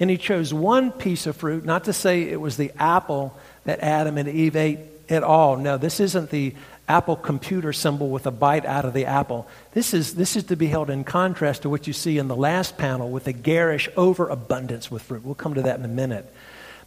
And 0.00 0.08
he 0.10 0.16
chose 0.16 0.54
one 0.54 0.92
piece 0.92 1.26
of 1.26 1.36
fruit, 1.36 1.64
not 1.64 1.84
to 1.84 1.92
say 1.92 2.22
it 2.22 2.40
was 2.40 2.56
the 2.56 2.72
apple 2.78 3.36
that 3.64 3.80
Adam 3.80 4.16
and 4.16 4.28
Eve 4.28 4.56
ate 4.56 4.78
at 5.08 5.22
all. 5.22 5.56
No, 5.56 5.76
this 5.76 6.00
isn't 6.00 6.30
the 6.30 6.54
Apple 6.88 7.16
computer 7.16 7.72
symbol 7.72 8.08
with 8.08 8.26
a 8.26 8.30
bite 8.30 8.64
out 8.64 8.86
of 8.86 8.94
the 8.94 9.04
apple. 9.04 9.46
This 9.72 9.92
is, 9.92 10.14
this 10.14 10.36
is 10.36 10.44
to 10.44 10.56
be 10.56 10.68
held 10.68 10.88
in 10.88 11.04
contrast 11.04 11.62
to 11.62 11.68
what 11.68 11.86
you 11.86 11.92
see 11.92 12.16
in 12.16 12.28
the 12.28 12.36
last 12.36 12.78
panel 12.78 13.10
with 13.10 13.24
the 13.24 13.34
garish 13.34 13.90
overabundance 13.94 14.90
with 14.90 15.02
fruit. 15.02 15.22
We'll 15.22 15.34
come 15.34 15.54
to 15.54 15.62
that 15.62 15.78
in 15.78 15.84
a 15.84 15.88
minute. 15.88 16.32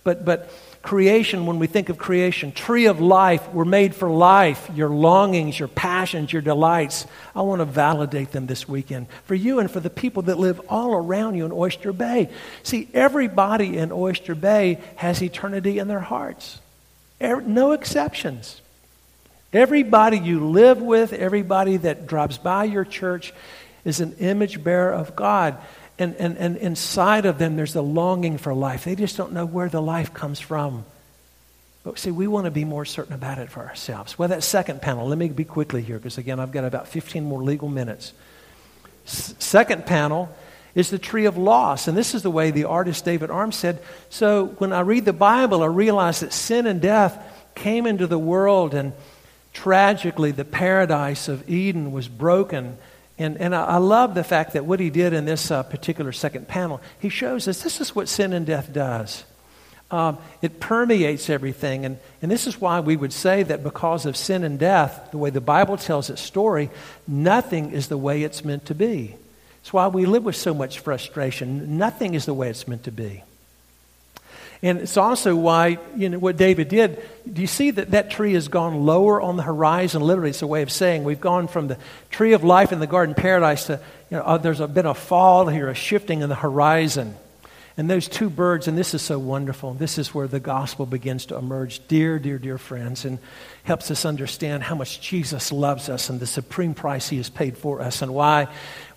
But, 0.04 0.26
but 0.26 0.49
creation, 0.82 1.45
when 1.45 1.60
we 1.60 1.68
think 1.68 1.89
of 1.89 1.97
creation, 1.97 2.52
tree 2.52 2.88
of 2.88 2.99
life, 2.99 3.47
we're 3.54 3.66
made 3.66 3.93
for 3.93 4.10
life. 4.10 4.70
Your 4.74 4.89
longings, 4.89 5.60
your 5.60 5.68
passions, 5.68 6.34
your 6.34 6.41
delights. 6.41 7.06
I 7.36 7.41
want 7.41 7.60
to 7.60 7.66
validate 7.66 8.32
them 8.32 8.47
this 8.47 8.68
weekend 8.68 9.08
for 9.26 9.36
you 9.36 9.60
and 9.60 9.70
for 9.70 9.80
the 9.80 9.91
people 9.91 10.24
that 10.24 10.39
live 10.39 10.60
all 10.70 10.93
around 10.93 11.36
you 11.36 11.45
in 11.45 11.52
Oyster 11.52 11.93
Bay. 11.93 12.30
See, 12.64 12.89
everybody 12.93 13.78
in 13.78 13.91
Oyster 13.91 14.34
Bay 14.34 14.80
has 14.95 15.22
eternity 15.22 15.78
in 15.78 15.88
their 15.88 15.99
hearts, 15.99 16.60
no 17.20 17.74
exceptions. 17.74 18.62
Everybody 19.54 20.18
you 20.18 20.49
live 20.49 20.82
with, 20.82 21.14
everybody 21.14 21.78
that 21.78 22.08
drops 22.08 22.38
by 22.38 22.64
your 22.64 22.86
church 22.86 23.34
is 23.84 23.99
an 23.99 24.14
image 24.20 24.64
bearer 24.64 24.93
of 24.93 25.16
God. 25.16 25.58
And, 26.00 26.16
and, 26.16 26.38
and 26.38 26.58
inside 26.58 27.26
of 27.26 27.38
them, 27.38 27.56
there's 27.56 27.76
a 27.76 27.82
longing 27.82 28.38
for 28.38 28.54
life. 28.54 28.86
They 28.86 28.96
just 28.96 29.18
don't 29.18 29.34
know 29.34 29.46
where 29.46 29.70
the 29.70 29.82
life 29.82 30.14
comes 30.14 30.39
from. 30.39 30.86
But 31.84 32.00
see, 32.00 32.12
we 32.12 32.28
want 32.28 32.46
to 32.46 32.52
be 32.52 32.66
more 32.66 32.86
certain 32.86 33.14
about 33.14 33.38
it 33.38 33.50
for 33.50 33.62
ourselves. 33.62 34.18
Well, 34.18 34.30
that 34.30 34.44
second 34.44 34.82
panel, 34.82 35.08
let 35.08 35.18
me 35.18 35.30
be 35.30 35.44
quickly 35.44 35.82
here 35.82 35.98
because, 35.98 36.18
again, 36.18 36.39
I've 36.39 36.52
got 36.52 36.64
about 36.64 36.88
15 36.88 37.24
more 37.24 37.44
legal 37.44 37.70
minutes. 37.70 38.14
S- 39.06 39.34
second 39.39 39.86
panel 39.86 40.36
is 40.76 40.89
the 40.89 41.00
tree 41.00 41.26
of 41.26 41.38
loss. 41.38 41.88
And 41.88 41.98
this 41.98 42.14
is 42.14 42.24
the 42.24 42.32
way 42.32 42.52
the 42.52 42.66
artist 42.66 43.04
David 43.04 43.30
Arm 43.30 43.52
said. 43.52 43.82
So 44.10 44.48
when 44.58 44.74
I 44.74 44.82
read 44.82 45.06
the 45.06 45.14
Bible, 45.14 45.64
I 45.64 45.68
realize 45.68 46.22
that 46.22 46.34
sin 46.34 46.68
and 46.68 46.82
death 46.82 47.20
came 47.56 47.86
into 47.86 48.08
the 48.08 48.20
world 48.20 48.74
and 48.74 48.94
tragically, 49.54 50.32
the 50.32 50.46
paradise 50.46 51.28
of 51.28 51.50
Eden 51.50 51.92
was 51.92 52.08
broken. 52.08 52.78
And, 53.22 53.38
and 53.38 53.55
I, 53.55 53.63
I 53.63 53.78
love 53.78 54.15
the 54.15 54.24
fact 54.24 54.53
that 54.53 54.65
what 54.65 54.80
he 54.80 54.89
did 54.89 55.13
in 55.13 55.26
this 55.26 55.51
uh, 55.51 55.63
particular 55.63 56.11
second 56.11 56.47
panel, 56.47 56.82
he 56.99 57.09
shows 57.09 57.47
us 57.47 57.61
this 57.61 57.82
is 57.82 57.95
what 57.95 58.09
sin 58.09 58.34
and 58.34 58.45
death 58.45 58.72
does. 58.72 59.24
Um, 59.91 60.17
it 60.41 60.61
permeates 60.61 61.30
everything. 61.30 61.86
And, 61.86 61.99
and 62.22 62.32
this 62.32 62.47
is 62.47 62.59
why 62.59 62.80
we 62.80 62.95
would 62.95 63.11
say 63.11 63.43
that 63.43 63.61
because 63.61 64.05
of 64.05 64.15
sin 64.15 64.43
and 64.43 64.57
death, 64.57 65.09
the 65.11 65.17
way 65.17 65.30
the 65.30 65.41
Bible 65.41 65.78
tells 65.78 66.09
its 66.09 66.22
story, 66.22 66.69
nothing 67.07 67.72
is 67.72 67.89
the 67.89 67.97
way 67.97 68.24
it's 68.24 68.45
meant 68.45 68.65
to 68.67 68.76
be. 68.76 69.15
It's 69.61 69.74
why 69.74 69.88
we 69.88 70.05
live 70.05 70.24
with 70.24 70.38
so 70.38 70.53
much 70.53 70.80
frustration. 70.80 71.78
Nothing 71.78 72.13
is 72.13 72.26
the 72.26 72.34
way 72.34 72.49
it's 72.49 72.67
meant 72.67 72.84
to 72.84 72.91
be. 72.91 73.24
And 74.64 74.80
it's 74.80 74.97
also 74.97 75.36
why, 75.36 75.80
you 75.95 76.09
know, 76.09 76.20
what 76.20 76.38
David 76.38 76.70
did. 76.70 77.01
Do 77.32 77.41
you 77.41 77.47
see 77.47 77.72
that 77.72 77.91
that 77.91 78.12
tree 78.12 78.34
has 78.34 78.47
gone 78.47 78.86
lower 78.86 79.20
on 79.20 79.36
the 79.36 79.43
horizon? 79.43 80.03
Literally, 80.03 80.30
it's 80.30 80.43
a 80.43 80.47
way 80.47 80.62
of 80.62 80.72
saying 80.72 81.03
we've 81.03 81.20
gone 81.20 81.47
from 81.47 81.68
the 81.68 81.78
tree 82.12 82.34
of 82.34 82.43
life 82.43 82.72
in 82.72 82.80
the 82.80 82.86
garden 82.86 83.16
paradise 83.16 83.66
to, 83.66 83.80
you 84.12 84.18
know, 84.18 84.24
uh, 84.24 84.38
there's 84.38 84.59
a, 84.59 84.68
been 84.68 84.86
a 84.86 84.93
fall 84.93 85.47
here, 85.47 85.68
a 85.68 85.74
shifting 85.74 86.22
in 86.22 86.30
the 86.30 86.36
horizon. 86.36 87.16
And 87.78 87.89
those 87.89 88.07
two 88.07 88.30
birds, 88.30 88.68
and 88.68 88.78
this 88.78 88.93
is 88.93 89.01
so 89.01 89.18
wonderful. 89.18 89.74
This 89.74 89.97
is 89.97 90.14
where 90.14 90.28
the 90.28 90.41
gospel 90.41 90.86
begins 90.86 91.26
to 91.28 91.38
emerge, 91.38 91.88
dear, 91.88 92.20
dear, 92.20 92.38
dear 92.38 92.59
friends, 92.59 93.05
and 93.05 93.18
helps 93.64 93.89
us 93.89 94.05
understand 94.05 94.62
how 94.62 94.76
much 94.76 95.01
Jesus 95.01 95.51
loves 95.51 95.89
us 95.89 96.09
and 96.09 96.20
the 96.20 96.28
supreme 96.28 96.76
price 96.76 97.09
he 97.09 97.18
has 97.18 97.30
paid 97.30 97.57
for 97.57 97.82
us, 97.82 98.03
and 98.03 98.14
why 98.14 98.49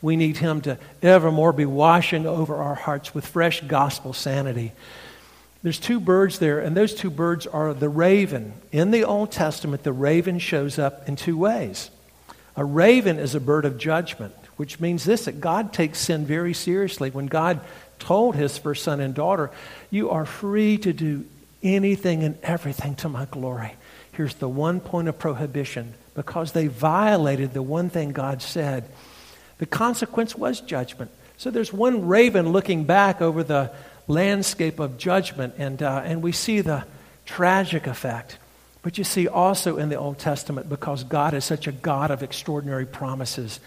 we 0.02 0.16
need 0.16 0.36
him 0.36 0.60
to 0.62 0.76
evermore 1.00 1.52
be 1.52 1.64
washing 1.64 2.26
over 2.26 2.56
our 2.56 2.74
hearts 2.74 3.14
with 3.14 3.26
fresh 3.26 3.62
gospel 3.62 4.12
sanity. 4.12 4.72
There's 5.64 5.78
two 5.78 5.98
birds 5.98 6.40
there, 6.40 6.60
and 6.60 6.76
those 6.76 6.94
two 6.94 7.08
birds 7.08 7.46
are 7.46 7.72
the 7.72 7.88
raven. 7.88 8.52
In 8.70 8.90
the 8.90 9.04
Old 9.04 9.32
Testament, 9.32 9.82
the 9.82 9.94
raven 9.94 10.38
shows 10.38 10.78
up 10.78 11.08
in 11.08 11.16
two 11.16 11.38
ways. 11.38 11.90
A 12.54 12.62
raven 12.62 13.18
is 13.18 13.34
a 13.34 13.40
bird 13.40 13.64
of 13.64 13.78
judgment, 13.78 14.34
which 14.58 14.78
means 14.78 15.04
this 15.04 15.24
that 15.24 15.40
God 15.40 15.72
takes 15.72 16.00
sin 16.00 16.26
very 16.26 16.52
seriously. 16.52 17.10
When 17.10 17.28
God 17.28 17.62
told 17.98 18.36
his 18.36 18.58
first 18.58 18.84
son 18.84 19.00
and 19.00 19.14
daughter, 19.14 19.50
You 19.90 20.10
are 20.10 20.26
free 20.26 20.76
to 20.78 20.92
do 20.92 21.24
anything 21.62 22.22
and 22.22 22.38
everything 22.42 22.94
to 22.96 23.08
my 23.08 23.24
glory. 23.24 23.72
Here's 24.12 24.34
the 24.34 24.50
one 24.50 24.80
point 24.80 25.08
of 25.08 25.18
prohibition 25.18 25.94
because 26.14 26.52
they 26.52 26.66
violated 26.66 27.54
the 27.54 27.62
one 27.62 27.88
thing 27.88 28.12
God 28.12 28.42
said. 28.42 28.84
The 29.56 29.66
consequence 29.66 30.36
was 30.36 30.60
judgment. 30.60 31.10
So 31.38 31.50
there's 31.50 31.72
one 31.72 32.06
raven 32.06 32.52
looking 32.52 32.84
back 32.84 33.22
over 33.22 33.42
the 33.42 33.72
landscape 34.06 34.78
of 34.78 34.98
judgment, 34.98 35.54
and, 35.58 35.82
uh, 35.82 36.02
and 36.04 36.22
we 36.22 36.32
see 36.32 36.60
the 36.60 36.84
tragic 37.24 37.86
effect. 37.86 38.38
But 38.82 38.98
you 38.98 39.04
see 39.04 39.28
also 39.28 39.78
in 39.78 39.88
the 39.88 39.96
Old 39.96 40.18
Testament, 40.18 40.68
because 40.68 41.04
God 41.04 41.32
is 41.32 41.44
such 41.44 41.66
a 41.66 41.72
God 41.72 42.10
of 42.10 42.22
extraordinary 42.22 42.84
promises, 42.84 43.60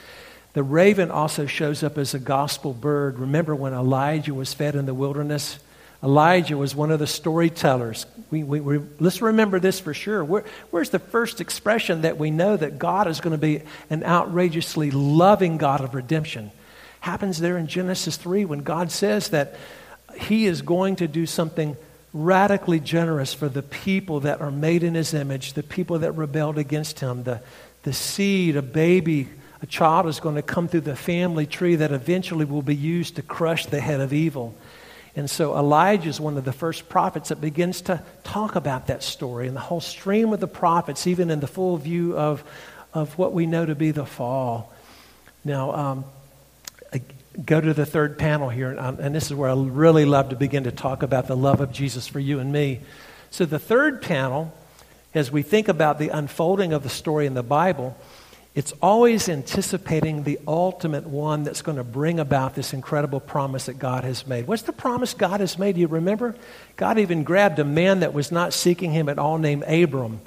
the 0.54 0.64
raven 0.64 1.12
also 1.12 1.46
shows 1.46 1.84
up 1.84 1.98
as 1.98 2.14
a 2.14 2.20
gospel 2.20 2.74
bird. 2.74 3.20
Remember 3.20 3.56
when 3.56 3.74
Elijah 3.74 4.34
was 4.34 4.54
fed 4.54 4.76
in 4.76 4.86
the 4.86 4.94
wilderness? 4.94 5.60
Elijah 6.04 6.58
was 6.58 6.76
one 6.76 6.92
of 6.92 7.00
the 7.00 7.08
storytellers. 7.08 8.06
We, 8.30 8.44
we, 8.44 8.60
we, 8.60 8.80
let's 9.00 9.22
remember 9.22 9.60
this 9.60 9.80
for 9.80 9.94
sure. 9.94 10.24
Where, 10.24 10.46
where's 10.70 10.92
the 10.92 11.00
first 11.00 11.42
expression 11.42 12.02
that 12.04 12.18
we 12.20 12.30
know 12.30 12.56
that 12.56 12.78
God 12.78 13.08
is 13.08 13.20
going 13.20 13.32
to 13.32 13.38
be 13.40 13.62
an 13.90 14.04
outrageously 14.04 14.92
loving 14.92 15.58
God 15.58 15.82
of 15.82 15.96
redemption? 15.96 16.52
Happens 17.00 17.40
there 17.40 17.58
in 17.58 17.68
Genesis 17.68 18.18
3 18.18 18.46
when 18.46 18.60
God 18.60 18.92
says 18.92 19.30
that 19.30 19.56
he 20.20 20.46
is 20.46 20.62
going 20.62 20.98
to 20.98 21.08
do 21.08 21.26
something 21.26 21.78
radically 22.14 22.80
generous 22.80 23.34
for 23.34 23.50
the 23.50 23.62
people 23.62 24.22
that 24.22 24.42
are 24.42 24.52
made 24.52 24.84
in 24.84 24.96
his 24.96 25.14
image, 25.14 25.54
the 25.54 25.64
people 25.64 26.00
that 26.00 26.14
rebelled 26.14 26.58
against 26.58 27.00
him. 27.00 27.24
The, 27.24 27.42
the 27.84 27.94
seed, 27.94 28.56
a 28.56 28.62
baby, 28.62 29.28
a 29.62 29.66
child 29.66 30.08
is 30.08 30.20
going 30.20 30.36
to 30.36 30.42
come 30.42 30.68
through 30.68 30.82
the 30.82 30.96
family 30.96 31.46
tree 31.46 31.76
that 31.76 31.92
eventually 31.92 32.46
will 32.46 32.62
be 32.62 32.76
used 32.76 33.16
to 33.16 33.22
crush 33.22 33.66
the 33.66 33.80
head 33.80 34.00
of 34.00 34.14
evil. 34.14 34.56
And 35.16 35.30
so 35.30 35.58
Elijah 35.58 36.10
is 36.10 36.20
one 36.20 36.38
of 36.38 36.46
the 36.46 36.54
first 36.54 36.90
prophets 36.90 37.30
that 37.30 37.42
begins 37.42 37.82
to 37.82 38.04
talk 38.24 38.56
about 38.56 38.88
that 38.88 39.02
story. 39.02 39.48
And 39.48 39.56
the 39.56 39.62
whole 39.62 39.82
stream 39.82 40.32
of 40.32 40.40
the 40.40 40.48
prophets, 40.48 41.08
even 41.08 41.32
in 41.32 41.40
the 41.40 41.48
full 41.48 41.78
view 41.78 42.16
of, 42.16 42.44
of 42.94 43.18
what 43.18 43.34
we 43.34 43.48
know 43.48 43.66
to 43.66 43.74
be 43.74 43.92
the 43.92 44.06
fall. 44.06 44.72
Now, 45.44 45.74
um, 45.74 46.06
go 47.46 47.62
to 47.62 47.74
the 47.74 47.86
third 47.86 48.18
panel 48.18 48.50
here, 48.50 48.70
and, 48.72 48.80
um, 48.80 48.98
and, 49.00 49.14
this 49.14 49.26
is 49.26 49.34
where 49.34 49.50
I 49.50 49.54
really 49.54 50.06
love 50.06 50.30
to 50.30 50.36
begin 50.36 50.64
to 50.64 50.72
talk 50.72 51.04
about 51.04 51.28
the 51.28 51.38
love 51.38 51.62
of 51.62 51.72
Jesus 51.72 52.08
for 52.08 52.20
you 52.20 52.40
and 52.40 52.52
me. 52.52 52.80
So, 53.30 53.46
the 53.46 53.60
third 53.60 54.02
panel, 54.02 54.54
as 55.14 55.32
we 55.32 55.44
think 55.44 55.68
about 55.68 56.00
the 56.00 56.10
unfolding 56.10 56.74
of 56.74 56.84
the 56.84 56.90
story 56.90 57.26
in 57.26 57.34
the 57.34 57.44
Bible, 57.44 57.96
it's 58.56 58.74
always 58.82 59.30
anticipating 59.30 60.24
the 60.24 60.40
ultimate 60.48 61.06
one 61.06 61.44
that's 61.44 61.62
going 61.62 61.78
to 61.78 61.84
bring 61.84 62.20
about 62.20 62.56
this 62.56 62.74
incredible 62.74 63.20
promise 63.20 63.68
that 63.68 63.78
God 63.78 64.04
has 64.04 64.26
made. 64.26 64.48
What's 64.48 64.64
the 64.64 64.74
promise 64.74 65.14
God 65.14 65.42
has 65.42 65.60
made? 65.60 65.76
Do 65.76 65.82
you 65.82 65.88
remember? 65.88 66.36
God 66.76 66.98
even 66.98 67.24
grabbed 67.24 67.60
a 67.60 67.64
man 67.64 68.00
that 68.00 68.16
was 68.16 68.32
not 68.32 68.54
seeking 68.54 68.92
him 68.92 69.10
at 69.10 69.20
all 69.20 69.38
named 69.38 69.62
Abram. 69.68 70.20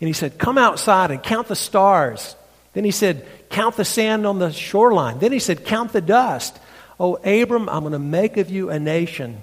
And 0.00 0.08
he 0.08 0.12
said, 0.12 0.36
Come 0.36 0.58
outside 0.58 1.12
and 1.12 1.22
count 1.22 1.46
the 1.46 1.54
stars. 1.54 2.34
Then 2.76 2.84
he 2.84 2.90
said, 2.90 3.26
Count 3.48 3.76
the 3.76 3.86
sand 3.86 4.26
on 4.26 4.38
the 4.38 4.52
shoreline. 4.52 5.18
Then 5.18 5.32
he 5.32 5.38
said, 5.38 5.64
Count 5.64 5.94
the 5.94 6.02
dust. 6.02 6.58
Oh, 7.00 7.14
Abram, 7.16 7.70
I'm 7.70 7.80
going 7.80 7.94
to 7.94 7.98
make 7.98 8.36
of 8.36 8.50
you 8.50 8.68
a 8.68 8.78
nation 8.78 9.38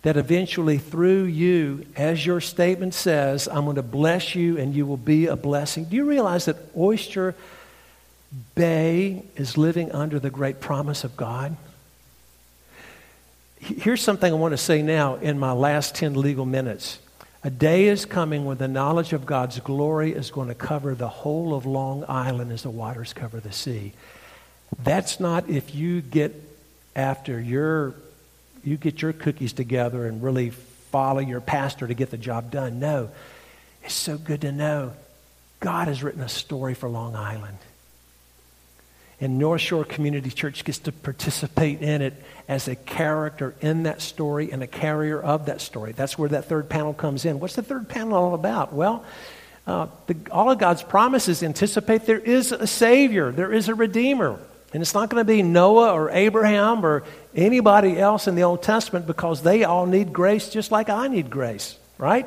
that 0.00 0.16
eventually, 0.16 0.78
through 0.78 1.24
you, 1.24 1.84
as 1.94 2.24
your 2.24 2.40
statement 2.40 2.94
says, 2.94 3.48
I'm 3.48 3.64
going 3.64 3.76
to 3.76 3.82
bless 3.82 4.34
you 4.34 4.56
and 4.56 4.74
you 4.74 4.86
will 4.86 4.96
be 4.96 5.26
a 5.26 5.36
blessing. 5.36 5.84
Do 5.84 5.96
you 5.96 6.06
realize 6.06 6.46
that 6.46 6.56
Oyster 6.74 7.34
Bay 8.54 9.24
is 9.36 9.58
living 9.58 9.92
under 9.92 10.18
the 10.18 10.30
great 10.30 10.60
promise 10.60 11.04
of 11.04 11.18
God. 11.18 11.58
Here's 13.58 14.00
something 14.00 14.32
I 14.32 14.36
want 14.36 14.52
to 14.52 14.58
say 14.58 14.80
now 14.80 15.16
in 15.16 15.38
my 15.38 15.52
last 15.52 15.94
10 15.96 16.14
legal 16.14 16.46
minutes. 16.46 16.98
A 17.42 17.50
day 17.50 17.86
is 17.86 18.04
coming 18.04 18.44
when 18.44 18.58
the 18.58 18.68
knowledge 18.68 19.14
of 19.14 19.24
God's 19.24 19.58
glory 19.60 20.12
is 20.12 20.30
going 20.30 20.48
to 20.48 20.54
cover 20.54 20.94
the 20.94 21.08
whole 21.08 21.54
of 21.54 21.64
Long 21.64 22.04
Island 22.06 22.52
as 22.52 22.62
the 22.62 22.70
waters 22.70 23.14
cover 23.14 23.40
the 23.40 23.52
sea. 23.52 23.92
That's 24.82 25.18
not 25.20 25.48
if 25.48 25.74
you 25.74 26.02
get 26.02 26.34
after 26.94 27.40
your 27.40 27.94
you 28.62 28.76
get 28.76 29.00
your 29.00 29.14
cookies 29.14 29.54
together 29.54 30.06
and 30.06 30.22
really 30.22 30.50
follow 30.50 31.20
your 31.20 31.40
pastor 31.40 31.86
to 31.86 31.94
get 31.94 32.10
the 32.10 32.18
job 32.18 32.50
done. 32.50 32.78
No. 32.78 33.10
It's 33.82 33.94
so 33.94 34.18
good 34.18 34.42
to 34.42 34.52
know 34.52 34.92
God 35.60 35.88
has 35.88 36.02
written 36.02 36.20
a 36.20 36.28
story 36.28 36.74
for 36.74 36.90
Long 36.90 37.16
Island. 37.16 37.56
And 39.20 39.38
North 39.38 39.60
Shore 39.60 39.84
Community 39.84 40.30
Church 40.30 40.64
gets 40.64 40.78
to 40.80 40.92
participate 40.92 41.82
in 41.82 42.00
it 42.00 42.14
as 42.48 42.68
a 42.68 42.74
character 42.74 43.54
in 43.60 43.82
that 43.82 44.00
story 44.00 44.50
and 44.50 44.62
a 44.62 44.66
carrier 44.66 45.20
of 45.20 45.46
that 45.46 45.60
story. 45.60 45.92
That's 45.92 46.16
where 46.16 46.30
that 46.30 46.46
third 46.46 46.70
panel 46.70 46.94
comes 46.94 47.24
in. 47.26 47.38
What's 47.38 47.54
the 47.54 47.62
third 47.62 47.88
panel 47.88 48.14
all 48.14 48.34
about? 48.34 48.72
Well, 48.72 49.04
uh, 49.66 49.88
the, 50.06 50.16
all 50.30 50.50
of 50.50 50.58
God's 50.58 50.82
promises 50.82 51.42
anticipate 51.42 52.06
there 52.06 52.18
is 52.18 52.50
a 52.50 52.66
Savior, 52.66 53.30
there 53.30 53.52
is 53.52 53.68
a 53.68 53.74
Redeemer. 53.74 54.40
And 54.72 54.82
it's 54.82 54.94
not 54.94 55.10
going 55.10 55.20
to 55.20 55.30
be 55.30 55.42
Noah 55.42 55.92
or 55.92 56.10
Abraham 56.10 56.86
or 56.86 57.02
anybody 57.34 57.98
else 57.98 58.28
in 58.28 58.36
the 58.36 58.44
Old 58.44 58.62
Testament 58.62 59.06
because 59.06 59.42
they 59.42 59.64
all 59.64 59.84
need 59.84 60.12
grace 60.12 60.48
just 60.48 60.70
like 60.70 60.88
I 60.88 61.08
need 61.08 61.28
grace, 61.28 61.76
right? 61.98 62.26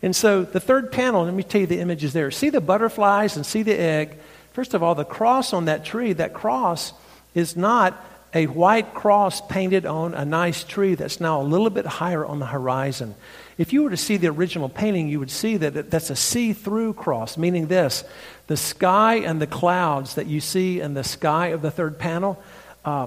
And 0.00 0.16
so 0.16 0.44
the 0.44 0.60
third 0.60 0.92
panel, 0.92 1.24
let 1.24 1.34
me 1.34 1.42
tell 1.42 1.60
you 1.60 1.66
the 1.66 1.80
images 1.80 2.12
there. 2.12 2.30
See 2.30 2.50
the 2.50 2.60
butterflies 2.60 3.36
and 3.36 3.44
see 3.44 3.62
the 3.62 3.78
egg. 3.78 4.18
First 4.58 4.74
of 4.74 4.82
all, 4.82 4.96
the 4.96 5.04
cross 5.04 5.52
on 5.52 5.66
that 5.66 5.84
tree, 5.84 6.14
that 6.14 6.34
cross 6.34 6.92
is 7.32 7.56
not 7.56 7.94
a 8.34 8.48
white 8.48 8.92
cross 8.92 9.40
painted 9.40 9.86
on 9.86 10.14
a 10.14 10.24
nice 10.24 10.64
tree 10.64 10.96
that's 10.96 11.20
now 11.20 11.40
a 11.40 11.44
little 11.44 11.70
bit 11.70 11.86
higher 11.86 12.26
on 12.26 12.40
the 12.40 12.46
horizon. 12.46 13.14
If 13.56 13.72
you 13.72 13.84
were 13.84 13.90
to 13.90 13.96
see 13.96 14.16
the 14.16 14.26
original 14.26 14.68
painting, 14.68 15.06
you 15.06 15.20
would 15.20 15.30
see 15.30 15.58
that 15.58 15.92
that's 15.92 16.10
a 16.10 16.16
see 16.16 16.54
through 16.54 16.94
cross, 16.94 17.38
meaning 17.38 17.68
this 17.68 18.02
the 18.48 18.56
sky 18.56 19.18
and 19.18 19.40
the 19.40 19.46
clouds 19.46 20.16
that 20.16 20.26
you 20.26 20.40
see 20.40 20.80
in 20.80 20.94
the 20.94 21.04
sky 21.04 21.46
of 21.54 21.62
the 21.62 21.70
third 21.70 21.96
panel, 21.96 22.42
uh, 22.84 23.06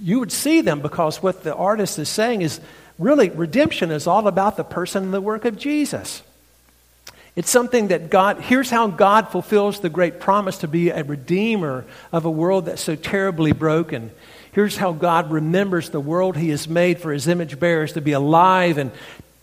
you 0.00 0.18
would 0.18 0.32
see 0.32 0.62
them 0.62 0.80
because 0.80 1.22
what 1.22 1.42
the 1.42 1.54
artist 1.54 1.98
is 1.98 2.08
saying 2.08 2.40
is 2.40 2.58
really 2.98 3.28
redemption 3.28 3.90
is 3.90 4.06
all 4.06 4.26
about 4.28 4.56
the 4.56 4.64
person 4.64 5.04
and 5.04 5.12
the 5.12 5.20
work 5.20 5.44
of 5.44 5.58
Jesus. 5.58 6.22
It's 7.36 7.50
something 7.50 7.88
that 7.88 8.08
God, 8.08 8.40
here's 8.40 8.70
how 8.70 8.88
God 8.88 9.28
fulfills 9.28 9.80
the 9.80 9.90
great 9.90 10.20
promise 10.20 10.58
to 10.58 10.68
be 10.68 10.88
a 10.88 11.04
redeemer 11.04 11.84
of 12.10 12.24
a 12.24 12.30
world 12.30 12.64
that's 12.64 12.82
so 12.82 12.96
terribly 12.96 13.52
broken. 13.52 14.10
Here's 14.52 14.78
how 14.78 14.92
God 14.92 15.30
remembers 15.30 15.90
the 15.90 16.00
world 16.00 16.38
He 16.38 16.48
has 16.48 16.66
made 16.66 16.98
for 16.98 17.12
His 17.12 17.28
image 17.28 17.60
bearers 17.60 17.92
to 17.92 18.00
be 18.00 18.12
alive 18.12 18.78
and 18.78 18.90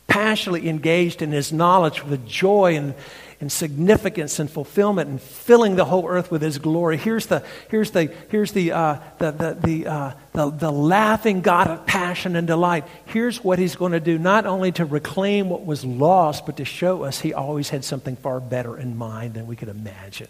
passionately 0.08 0.68
engaged 0.68 1.22
in 1.22 1.32
His 1.32 1.54
knowledge 1.54 2.04
with 2.04 2.28
joy 2.28 2.76
and, 2.76 2.96
and 3.44 3.52
significance 3.52 4.40
and 4.40 4.50
fulfillment 4.50 5.10
and 5.10 5.22
filling 5.22 5.76
the 5.76 5.84
whole 5.84 6.08
earth 6.08 6.32
with 6.32 6.42
his 6.42 6.60
glory. 6.60 6.96
Here's 6.96 7.26
the, 7.26 7.44
here's 7.68 7.92
the, 7.92 8.10
here's 8.30 8.54
the, 8.54 8.72
uh, 8.72 9.00
the, 9.18 9.32
the, 9.32 9.54
the, 9.62 9.88
uh, 9.88 10.14
the, 10.32 10.50
the 10.50 10.72
laughing 10.72 11.42
God 11.42 11.68
of 11.68 11.86
passion 11.86 12.38
and 12.38 12.48
delight. 12.48 12.86
Here's 13.04 13.44
what 13.44 13.60
he's 13.60 13.76
going 13.76 13.92
to 13.92 14.00
do, 14.00 14.18
not 14.18 14.46
only 14.46 14.72
to 14.72 14.86
reclaim 14.86 15.50
what 15.50 15.66
was 15.66 15.84
lost, 15.84 16.46
but 16.46 16.56
to 16.56 16.64
show 16.64 17.04
us 17.04 17.20
he 17.20 17.34
always 17.34 17.68
had 17.68 17.84
something 17.84 18.16
far 18.16 18.40
better 18.40 18.78
in 18.78 18.98
mind 18.98 19.34
than 19.34 19.46
we 19.46 19.58
could 19.58 19.68
imagine. 19.68 20.30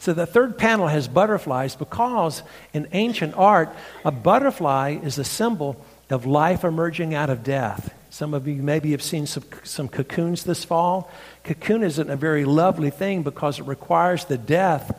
So 0.00 0.12
the 0.12 0.26
third 0.26 0.58
panel 0.58 0.88
has 0.88 1.06
butterflies 1.06 1.76
because 1.76 2.42
in 2.72 2.88
ancient 2.90 3.36
art, 3.36 3.68
a 4.04 4.10
butterfly 4.10 4.98
is 5.00 5.18
a 5.18 5.24
symbol 5.24 5.76
of 6.10 6.26
life 6.26 6.64
emerging 6.64 7.14
out 7.14 7.30
of 7.30 7.44
death. 7.44 7.94
Some 8.10 8.34
of 8.34 8.48
you 8.48 8.56
maybe 8.56 8.90
have 8.90 9.02
seen 9.02 9.26
some, 9.26 9.44
some 9.62 9.88
cocoons 9.88 10.42
this 10.42 10.64
fall. 10.64 11.10
Cocoon 11.44 11.84
isn't 11.84 12.10
a 12.10 12.16
very 12.16 12.44
lovely 12.44 12.90
thing 12.90 13.22
because 13.22 13.60
it 13.60 13.66
requires 13.66 14.24
the 14.24 14.36
death 14.36 14.96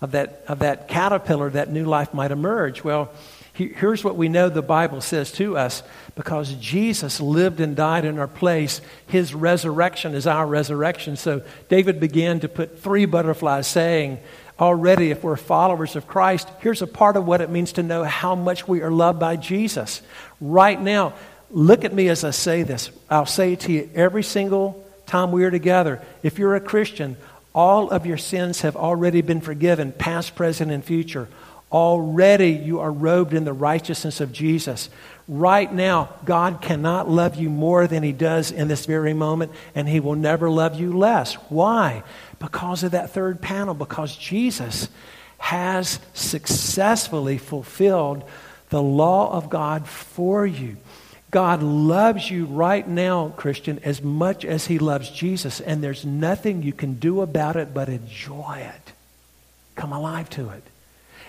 of 0.00 0.12
that, 0.12 0.44
of 0.48 0.60
that 0.60 0.88
caterpillar 0.88 1.50
that 1.50 1.70
new 1.70 1.84
life 1.84 2.14
might 2.14 2.30
emerge. 2.30 2.82
Well, 2.82 3.12
here's 3.52 4.02
what 4.02 4.16
we 4.16 4.28
know 4.28 4.48
the 4.48 4.62
Bible 4.62 5.02
says 5.02 5.30
to 5.32 5.58
us 5.58 5.82
because 6.14 6.54
Jesus 6.54 7.20
lived 7.20 7.60
and 7.60 7.76
died 7.76 8.06
in 8.06 8.18
our 8.18 8.26
place, 8.26 8.80
his 9.06 9.34
resurrection 9.34 10.14
is 10.14 10.26
our 10.26 10.46
resurrection. 10.46 11.16
So 11.16 11.42
David 11.68 12.00
began 12.00 12.40
to 12.40 12.48
put 12.48 12.80
three 12.80 13.04
butterflies, 13.04 13.66
saying, 13.66 14.18
Already, 14.58 15.10
if 15.10 15.24
we're 15.24 15.36
followers 15.36 15.96
of 15.96 16.06
Christ, 16.06 16.48
here's 16.60 16.80
a 16.80 16.86
part 16.86 17.16
of 17.16 17.26
what 17.26 17.40
it 17.40 17.50
means 17.50 17.72
to 17.72 17.82
know 17.82 18.04
how 18.04 18.36
much 18.36 18.68
we 18.68 18.82
are 18.82 18.90
loved 18.90 19.18
by 19.18 19.34
Jesus. 19.34 20.00
Right 20.40 20.80
now, 20.80 21.14
Look 21.54 21.84
at 21.84 21.94
me 21.94 22.08
as 22.08 22.24
I 22.24 22.30
say 22.32 22.64
this. 22.64 22.90
I'll 23.08 23.26
say 23.26 23.54
to 23.54 23.72
you 23.72 23.88
every 23.94 24.24
single 24.24 24.84
time 25.06 25.30
we 25.30 25.44
are 25.44 25.52
together. 25.52 26.02
If 26.24 26.36
you're 26.36 26.56
a 26.56 26.60
Christian, 26.60 27.16
all 27.54 27.90
of 27.90 28.06
your 28.06 28.18
sins 28.18 28.62
have 28.62 28.74
already 28.74 29.22
been 29.22 29.40
forgiven, 29.40 29.92
past, 29.92 30.34
present, 30.34 30.72
and 30.72 30.84
future. 30.84 31.28
Already 31.70 32.50
you 32.50 32.80
are 32.80 32.90
robed 32.90 33.34
in 33.34 33.44
the 33.44 33.52
righteousness 33.52 34.20
of 34.20 34.32
Jesus. 34.32 34.90
Right 35.28 35.72
now, 35.72 36.10
God 36.24 36.60
cannot 36.60 37.08
love 37.08 37.36
you 37.36 37.48
more 37.48 37.86
than 37.86 38.02
He 38.02 38.12
does 38.12 38.50
in 38.50 38.66
this 38.66 38.84
very 38.84 39.14
moment, 39.14 39.52
and 39.76 39.88
He 39.88 40.00
will 40.00 40.16
never 40.16 40.50
love 40.50 40.78
you 40.78 40.98
less. 40.98 41.34
Why? 41.34 42.02
Because 42.40 42.82
of 42.82 42.90
that 42.90 43.10
third 43.10 43.40
panel, 43.40 43.74
because 43.74 44.16
Jesus 44.16 44.88
has 45.38 46.00
successfully 46.14 47.38
fulfilled 47.38 48.24
the 48.70 48.82
law 48.82 49.32
of 49.32 49.50
God 49.50 49.86
for 49.86 50.44
you. 50.44 50.76
God 51.34 51.64
loves 51.64 52.30
you 52.30 52.44
right 52.44 52.86
now, 52.86 53.30
Christian, 53.30 53.80
as 53.82 54.00
much 54.00 54.44
as 54.44 54.66
he 54.66 54.78
loves 54.78 55.10
Jesus, 55.10 55.60
and 55.60 55.82
there's 55.82 56.04
nothing 56.04 56.62
you 56.62 56.72
can 56.72 56.94
do 56.94 57.22
about 57.22 57.56
it 57.56 57.74
but 57.74 57.88
enjoy 57.88 58.58
it. 58.58 58.92
Come 59.74 59.92
alive 59.92 60.30
to 60.30 60.50
it. 60.50 60.62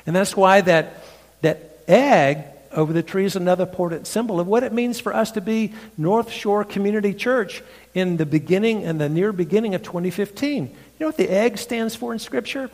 And 0.06 0.16
that's 0.16 0.38
why 0.38 0.62
that, 0.62 1.04
that 1.42 1.80
egg 1.88 2.46
over 2.72 2.94
the 2.94 3.02
tree 3.02 3.26
is 3.26 3.36
another 3.36 3.64
important 3.64 4.06
symbol 4.06 4.40
of 4.40 4.46
what 4.46 4.62
it 4.62 4.72
means 4.72 5.00
for 5.00 5.12
us 5.12 5.32
to 5.32 5.42
be 5.42 5.74
North 5.98 6.30
Shore 6.30 6.64
Community 6.64 7.16
Church 7.16 7.64
in 7.96 8.18
the 8.18 8.28
beginning 8.28 8.84
and 8.84 9.02
the 9.02 9.10
near 9.10 9.34
beginning 9.34 9.74
of 9.74 9.82
2015. 9.82 10.66
You 10.68 10.72
know 11.00 11.08
what 11.08 11.18
the 11.18 11.32
egg 11.32 11.58
stands 11.58 11.96
for 11.96 12.14
in 12.14 12.20
Scripture? 12.20 12.70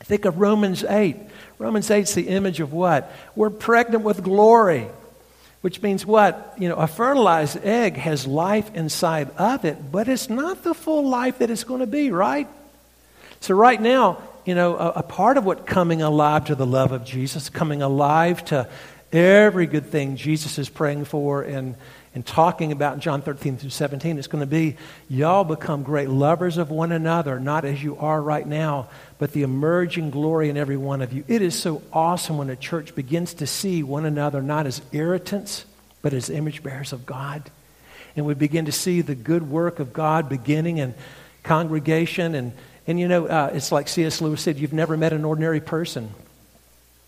Think 0.00 0.26
of 0.26 0.36
Romans 0.36 0.84
8. 0.84 1.16
Romans 1.58 1.90
8 1.90 2.00
is 2.00 2.14
the 2.14 2.28
image 2.28 2.60
of 2.60 2.74
what? 2.74 3.10
We're 3.34 3.48
pregnant 3.48 4.04
with 4.04 4.22
glory. 4.22 4.88
Which 5.62 5.80
means 5.80 6.04
what? 6.04 6.54
You 6.58 6.68
know, 6.68 6.74
a 6.74 6.86
fertilized 6.86 7.64
egg 7.64 7.96
has 7.96 8.26
life 8.26 8.74
inside 8.74 9.30
of 9.38 9.64
it, 9.64 9.90
but 9.90 10.08
it's 10.08 10.28
not 10.28 10.64
the 10.64 10.74
full 10.74 11.08
life 11.08 11.38
that 11.38 11.50
it's 11.50 11.64
going 11.64 11.80
to 11.80 11.86
be, 11.86 12.10
right? 12.10 12.48
So, 13.40 13.54
right 13.54 13.80
now, 13.80 14.20
you 14.44 14.54
know, 14.54 14.76
a, 14.76 14.88
a, 14.96 15.02
part 15.02 15.36
of 15.36 15.44
what 15.44 15.66
coming 15.66 16.02
alive 16.02 16.46
to 16.46 16.56
the 16.56 16.66
love 16.66 16.90
of 16.90 17.04
Jesus, 17.04 17.48
coming 17.48 17.80
alive 17.80 18.44
to 18.46 18.68
every 19.12 19.66
good 19.66 19.86
thing 19.86 20.16
Jesus 20.16 20.58
is 20.58 20.68
praying 20.68 21.04
for 21.04 21.42
and, 21.42 21.76
and 22.14 22.26
talking 22.26 22.72
about 22.72 22.98
John 22.98 23.22
13 23.22 23.56
through 23.56 23.70
17, 23.70 24.18
It's 24.18 24.26
going 24.26 24.40
to 24.42 24.46
be 24.46 24.76
y'all 25.08 25.44
become 25.44 25.82
great 25.82 26.10
lovers 26.10 26.58
of 26.58 26.70
one 26.70 26.92
another, 26.92 27.40
not 27.40 27.64
as 27.64 27.82
you 27.82 27.96
are 27.96 28.20
right 28.20 28.46
now, 28.46 28.88
but 29.18 29.32
the 29.32 29.42
emerging 29.42 30.10
glory 30.10 30.50
in 30.50 30.58
every 30.58 30.76
one 30.76 31.00
of 31.00 31.12
you. 31.12 31.24
It 31.26 31.40
is 31.40 31.58
so 31.58 31.82
awesome 31.92 32.36
when 32.36 32.50
a 32.50 32.56
church 32.56 32.94
begins 32.94 33.34
to 33.34 33.46
see 33.46 33.82
one 33.82 34.04
another 34.04 34.42
not 34.42 34.66
as 34.66 34.82
irritants, 34.92 35.64
but 36.02 36.12
as 36.12 36.28
image 36.28 36.62
bearers 36.62 36.92
of 36.92 37.06
God. 37.06 37.50
And 38.14 38.26
we 38.26 38.34
begin 38.34 38.66
to 38.66 38.72
see 38.72 39.00
the 39.00 39.14
good 39.14 39.48
work 39.48 39.78
of 39.78 39.94
God 39.94 40.28
beginning 40.28 40.78
in 40.78 40.94
congregation. 41.44 42.34
And, 42.34 42.52
and 42.86 43.00
you 43.00 43.08
know, 43.08 43.26
uh, 43.26 43.52
it's 43.54 43.72
like 43.72 43.88
C.S. 43.88 44.20
Lewis 44.20 44.42
said 44.42 44.58
you've 44.58 44.74
never 44.74 44.98
met 44.98 45.14
an 45.14 45.24
ordinary 45.24 45.60
person 45.60 46.12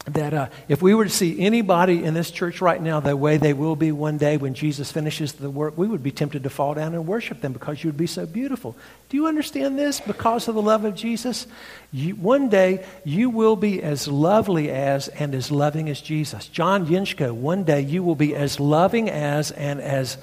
that 0.07 0.35
uh, 0.35 0.49
if 0.69 0.83
we 0.83 0.95
were 0.95 1.05
to 1.05 1.11
see 1.11 1.41
anybody 1.41 2.05
in 2.05 2.13
this 2.13 2.31
church 2.31 2.61
right 2.61 2.81
now 2.81 3.01
the 3.01 3.17
way 3.17 3.39
they 3.39 3.55
will 3.55 3.75
be 3.75 3.91
one 3.91 4.19
day 4.19 4.37
when 4.37 4.53
Jesus 4.53 4.93
finishes 4.93 5.33
the 5.33 5.49
work, 5.49 5.79
we 5.79 5.87
would 5.87 6.03
be 6.03 6.11
tempted 6.11 6.43
to 6.43 6.51
fall 6.51 6.75
down 6.75 6.95
and 6.95 7.07
worship 7.07 7.41
them 7.41 7.55
because 7.55 7.83
you 7.83 7.89
would 7.89 7.97
be 7.97 8.07
so 8.07 8.27
beautiful. 8.27 8.77
Do 9.09 9.17
you 9.17 9.27
understand 9.27 9.79
this? 9.79 10.01
Because 10.01 10.47
of 10.47 10.57
the 10.57 10.63
love 10.63 10.85
of 10.85 10.95
Jesus, 10.95 11.47
you, 11.91 12.17
one 12.17 12.51
day 12.51 12.85
you 13.05 13.31
will 13.31 13.57
be 13.57 13.83
as 13.83 14.07
lovely 14.07 14.71
as 14.71 15.09
and 15.09 15.35
as 15.35 15.51
loving 15.51 15.89
as 15.89 16.03
Jesus. 16.03 16.49
John 16.49 16.87
Yinchko, 16.87 17.33
one 17.33 17.65
day 17.65 17.81
you 17.81 18.03
will 18.03 18.15
be 18.15 18.35
as 18.35 18.61
loving 18.61 19.09
as 19.09 19.53
and 19.53 19.81
as 19.81 20.19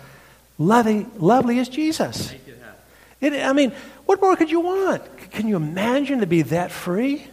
loving, 0.60 1.10
lovely 1.18 1.58
as 1.58 1.70
Jesus. 1.70 2.32
It, 3.20 3.34
I 3.34 3.54
mean, 3.54 3.72
what 4.06 4.22
more 4.22 4.36
could 4.36 4.52
you 4.52 4.60
want? 4.60 5.04
Can 5.32 5.48
you 5.48 5.56
imagine 5.56 6.20
to 6.20 6.28
be 6.28 6.44
that 6.44 6.72
free? 6.72 7.26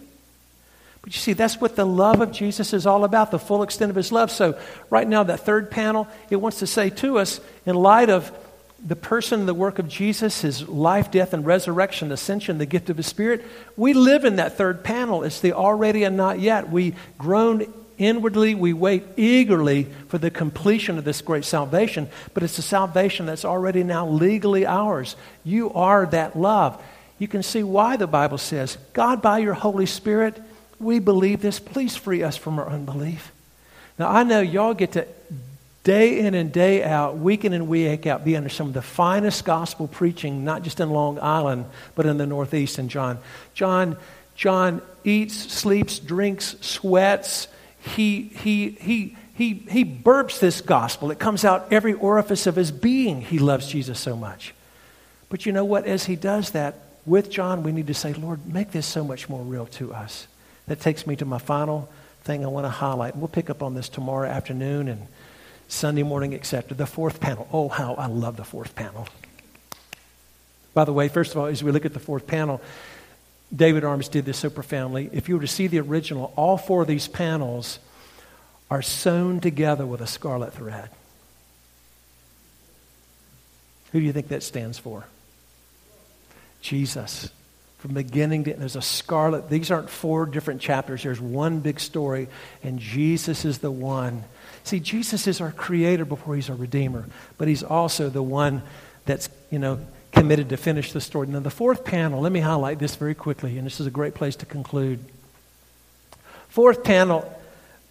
But 1.09 1.15
you 1.15 1.21
see, 1.23 1.33
that's 1.33 1.59
what 1.59 1.75
the 1.75 1.87
love 1.87 2.21
of 2.21 2.33
Jesus 2.33 2.75
is 2.75 2.85
all 2.85 3.03
about, 3.03 3.31
the 3.31 3.39
full 3.39 3.63
extent 3.63 3.89
of 3.89 3.97
his 3.97 4.13
love. 4.13 4.31
So, 4.31 4.59
right 4.91 5.09
now, 5.09 5.23
that 5.23 5.41
third 5.41 5.71
panel, 5.71 6.07
it 6.29 6.37
wants 6.37 6.59
to 6.59 6.67
say 6.67 6.91
to 6.91 7.19
us, 7.19 7.41
in 7.65 7.77
light 7.77 8.11
of 8.11 8.31
the 8.87 8.95
person, 8.95 9.47
the 9.47 9.55
work 9.55 9.79
of 9.79 9.89
Jesus, 9.89 10.43
his 10.43 10.69
life, 10.69 11.11
death, 11.11 11.33
and 11.33 11.47
resurrection, 11.47 12.13
ascension, 12.13 12.59
the 12.59 12.67
gift 12.67 12.91
of 12.91 12.99
his 12.99 13.07
spirit, 13.07 13.43
we 13.75 13.95
live 13.95 14.27
in 14.27 14.37
that 14.37 14.59
third 14.59 14.85
panel. 14.85 15.23
It's 15.23 15.41
the 15.41 15.55
already 15.55 16.05
and 16.05 16.19
not 16.19 16.41
yet. 16.41 16.69
We 16.69 16.95
groan 17.17 17.73
inwardly, 17.97 18.55
we 18.55 18.75
wait 18.75 19.05
eagerly 19.17 19.85
for 20.09 20.19
the 20.19 20.31
completion 20.31 20.99
of 20.99 21.07
this 21.07 21.23
great 21.23 21.47
salvation, 21.47 22.11
but 22.35 22.43
it's 22.43 22.59
a 22.59 22.63
salvation 22.63 23.25
that's 23.25 23.47
already 23.47 23.83
now 23.83 24.07
legally 24.07 24.67
ours. 24.67 25.17
You 25.43 25.73
are 25.73 26.05
that 26.05 26.39
love. 26.39 26.79
You 27.19 27.29
can 27.29 27.43
see 27.43 27.63
why 27.63 27.97
the 27.97 28.07
Bible 28.07 28.37
says, 28.37 28.77
God, 28.93 29.23
by 29.23 29.39
your 29.39 29.55
Holy 29.55 29.87
Spirit, 29.87 30.39
we 30.79 30.99
believe 30.99 31.41
this. 31.41 31.59
Please 31.59 31.97
free 31.97 32.23
us 32.23 32.37
from 32.37 32.59
our 32.59 32.69
unbelief. 32.69 33.33
Now, 33.99 34.09
I 34.09 34.23
know 34.23 34.41
y'all 34.41 34.75
get 34.75 34.93
to 34.93 35.07
day 35.85 36.21
in 36.21 36.35
and 36.35 36.53
day 36.53 36.85
out, 36.85 37.17
week 37.17 37.45
in 37.45 37.53
and 37.53 37.69
week 37.69 38.07
out, 38.07 38.25
be 38.25 38.37
under 38.37 38.49
some 38.49 38.69
of 38.69 38.75
the 38.75 38.83
finest 38.83 39.45
gospel 39.45 39.89
preaching, 39.89 40.45
not 40.45 40.63
just 40.63 40.81
in 40.81 40.91
Long 40.91 41.19
Island, 41.19 41.65
but 41.95 42.07
in 42.07 42.19
the 42.19 42.27
Northeast. 42.27 42.79
And 42.79 42.91
John, 42.91 43.19
John, 43.55 43.97
John 44.37 44.83
eats, 45.03 45.35
sleeps, 45.35 45.99
drinks, 45.99 46.57
sweats. 46.61 47.49
He, 47.81 48.23
he, 48.23 48.71
he, 48.81 49.17
he, 49.35 49.55
he 49.55 49.85
burps 49.85 50.39
this 50.41 50.61
gospel. 50.61 51.11
It 51.11 51.19
comes 51.19 51.45
out 51.45 51.73
every 51.73 51.95
orifice 51.95 52.47
of 52.47 52.57
his 52.57 52.71
being. 52.71 53.21
He 53.21 53.39
loves 53.39 53.69
Jesus 53.69 53.99
so 53.99 54.15
much. 54.15 54.55
But 55.29 55.47
you 55.47 55.53
know 55.53 55.65
what? 55.65 55.87
As 55.87 56.05
he 56.05 56.17
does 56.17 56.51
that, 56.53 56.75
with 57.07 57.31
John, 57.31 57.63
we 57.63 57.73
need 57.73 57.87
to 57.87 57.95
say, 57.95 58.13
Lord, 58.13 58.47
make 58.47 58.71
this 58.71 58.87
so 58.87 59.03
much 59.03 59.29
more 59.29 59.43
real 59.43 59.67
to 59.67 59.95
us. 59.95 60.27
That 60.69 60.81
takes 60.81 61.07
me 61.07 61.17
to 61.17 61.25
my 61.25 61.39
final 61.39 61.89
thing 62.23 62.45
I 62.45 62.49
want 62.49 62.67
to 62.67 62.71
highlight. 62.71 63.17
We'll 63.17 63.29
pick 63.29 63.51
up 63.51 63.63
on 63.63 63.75
this 63.75 63.89
tomorrow 63.89 64.29
afternoon 64.29 64.89
and 64.89 65.07
Sunday 65.67 66.03
morning, 66.03 66.35
etc. 66.35 66.77
The 66.77 66.87
fourth 66.87 67.21
panel. 67.21 67.49
Oh, 67.53 67.69
how 67.69 67.95
I 67.95 68.07
love 68.07 68.37
the 68.37 68.45
fourth 68.45 68.75
panel. 68.75 69.09
By 70.75 70.85
the 70.85 70.93
way, 70.93 71.09
first 71.09 71.33
of 71.33 71.39
all, 71.39 71.47
as 71.47 71.65
we 71.65 71.73
look 71.73 71.85
at 71.85 71.95
the 71.95 72.01
fourth 72.01 72.27
panel, 72.27 72.61
David 73.55 73.83
Arms 73.83 74.09
did 74.09 74.25
this 74.25 74.39
so 74.39 74.51
profoundly. 74.51 75.09
If 75.13 75.29
you 75.29 75.37
were 75.37 75.41
to 75.41 75.47
see 75.49 75.67
the 75.67 75.81
original, 75.81 76.33
all 76.37 76.59
four 76.59 76.83
of 76.83 76.89
these 76.89 77.09
panels 77.09 77.79
are 78.71 78.83
sewn 78.83 79.41
together 79.41 79.87
with 79.87 80.01
a 80.01 80.07
scarlet 80.07 80.53
thread. 80.53 80.91
Who 83.93 84.01
do 84.01 84.05
you 84.05 84.13
think 84.13 84.29
that 84.29 84.43
stands 84.43 84.79
for? 84.79 85.07
Jesus. 86.61 87.31
From 87.79 87.95
beginning 87.95 88.45
to 88.45 88.53
end 88.53 88.61
there's 88.61 88.77
a 88.77 88.83
scarlet. 88.83 89.49
These 89.49 89.71
aren't 89.71 89.91
four 89.91 90.27
different 90.27 90.61
chapters. 90.61 91.03
There's 91.03 91.21
one 91.21 91.61
big 91.61 91.81
story, 91.81 92.29
and 92.63 92.79
Jesus 92.79 93.45
is 93.45 93.59
the 93.59 93.71
one 93.71 94.25
See, 94.69 94.81
Jesus 94.81 95.27
is 95.27 95.41
our 95.41 95.51
creator 95.51 96.05
before 96.05 96.35
he's 96.35 96.51
our 96.51 96.57
redeemer, 96.57 97.07
but 97.39 97.49
he's 97.49 97.63
also 97.63 98.11
the 98.11 98.23
one 98.23 98.61
that's, 99.07 99.31
you 99.51 99.59
know, 99.59 99.81
committed 100.13 100.51
to 100.51 100.59
finish 100.59 100.93
the 100.93 101.01
story. 101.01 101.27
Now, 101.27 101.41
the 101.41 101.49
fourth 101.49 101.87
panel, 101.87 102.21
let 102.21 102.33
me 102.33 102.41
highlight 102.41 102.79
this 102.79 102.95
very 102.95 103.15
quickly, 103.15 103.57
and 103.57 103.65
this 103.65 103.81
is 103.81 103.87
a 103.87 103.91
great 103.91 104.15
place 104.15 104.37
to 104.37 104.47
conclude. 104.47 105.03
Fourth 106.51 106.85
panel, 106.85 107.33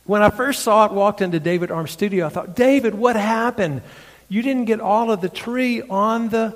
when 0.05 0.21
I 0.21 0.29
first 0.29 0.61
saw 0.61 0.85
it, 0.85 0.91
walked 0.91 1.23
into 1.23 1.39
David 1.39 1.71
Arm's 1.71 1.89
studio, 1.89 2.27
I 2.27 2.29
thought, 2.29 2.55
David, 2.55 2.93
what 2.93 3.15
happened? 3.15 3.81
You 4.29 4.43
didn't 4.43 4.65
get 4.65 4.79
all 4.79 5.09
of 5.09 5.19
the 5.19 5.29
tree 5.29 5.81
on 5.81 6.29
the 6.29 6.55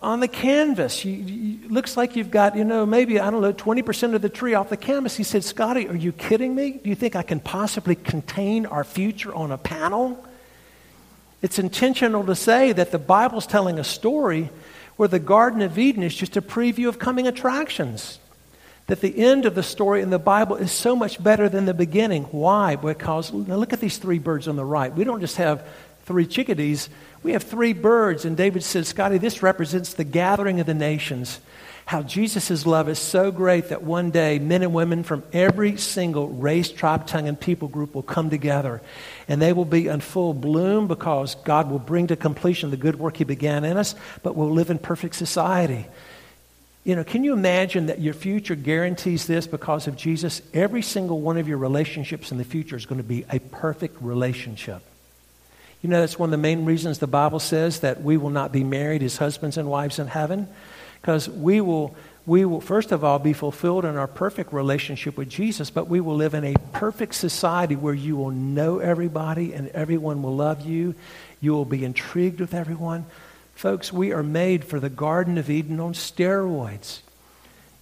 on 0.00 0.20
the 0.20 0.28
canvas. 0.28 1.04
You, 1.04 1.12
you, 1.12 1.68
looks 1.68 1.96
like 1.96 2.16
you've 2.16 2.30
got, 2.30 2.56
you 2.56 2.64
know, 2.64 2.86
maybe, 2.86 3.18
I 3.18 3.30
don't 3.30 3.42
know, 3.42 3.52
20% 3.52 4.14
of 4.14 4.22
the 4.22 4.28
tree 4.28 4.54
off 4.54 4.68
the 4.68 4.76
canvas. 4.76 5.16
He 5.16 5.24
said, 5.24 5.44
Scotty, 5.44 5.88
are 5.88 5.96
you 5.96 6.12
kidding 6.12 6.54
me? 6.54 6.72
Do 6.72 6.88
you 6.88 6.94
think 6.94 7.16
I 7.16 7.22
can 7.22 7.40
possibly 7.40 7.94
contain 7.94 8.66
our 8.66 8.84
future 8.84 9.34
on 9.34 9.50
a 9.50 9.58
panel? 9.58 10.24
It's 11.40 11.58
intentional 11.58 12.24
to 12.26 12.36
say 12.36 12.72
that 12.72 12.92
the 12.92 12.98
Bible's 12.98 13.46
telling 13.46 13.78
a 13.78 13.84
story 13.84 14.50
where 14.96 15.08
the 15.08 15.18
Garden 15.18 15.62
of 15.62 15.78
Eden 15.78 16.02
is 16.02 16.14
just 16.14 16.36
a 16.36 16.42
preview 16.42 16.88
of 16.88 16.98
coming 16.98 17.26
attractions. 17.26 18.20
That 18.86 19.00
the 19.00 19.16
end 19.16 19.46
of 19.46 19.54
the 19.54 19.62
story 19.62 20.02
in 20.02 20.10
the 20.10 20.18
Bible 20.18 20.56
is 20.56 20.70
so 20.70 20.94
much 20.94 21.22
better 21.22 21.48
than 21.48 21.64
the 21.64 21.74
beginning. 21.74 22.24
Why? 22.24 22.76
Because, 22.76 23.32
now 23.32 23.56
look 23.56 23.72
at 23.72 23.80
these 23.80 23.98
three 23.98 24.18
birds 24.18 24.48
on 24.48 24.56
the 24.56 24.64
right. 24.64 24.92
We 24.92 25.04
don't 25.04 25.20
just 25.20 25.36
have 25.36 25.66
three 26.04 26.26
chickadees, 26.26 26.88
we 27.22 27.32
have 27.32 27.42
three 27.42 27.72
birds. 27.72 28.24
And 28.24 28.36
David 28.36 28.62
says, 28.62 28.88
Scotty, 28.88 29.18
this 29.18 29.42
represents 29.42 29.94
the 29.94 30.04
gathering 30.04 30.60
of 30.60 30.66
the 30.66 30.74
nations. 30.74 31.40
How 31.84 32.02
Jesus' 32.02 32.64
love 32.64 32.88
is 32.88 32.98
so 32.98 33.30
great 33.30 33.68
that 33.68 33.82
one 33.82 34.10
day 34.10 34.38
men 34.38 34.62
and 34.62 34.72
women 34.72 35.02
from 35.02 35.24
every 35.32 35.76
single 35.76 36.28
race, 36.28 36.70
tribe, 36.70 37.06
tongue, 37.06 37.28
and 37.28 37.38
people 37.38 37.68
group 37.68 37.94
will 37.94 38.02
come 38.02 38.30
together. 38.30 38.80
And 39.28 39.42
they 39.42 39.52
will 39.52 39.64
be 39.64 39.88
in 39.88 40.00
full 40.00 40.32
bloom 40.32 40.86
because 40.86 41.34
God 41.34 41.70
will 41.70 41.80
bring 41.80 42.06
to 42.06 42.16
completion 42.16 42.70
the 42.70 42.76
good 42.76 42.98
work 42.98 43.16
He 43.16 43.24
began 43.24 43.64
in 43.64 43.76
us, 43.76 43.94
but 44.22 44.36
we'll 44.36 44.50
live 44.50 44.70
in 44.70 44.78
perfect 44.78 45.16
society. 45.16 45.86
You 46.84 46.96
know, 46.96 47.04
can 47.04 47.24
you 47.24 47.32
imagine 47.32 47.86
that 47.86 48.00
your 48.00 48.14
future 48.14 48.56
guarantees 48.56 49.26
this 49.26 49.46
because 49.46 49.86
of 49.86 49.96
Jesus? 49.96 50.42
Every 50.52 50.82
single 50.82 51.20
one 51.20 51.36
of 51.36 51.46
your 51.46 51.58
relationships 51.58 52.32
in 52.32 52.38
the 52.38 52.44
future 52.44 52.76
is 52.76 52.86
going 52.86 53.00
to 53.00 53.06
be 53.06 53.24
a 53.30 53.38
perfect 53.38 54.00
relationship. 54.00 54.82
You 55.82 55.88
know, 55.88 56.00
that's 56.00 56.18
one 56.18 56.28
of 56.28 56.30
the 56.30 56.36
main 56.36 56.64
reasons 56.64 56.98
the 56.98 57.08
Bible 57.08 57.40
says 57.40 57.80
that 57.80 58.02
we 58.02 58.16
will 58.16 58.30
not 58.30 58.52
be 58.52 58.62
married 58.62 59.02
as 59.02 59.16
husbands 59.16 59.56
and 59.56 59.68
wives 59.68 59.98
in 59.98 60.06
heaven. 60.06 60.46
Because 61.00 61.28
we 61.28 61.60
will, 61.60 61.96
we 62.24 62.44
will, 62.44 62.60
first 62.60 62.92
of 62.92 63.02
all, 63.02 63.18
be 63.18 63.32
fulfilled 63.32 63.84
in 63.84 63.96
our 63.96 64.06
perfect 64.06 64.52
relationship 64.52 65.16
with 65.16 65.28
Jesus, 65.28 65.70
but 65.70 65.88
we 65.88 66.00
will 66.00 66.14
live 66.14 66.34
in 66.34 66.44
a 66.44 66.54
perfect 66.72 67.16
society 67.16 67.74
where 67.74 67.94
you 67.94 68.16
will 68.16 68.30
know 68.30 68.78
everybody 68.78 69.52
and 69.52 69.68
everyone 69.70 70.22
will 70.22 70.36
love 70.36 70.64
you. 70.64 70.94
You 71.40 71.52
will 71.52 71.64
be 71.64 71.84
intrigued 71.84 72.38
with 72.38 72.54
everyone. 72.54 73.04
Folks, 73.56 73.92
we 73.92 74.12
are 74.12 74.22
made 74.22 74.64
for 74.64 74.78
the 74.78 74.88
Garden 74.88 75.36
of 75.36 75.50
Eden 75.50 75.80
on 75.80 75.94
steroids. 75.94 77.00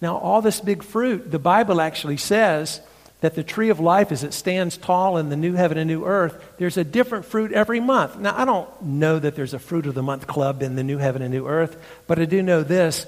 Now, 0.01 0.17
all 0.17 0.41
this 0.41 0.59
big 0.59 0.81
fruit, 0.81 1.29
the 1.29 1.37
Bible 1.37 1.79
actually 1.79 2.17
says 2.17 2.81
that 3.21 3.35
the 3.35 3.43
tree 3.43 3.69
of 3.69 3.79
life, 3.79 4.11
as 4.11 4.23
it 4.23 4.33
stands 4.33 4.77
tall 4.77 5.17
in 5.17 5.29
the 5.29 5.35
new 5.35 5.53
heaven 5.53 5.77
and 5.77 5.87
new 5.87 6.05
earth, 6.05 6.43
there's 6.57 6.77
a 6.77 6.83
different 6.83 7.25
fruit 7.25 7.51
every 7.51 7.79
month. 7.79 8.17
Now, 8.17 8.35
I 8.35 8.45
don't 8.45 8.69
know 8.81 9.19
that 9.19 9.35
there's 9.35 9.53
a 9.53 9.59
fruit 9.59 9.85
of 9.85 9.93
the 9.93 10.03
month 10.03 10.27
club 10.27 10.61
in 10.63 10.75
the 10.75 10.83
new 10.83 10.97
heaven 10.97 11.21
and 11.21 11.31
new 11.31 11.47
earth, 11.47 11.77
but 12.07 12.19
I 12.19 12.25
do 12.25 12.41
know 12.41 12.63
this. 12.63 13.05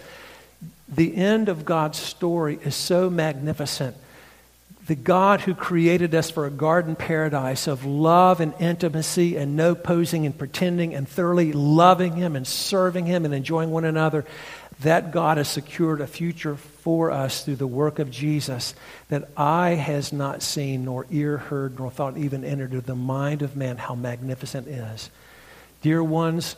The 0.88 1.16
end 1.16 1.50
of 1.50 1.66
God's 1.66 1.98
story 1.98 2.60
is 2.64 2.76
so 2.76 3.10
magnificent. 3.10 3.98
The 4.86 4.96
God 4.96 5.42
who 5.42 5.56
created 5.56 6.14
us 6.14 6.30
for 6.30 6.46
a 6.46 6.52
garden 6.52 6.96
paradise 6.96 7.68
of 7.68 7.86
love 7.86 8.42
and 8.42 8.54
intimacy 8.60 9.38
and 9.38 9.56
no 9.56 9.76
posing 9.76 10.26
and 10.26 10.38
pretending 10.38 10.94
and 10.94 11.08
thoroughly 11.08 11.54
loving 11.54 12.18
Him 12.18 12.36
and 12.36 12.46
serving 12.46 13.06
Him 13.06 13.24
and 13.24 13.34
enjoying 13.34 13.72
one 13.72 13.86
another, 13.86 14.26
that 14.82 15.12
God 15.12 15.38
has 15.38 15.48
secured 15.48 16.02
a 16.02 16.08
future 16.08 16.56
for 16.56 17.12
us 17.12 17.44
through 17.44 17.58
the 17.58 17.68
work 17.68 18.00
of 18.00 18.12
Jesus 18.12 18.76
that 19.10 19.30
eye 19.38 19.76
has 19.76 20.12
not 20.12 20.42
seen, 20.42 20.86
nor 20.86 21.06
ear 21.12 21.38
heard, 21.38 21.80
nor 21.80 21.92
thought 21.92 22.18
even 22.18 22.44
entered 22.44 22.74
into 22.74 22.86
the 22.86 22.96
mind 22.96 23.42
of 23.42 23.56
man 23.56 23.78
how 23.78 23.96
magnificent 23.96 24.68
is. 24.68 25.10
Dear 25.82 26.04
ones, 26.04 26.56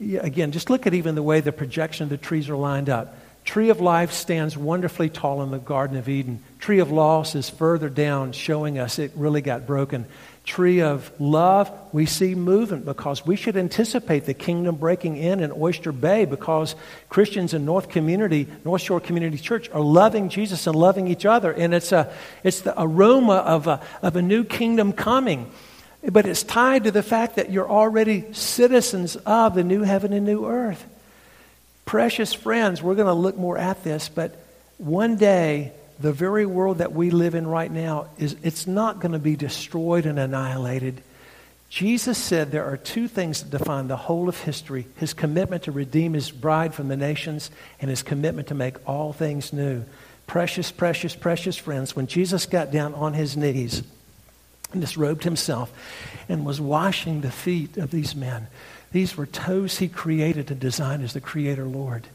again, 0.00 0.52
just 0.52 0.70
look 0.70 0.86
at 0.86 0.94
even 0.94 1.14
the 1.14 1.22
way 1.22 1.40
the 1.40 1.52
projection 1.52 2.04
of 2.04 2.10
the 2.10 2.16
trees 2.16 2.48
are 2.48 2.56
lined 2.56 2.88
up. 2.88 3.16
Tree 3.44 3.70
of 3.70 3.80
life 3.80 4.12
stands 4.12 4.58
wonderfully 4.58 5.08
tall 5.08 5.42
in 5.42 5.50
the 5.50 5.58
Garden 5.58 5.96
of 5.96 6.08
Eden. 6.08 6.42
Tree 6.58 6.80
of 6.80 6.90
loss 6.90 7.34
is 7.34 7.48
further 7.48 7.88
down, 7.88 8.32
showing 8.32 8.78
us 8.78 8.98
it 8.98 9.12
really 9.14 9.40
got 9.40 9.66
broken 9.66 10.04
tree 10.48 10.80
of 10.80 11.12
love, 11.20 11.70
we 11.92 12.06
see 12.06 12.34
movement 12.34 12.86
because 12.86 13.24
we 13.24 13.36
should 13.36 13.56
anticipate 13.56 14.24
the 14.24 14.32
kingdom 14.32 14.76
breaking 14.76 15.18
in 15.18 15.40
in 15.40 15.52
Oyster 15.52 15.92
Bay 15.92 16.24
because 16.24 16.74
Christians 17.10 17.52
in 17.52 17.66
North 17.66 17.90
Community, 17.90 18.48
North 18.64 18.80
Shore 18.80 18.98
Community 18.98 19.36
Church 19.36 19.68
are 19.70 19.80
loving 19.80 20.30
Jesus 20.30 20.66
and 20.66 20.74
loving 20.74 21.06
each 21.06 21.26
other. 21.26 21.52
And 21.52 21.74
it's, 21.74 21.92
a, 21.92 22.10
it's 22.42 22.62
the 22.62 22.74
aroma 22.80 23.34
of 23.34 23.66
a, 23.66 23.80
of 24.02 24.16
a 24.16 24.22
new 24.22 24.42
kingdom 24.42 24.92
coming. 24.92 25.50
But 26.02 26.26
it's 26.26 26.42
tied 26.42 26.84
to 26.84 26.90
the 26.90 27.02
fact 27.02 27.36
that 27.36 27.50
you're 27.50 27.70
already 27.70 28.32
citizens 28.32 29.16
of 29.16 29.54
the 29.54 29.64
new 29.64 29.82
heaven 29.82 30.14
and 30.14 30.24
new 30.24 30.46
earth. 30.46 30.82
Precious 31.84 32.32
friends, 32.32 32.82
we're 32.82 32.94
going 32.94 33.06
to 33.06 33.12
look 33.12 33.36
more 33.36 33.58
at 33.58 33.84
this, 33.84 34.08
but 34.08 34.34
one 34.78 35.16
day 35.16 35.72
the 36.00 36.12
very 36.12 36.46
world 36.46 36.78
that 36.78 36.92
we 36.92 37.10
live 37.10 37.34
in 37.34 37.46
right 37.46 37.70
now 37.70 38.08
is 38.18 38.36
it's 38.42 38.66
not 38.66 39.00
going 39.00 39.12
to 39.12 39.18
be 39.18 39.36
destroyed 39.36 40.06
and 40.06 40.18
annihilated. 40.18 41.02
Jesus 41.68 42.16
said 42.16 42.50
there 42.50 42.64
are 42.64 42.76
two 42.76 43.08
things 43.08 43.42
that 43.42 43.56
define 43.58 43.88
the 43.88 43.96
whole 43.96 44.28
of 44.28 44.40
history 44.40 44.86
his 44.96 45.12
commitment 45.12 45.64
to 45.64 45.72
redeem 45.72 46.14
his 46.14 46.30
bride 46.30 46.74
from 46.74 46.88
the 46.88 46.96
nations 46.96 47.50
and 47.80 47.90
his 47.90 48.02
commitment 48.02 48.48
to 48.48 48.54
make 48.54 48.76
all 48.88 49.12
things 49.12 49.52
new. 49.52 49.84
Precious, 50.26 50.70
precious, 50.70 51.14
precious 51.14 51.56
friends, 51.56 51.96
when 51.96 52.06
Jesus 52.06 52.46
got 52.46 52.70
down 52.70 52.94
on 52.94 53.14
his 53.14 53.36
knees 53.36 53.82
and 54.72 54.80
disrobed 54.80 55.24
himself 55.24 55.72
and 56.28 56.44
was 56.44 56.60
washing 56.60 57.20
the 57.20 57.30
feet 57.30 57.76
of 57.76 57.90
these 57.90 58.14
men, 58.14 58.46
these 58.92 59.16
were 59.16 59.26
toes 59.26 59.78
he 59.78 59.88
created 59.88 60.50
and 60.50 60.60
designed 60.60 61.02
as 61.02 61.12
the 61.12 61.20
Creator 61.20 61.64
Lord. 61.64 62.06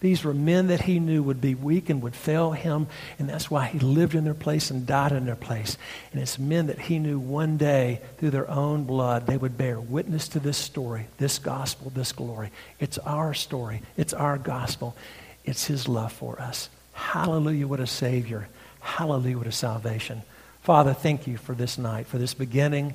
These 0.00 0.24
were 0.24 0.32
men 0.32 0.68
that 0.68 0.80
he 0.80 0.98
knew 0.98 1.22
would 1.22 1.42
be 1.42 1.54
weak 1.54 1.90
and 1.90 2.02
would 2.02 2.16
fail 2.16 2.52
him, 2.52 2.86
and 3.18 3.28
that's 3.28 3.50
why 3.50 3.66
he 3.66 3.78
lived 3.78 4.14
in 4.14 4.24
their 4.24 4.32
place 4.32 4.70
and 4.70 4.86
died 4.86 5.12
in 5.12 5.26
their 5.26 5.36
place. 5.36 5.76
And 6.12 6.22
it's 6.22 6.38
men 6.38 6.68
that 6.68 6.78
he 6.78 6.98
knew 6.98 7.18
one 7.18 7.58
day, 7.58 8.00
through 8.16 8.30
their 8.30 8.48
own 8.50 8.84
blood, 8.84 9.26
they 9.26 9.36
would 9.36 9.58
bear 9.58 9.78
witness 9.78 10.28
to 10.28 10.40
this 10.40 10.56
story, 10.56 11.06
this 11.18 11.38
gospel, 11.38 11.92
this 11.94 12.12
glory. 12.12 12.50
It's 12.78 12.96
our 12.98 13.34
story, 13.34 13.82
it's 13.98 14.14
our 14.14 14.38
gospel, 14.38 14.96
it's 15.44 15.66
his 15.66 15.86
love 15.86 16.12
for 16.12 16.40
us. 16.40 16.70
Hallelujah, 16.94 17.66
what 17.66 17.80
a 17.80 17.86
Savior. 17.86 18.48
Hallelujah, 18.80 19.36
what 19.36 19.46
a 19.46 19.52
salvation. 19.52 20.22
Father, 20.62 20.94
thank 20.94 21.26
you 21.26 21.36
for 21.36 21.54
this 21.54 21.76
night, 21.76 22.06
for 22.06 22.16
this 22.16 22.32
beginning. 22.32 22.94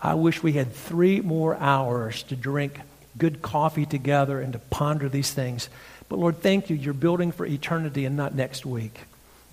I 0.00 0.14
wish 0.14 0.42
we 0.42 0.54
had 0.54 0.72
three 0.72 1.20
more 1.20 1.54
hours 1.54 2.24
to 2.24 2.36
drink 2.36 2.80
good 3.16 3.42
coffee 3.42 3.86
together 3.86 4.40
and 4.40 4.52
to 4.54 4.58
ponder 4.58 5.08
these 5.08 5.32
things. 5.32 5.68
But 6.12 6.18
Lord, 6.18 6.42
thank 6.42 6.68
you. 6.68 6.76
You're 6.76 6.92
building 6.92 7.32
for 7.32 7.46
eternity 7.46 8.04
and 8.04 8.18
not 8.18 8.34
next 8.34 8.66
week. 8.66 9.00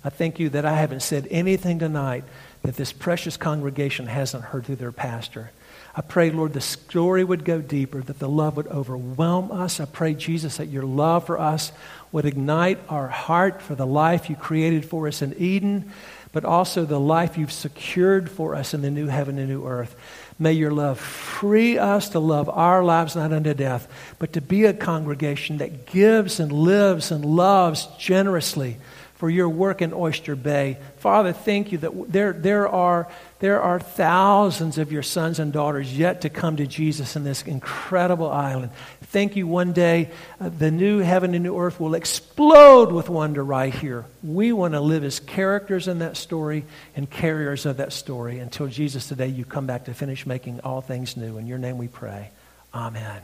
I 0.04 0.10
thank 0.10 0.38
you 0.38 0.50
that 0.50 0.66
I 0.66 0.74
haven't 0.74 1.00
said 1.00 1.26
anything 1.30 1.78
tonight 1.78 2.22
that 2.64 2.76
this 2.76 2.92
precious 2.92 3.38
congregation 3.38 4.06
hasn't 4.06 4.44
heard 4.44 4.66
through 4.66 4.76
their 4.76 4.92
pastor. 4.92 5.52
I 5.96 6.02
pray, 6.02 6.30
Lord, 6.30 6.52
the 6.52 6.60
story 6.60 7.24
would 7.24 7.46
go 7.46 7.62
deeper, 7.62 8.02
that 8.02 8.18
the 8.18 8.28
love 8.28 8.58
would 8.58 8.66
overwhelm 8.66 9.50
us. 9.50 9.80
I 9.80 9.86
pray, 9.86 10.12
Jesus, 10.12 10.58
that 10.58 10.66
your 10.66 10.84
love 10.84 11.24
for 11.24 11.38
us 11.40 11.72
would 12.12 12.26
ignite 12.26 12.78
our 12.90 13.08
heart 13.08 13.62
for 13.62 13.74
the 13.74 13.86
life 13.86 14.28
you 14.28 14.36
created 14.36 14.84
for 14.84 15.08
us 15.08 15.22
in 15.22 15.34
Eden, 15.38 15.90
but 16.32 16.44
also 16.44 16.84
the 16.84 17.00
life 17.00 17.38
you've 17.38 17.52
secured 17.52 18.30
for 18.30 18.54
us 18.54 18.74
in 18.74 18.82
the 18.82 18.90
new 18.90 19.06
heaven 19.06 19.38
and 19.38 19.48
new 19.48 19.66
earth. 19.66 19.96
May 20.40 20.54
your 20.54 20.70
love 20.70 20.98
free 20.98 21.76
us 21.76 22.08
to 22.08 22.18
love 22.18 22.48
our 22.48 22.82
lives 22.82 23.14
not 23.14 23.30
unto 23.30 23.52
death, 23.52 23.86
but 24.18 24.32
to 24.32 24.40
be 24.40 24.64
a 24.64 24.72
congregation 24.72 25.58
that 25.58 25.84
gives 25.84 26.40
and 26.40 26.50
lives 26.50 27.12
and 27.12 27.22
loves 27.22 27.86
generously 27.98 28.78
for 29.16 29.28
your 29.28 29.50
work 29.50 29.82
in 29.82 29.92
Oyster 29.92 30.34
Bay. 30.34 30.78
Father, 30.96 31.34
thank 31.34 31.72
you 31.72 31.78
that 31.78 32.10
there, 32.10 32.32
there, 32.32 32.66
are, 32.66 33.06
there 33.40 33.62
are 33.62 33.80
thousands 33.80 34.76
of 34.76 34.92
your 34.92 35.02
sons 35.02 35.38
and 35.38 35.50
daughters 35.52 35.96
yet 35.96 36.20
to 36.20 36.28
come 36.28 36.56
to 36.56 36.66
Jesus 36.66 37.16
in 37.16 37.24
this 37.24 37.42
incredible 37.42 38.30
island. 38.30 38.70
Thank 39.04 39.34
you 39.34 39.46
one 39.46 39.72
day 39.72 40.10
uh, 40.38 40.50
the 40.50 40.70
new 40.70 40.98
heaven 40.98 41.34
and 41.34 41.42
new 41.42 41.58
earth 41.58 41.80
will 41.80 41.94
explode 41.94 42.92
with 42.92 43.08
wonder 43.08 43.42
right 43.42 43.74
here. 43.74 44.04
We 44.22 44.52
want 44.52 44.74
to 44.74 44.80
live 44.80 45.04
as 45.04 45.20
characters 45.20 45.88
in 45.88 46.00
that 46.00 46.18
story 46.18 46.64
and 46.94 47.08
carriers 47.08 47.64
of 47.64 47.78
that 47.78 47.94
story 47.94 48.38
until 48.38 48.66
Jesus 48.66 49.08
today 49.08 49.28
you 49.28 49.46
come 49.46 49.66
back 49.66 49.86
to 49.86 49.94
finish 49.94 50.26
making 50.26 50.60
all 50.60 50.82
things 50.82 51.16
new. 51.16 51.38
In 51.38 51.46
your 51.46 51.58
name 51.58 51.78
we 51.78 51.88
pray. 51.88 52.30
Amen. 52.74 53.02
Amen. 53.02 53.22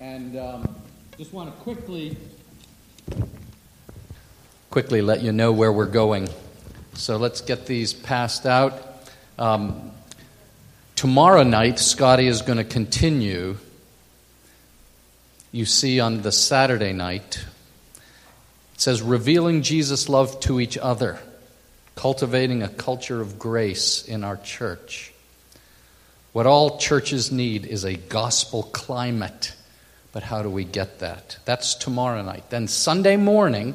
And 0.00 0.38
um, 0.38 0.76
just 1.18 1.34
want 1.34 1.54
to 1.54 1.60
quickly 1.60 2.16
quickly 4.70 5.02
let 5.02 5.20
you 5.20 5.30
know 5.30 5.52
where 5.52 5.70
we're 5.70 5.84
going. 5.84 6.26
So 6.94 7.18
let's 7.18 7.42
get 7.42 7.66
these 7.66 7.92
passed 7.92 8.46
out. 8.46 8.82
Um, 9.38 9.92
tomorrow 10.96 11.42
night, 11.42 11.78
Scotty 11.78 12.28
is 12.28 12.40
going 12.40 12.56
to 12.56 12.64
continue. 12.64 13.58
You 15.52 15.66
see 15.66 16.00
on 16.00 16.22
the 16.22 16.32
Saturday 16.32 16.94
night, 16.94 17.44
it 18.74 18.80
says, 18.80 19.02
revealing 19.02 19.60
Jesus' 19.60 20.08
love 20.08 20.40
to 20.40 20.60
each 20.60 20.78
other, 20.78 21.18
cultivating 21.94 22.62
a 22.62 22.68
culture 22.68 23.20
of 23.20 23.38
grace 23.38 24.02
in 24.02 24.24
our 24.24 24.38
church. 24.38 25.12
What 26.32 26.46
all 26.46 26.78
churches 26.78 27.30
need 27.30 27.66
is 27.66 27.84
a 27.84 27.96
gospel 27.96 28.62
climate 28.62 29.52
but 30.12 30.24
how 30.24 30.42
do 30.42 30.50
we 30.50 30.64
get 30.64 30.98
that? 30.98 31.38
That's 31.44 31.74
tomorrow 31.74 32.22
night. 32.22 32.50
Then 32.50 32.68
Sunday 32.68 33.16
morning, 33.16 33.74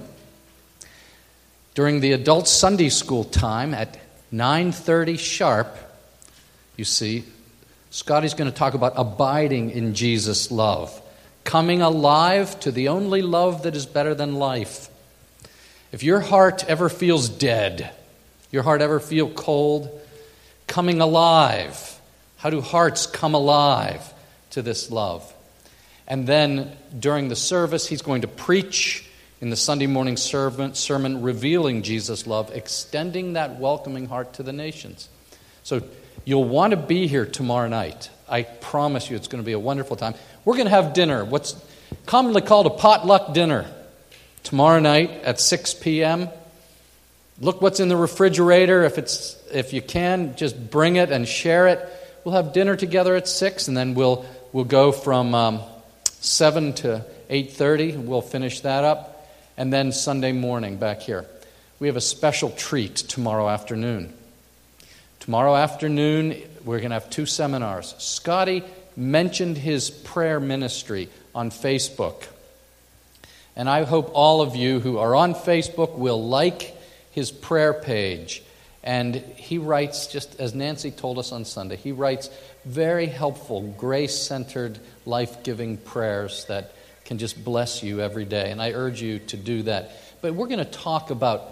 during 1.73 1.99
the 1.99 2.11
adult 2.11 2.47
Sunday 2.47 2.89
school 2.89 3.23
time 3.23 3.73
at 3.73 3.97
9:30 4.31 5.17
sharp, 5.17 5.77
you 6.75 6.86
see, 6.86 7.23
Scotty's 7.89 8.33
going 8.33 8.51
to 8.51 8.57
talk 8.57 8.73
about 8.73 8.93
abiding 8.97 9.71
in 9.71 9.93
Jesus' 9.93 10.51
love, 10.51 11.01
coming 11.45 11.81
alive 11.81 12.59
to 12.61 12.71
the 12.71 12.89
only 12.89 13.21
love 13.21 13.63
that 13.63 13.75
is 13.75 13.86
better 13.86 14.13
than 14.13 14.36
life. 14.36 14.89
If 15.93 16.03
your 16.03 16.19
heart 16.19 16.65
ever 16.67 16.89
feels 16.89 17.29
dead, 17.29 17.91
your 18.51 18.63
heart 18.63 18.81
ever 18.81 18.99
feel 18.99 19.29
cold, 19.29 19.89
coming 20.67 20.99
alive. 20.99 21.99
How 22.38 22.49
do 22.49 22.59
hearts 22.59 23.05
come 23.05 23.33
alive 23.33 24.13
to 24.49 24.61
this 24.61 24.91
love? 24.91 25.33
And 26.08 26.28
then 26.28 26.72
during 26.97 27.30
the 27.30 27.36
service, 27.36 27.88
he's 27.88 28.01
going 28.01 28.22
to 28.22 28.28
preach 28.28 29.10
in 29.41 29.49
the 29.49 29.56
Sunday 29.56 29.88
morning 29.88 30.18
sermon, 30.18 31.22
revealing 31.22 31.82
Jesus' 31.82 32.26
love, 32.26 32.51
extending 32.53 33.34
that 33.34 33.60
welcoming 33.60 34.08
heart 34.08 34.34
to 34.34 34.43
the 34.43 34.53
nations. 34.53 35.10
So 35.64 35.82
you'll 36.24 36.47
want 36.47 36.72
to 36.72 36.78
be 36.78 37.08
here 37.08 37.26
tomorrow 37.26 37.68
night. 37.68 38.10
I 38.30 38.43
promise 38.43 39.10
you 39.10 39.16
it's 39.16 39.28
going 39.28 39.43
to 39.43 39.45
be 39.45 39.51
a 39.51 39.60
wonderful 39.60 39.95
time. 39.95 40.16
We're 40.45 40.56
going 40.56 40.68
to 40.68 40.72
have 40.72 40.93
dinner, 40.93 41.26
what's 41.26 41.56
commonly 42.06 42.41
called 42.41 42.66
a 42.68 42.72
potluck 42.72 43.34
dinner, 43.34 43.66
tomorrow 44.43 44.80
night 44.80 45.10
at 45.24 45.39
6 45.39 45.74
p.m. 45.76 46.30
Look 47.41 47.62
what's 47.62 47.80
in 47.80 47.89
the 47.89 47.97
refrigerator. 47.97 48.84
If, 48.84 48.97
it's, 48.97 49.38
if 49.51 49.74
you 49.74 49.82
can, 49.82 50.36
just 50.38 50.72
bring 50.72 50.95
it 50.95 51.12
and 51.12 51.28
share 51.28 51.68
it. 51.68 51.88
We'll 52.24 52.36
have 52.36 52.53
dinner 52.53 52.76
together 52.76 53.16
at 53.16 53.28
6, 53.28 53.68
and 53.68 53.76
then 53.76 53.95
we'll, 53.95 54.26
we'll 54.53 54.64
go 54.64 54.91
from. 54.91 55.36
Um, 55.36 55.62
7 56.22 56.74
to 56.74 57.05
8:30. 57.30 57.97
We'll 57.97 58.22
finish 58.22 58.61
that 58.61 58.84
up, 58.84 59.28
and 59.57 59.72
then 59.72 59.91
Sunday 59.91 60.32
morning 60.32 60.78
back 60.78 61.01
here. 61.01 61.26
We 61.80 61.88
have 61.88 61.97
a 61.97 62.01
special 62.01 62.49
treat 62.51 62.95
tomorrow 62.95 63.49
afternoon. 63.49 64.13
Tomorrow 65.20 65.55
afternoon, 65.55 66.41
we're 66.63 66.80
going 66.80 66.91
to 66.91 66.95
have 66.95 67.09
two 67.09 67.26
seminars. 67.26 67.95
Scotty 67.97 68.63
mentioned 68.95 69.57
his 69.57 69.89
prayer 69.89 70.39
ministry 70.39 71.09
on 71.34 71.49
Facebook. 71.49 72.24
And 73.55 73.70
I 73.70 73.84
hope 73.84 74.11
all 74.13 74.41
of 74.41 74.55
you 74.55 74.80
who 74.80 74.97
are 74.97 75.16
on 75.16 75.34
Facebook 75.34 75.97
will 75.97 76.24
like 76.28 76.76
his 77.11 77.32
prayer 77.32 77.74
page. 77.74 78.43
And 78.84 79.16
he 79.16 79.57
writes, 79.57 80.07
just 80.07 80.39
as 80.39 80.53
Nancy 80.53 80.91
told 80.91 81.18
us 81.18 81.32
on 81.32 81.43
Sunday, 81.45 81.76
he 81.76 81.91
writes 81.91 82.30
very 82.66 83.05
helpful, 83.05 83.61
grace 83.78 84.16
centered, 84.16 84.80
life 85.05 85.43
giving 85.43 85.78
prayers 85.78 86.45
that 86.45 86.74
can 87.05 87.20
just 87.20 87.43
bless 87.43 87.84
you 87.84 88.01
every 88.01 88.26
day. 88.26 88.51
And 88.51 88.61
I 88.61 88.72
urge 88.72 89.01
you 89.01 89.20
to 89.20 89.38
do 89.38 89.63
that. 89.63 89.91
But 90.22 90.34
we're 90.34 90.47
going 90.47 90.59
to 90.59 90.66
talk 90.66 91.11
about 91.11 91.51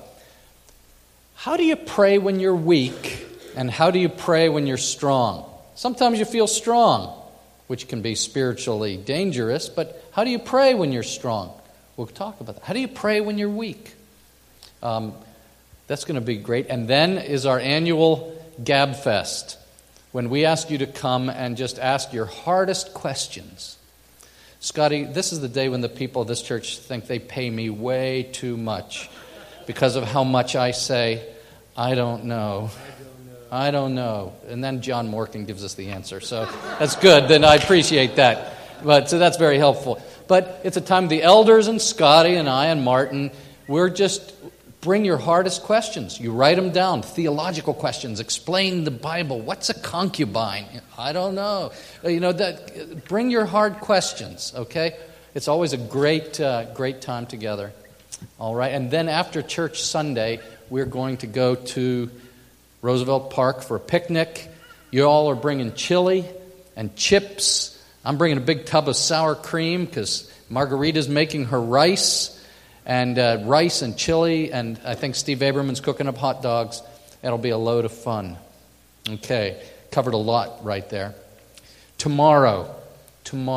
how 1.35 1.57
do 1.57 1.63
you 1.63 1.75
pray 1.75 2.17
when 2.17 2.39
you're 2.39 2.55
weak 2.55 3.27
and 3.55 3.69
how 3.69 3.91
do 3.91 3.99
you 3.99 4.09
pray 4.09 4.49
when 4.49 4.65
you're 4.65 4.77
strong? 4.77 5.49
Sometimes 5.75 6.17
you 6.17 6.25
feel 6.25 6.47
strong, 6.47 7.15
which 7.67 7.87
can 7.87 8.01
be 8.01 8.15
spiritually 8.15 8.97
dangerous, 8.97 9.69
but 9.69 10.03
how 10.11 10.23
do 10.23 10.31
you 10.31 10.39
pray 10.39 10.73
when 10.73 10.91
you're 10.91 11.03
strong? 11.03 11.53
We'll 11.97 12.07
talk 12.07 12.41
about 12.41 12.55
that. 12.55 12.63
How 12.63 12.73
do 12.73 12.79
you 12.79 12.87
pray 12.87 13.21
when 13.21 13.37
you're 13.37 13.49
weak? 13.49 13.93
Um, 14.81 15.13
that's 15.87 16.05
going 16.05 16.19
to 16.19 16.25
be 16.25 16.37
great. 16.37 16.67
And 16.69 16.87
then 16.87 17.17
is 17.17 17.45
our 17.45 17.59
annual 17.59 18.39
Gab 18.63 18.95
Fest 18.95 19.57
when 20.13 20.29
we 20.29 20.45
ask 20.45 20.69
you 20.69 20.77
to 20.77 20.87
come 20.87 21.27
and 21.27 21.57
just 21.57 21.79
ask 21.79 22.13
your 22.13 22.25
hardest 22.25 22.93
questions. 22.93 23.77
Scotty, 24.59 25.03
this 25.03 25.33
is 25.33 25.41
the 25.41 25.49
day 25.49 25.67
when 25.67 25.81
the 25.81 25.89
people 25.89 26.21
of 26.21 26.27
this 26.27 26.41
church 26.41 26.77
think 26.77 27.07
they 27.07 27.19
pay 27.19 27.49
me 27.49 27.69
way 27.69 28.29
too 28.31 28.55
much 28.55 29.09
because 29.65 29.95
of 29.95 30.03
how 30.03 30.23
much 30.23 30.55
I 30.55 30.69
say, 30.69 31.27
I 31.75 31.95
don't 31.95 32.25
know. 32.25 32.69
I 33.51 33.71
don't 33.71 33.95
know. 33.95 34.33
And 34.47 34.63
then 34.63 34.81
John 34.81 35.09
Morgan 35.09 35.45
gives 35.45 35.63
us 35.65 35.73
the 35.73 35.89
answer. 35.89 36.21
So 36.21 36.45
that's 36.77 36.95
good. 36.95 37.27
Then 37.27 37.43
I 37.43 37.55
appreciate 37.55 38.15
that. 38.17 38.53
But 38.83 39.09
so 39.09 39.17
that's 39.17 39.37
very 39.37 39.57
helpful. 39.57 40.01
But 40.27 40.61
it's 40.63 40.77
a 40.77 40.81
time 40.81 41.07
the 41.07 41.23
elders 41.23 41.67
and 41.67 41.81
Scotty 41.81 42.35
and 42.35 42.47
I 42.47 42.67
and 42.67 42.83
Martin, 42.83 43.31
we're 43.67 43.89
just 43.89 44.31
Bring 44.83 45.05
your 45.05 45.17
hardest 45.17 45.63
questions. 45.63 46.19
You 46.19 46.33
write 46.33 46.57
them 46.57 46.71
down. 46.71 47.03
Theological 47.03 47.73
questions. 47.73 48.19
Explain 48.19 48.83
the 48.83 48.91
Bible. 48.91 49.39
What's 49.39 49.69
a 49.69 49.73
concubine? 49.73 50.65
I 50.97 51.13
don't 51.13 51.35
know. 51.35 51.71
You 52.03 52.19
know 52.19 52.33
that. 52.33 53.05
Bring 53.05 53.31
your 53.31 53.45
hard 53.45 53.75
questions. 53.75 54.51
Okay. 54.53 54.97
It's 55.33 55.47
always 55.47 55.71
a 55.71 55.77
great, 55.77 56.37
uh, 56.41 56.73
great 56.73 56.99
time 56.99 57.27
together. 57.27 57.71
All 58.37 58.53
right. 58.53 58.73
And 58.73 58.91
then 58.91 59.07
after 59.07 59.41
church 59.41 59.81
Sunday, 59.81 60.41
we're 60.69 60.85
going 60.85 61.15
to 61.17 61.27
go 61.27 61.55
to 61.55 62.11
Roosevelt 62.81 63.31
Park 63.31 63.61
for 63.61 63.77
a 63.77 63.79
picnic. 63.79 64.49
You 64.91 65.05
all 65.05 65.29
are 65.29 65.35
bringing 65.35 65.73
chili 65.75 66.25
and 66.75 66.93
chips. 66.97 67.81
I'm 68.03 68.17
bringing 68.17 68.37
a 68.37 68.41
big 68.41 68.65
tub 68.65 68.89
of 68.89 68.97
sour 68.97 69.33
cream 69.33 69.85
because 69.85 70.29
Margarita's 70.49 71.07
making 71.07 71.45
her 71.45 71.61
rice. 71.61 72.42
And 72.85 73.17
uh, 73.17 73.41
rice 73.43 73.81
and 73.81 73.97
chili, 73.97 74.51
and 74.51 74.79
I 74.85 74.95
think 74.95 75.15
Steve 75.15 75.39
Aberman's 75.39 75.79
cooking 75.79 76.07
up 76.07 76.17
hot 76.17 76.41
dogs. 76.41 76.81
It'll 77.21 77.37
be 77.37 77.49
a 77.49 77.57
load 77.57 77.85
of 77.85 77.91
fun. 77.91 78.37
Okay, 79.09 79.61
covered 79.91 80.13
a 80.13 80.17
lot 80.17 80.63
right 80.63 80.87
there. 80.89 81.15
Tomorrow, 81.97 82.73
tomorrow. 83.23 83.53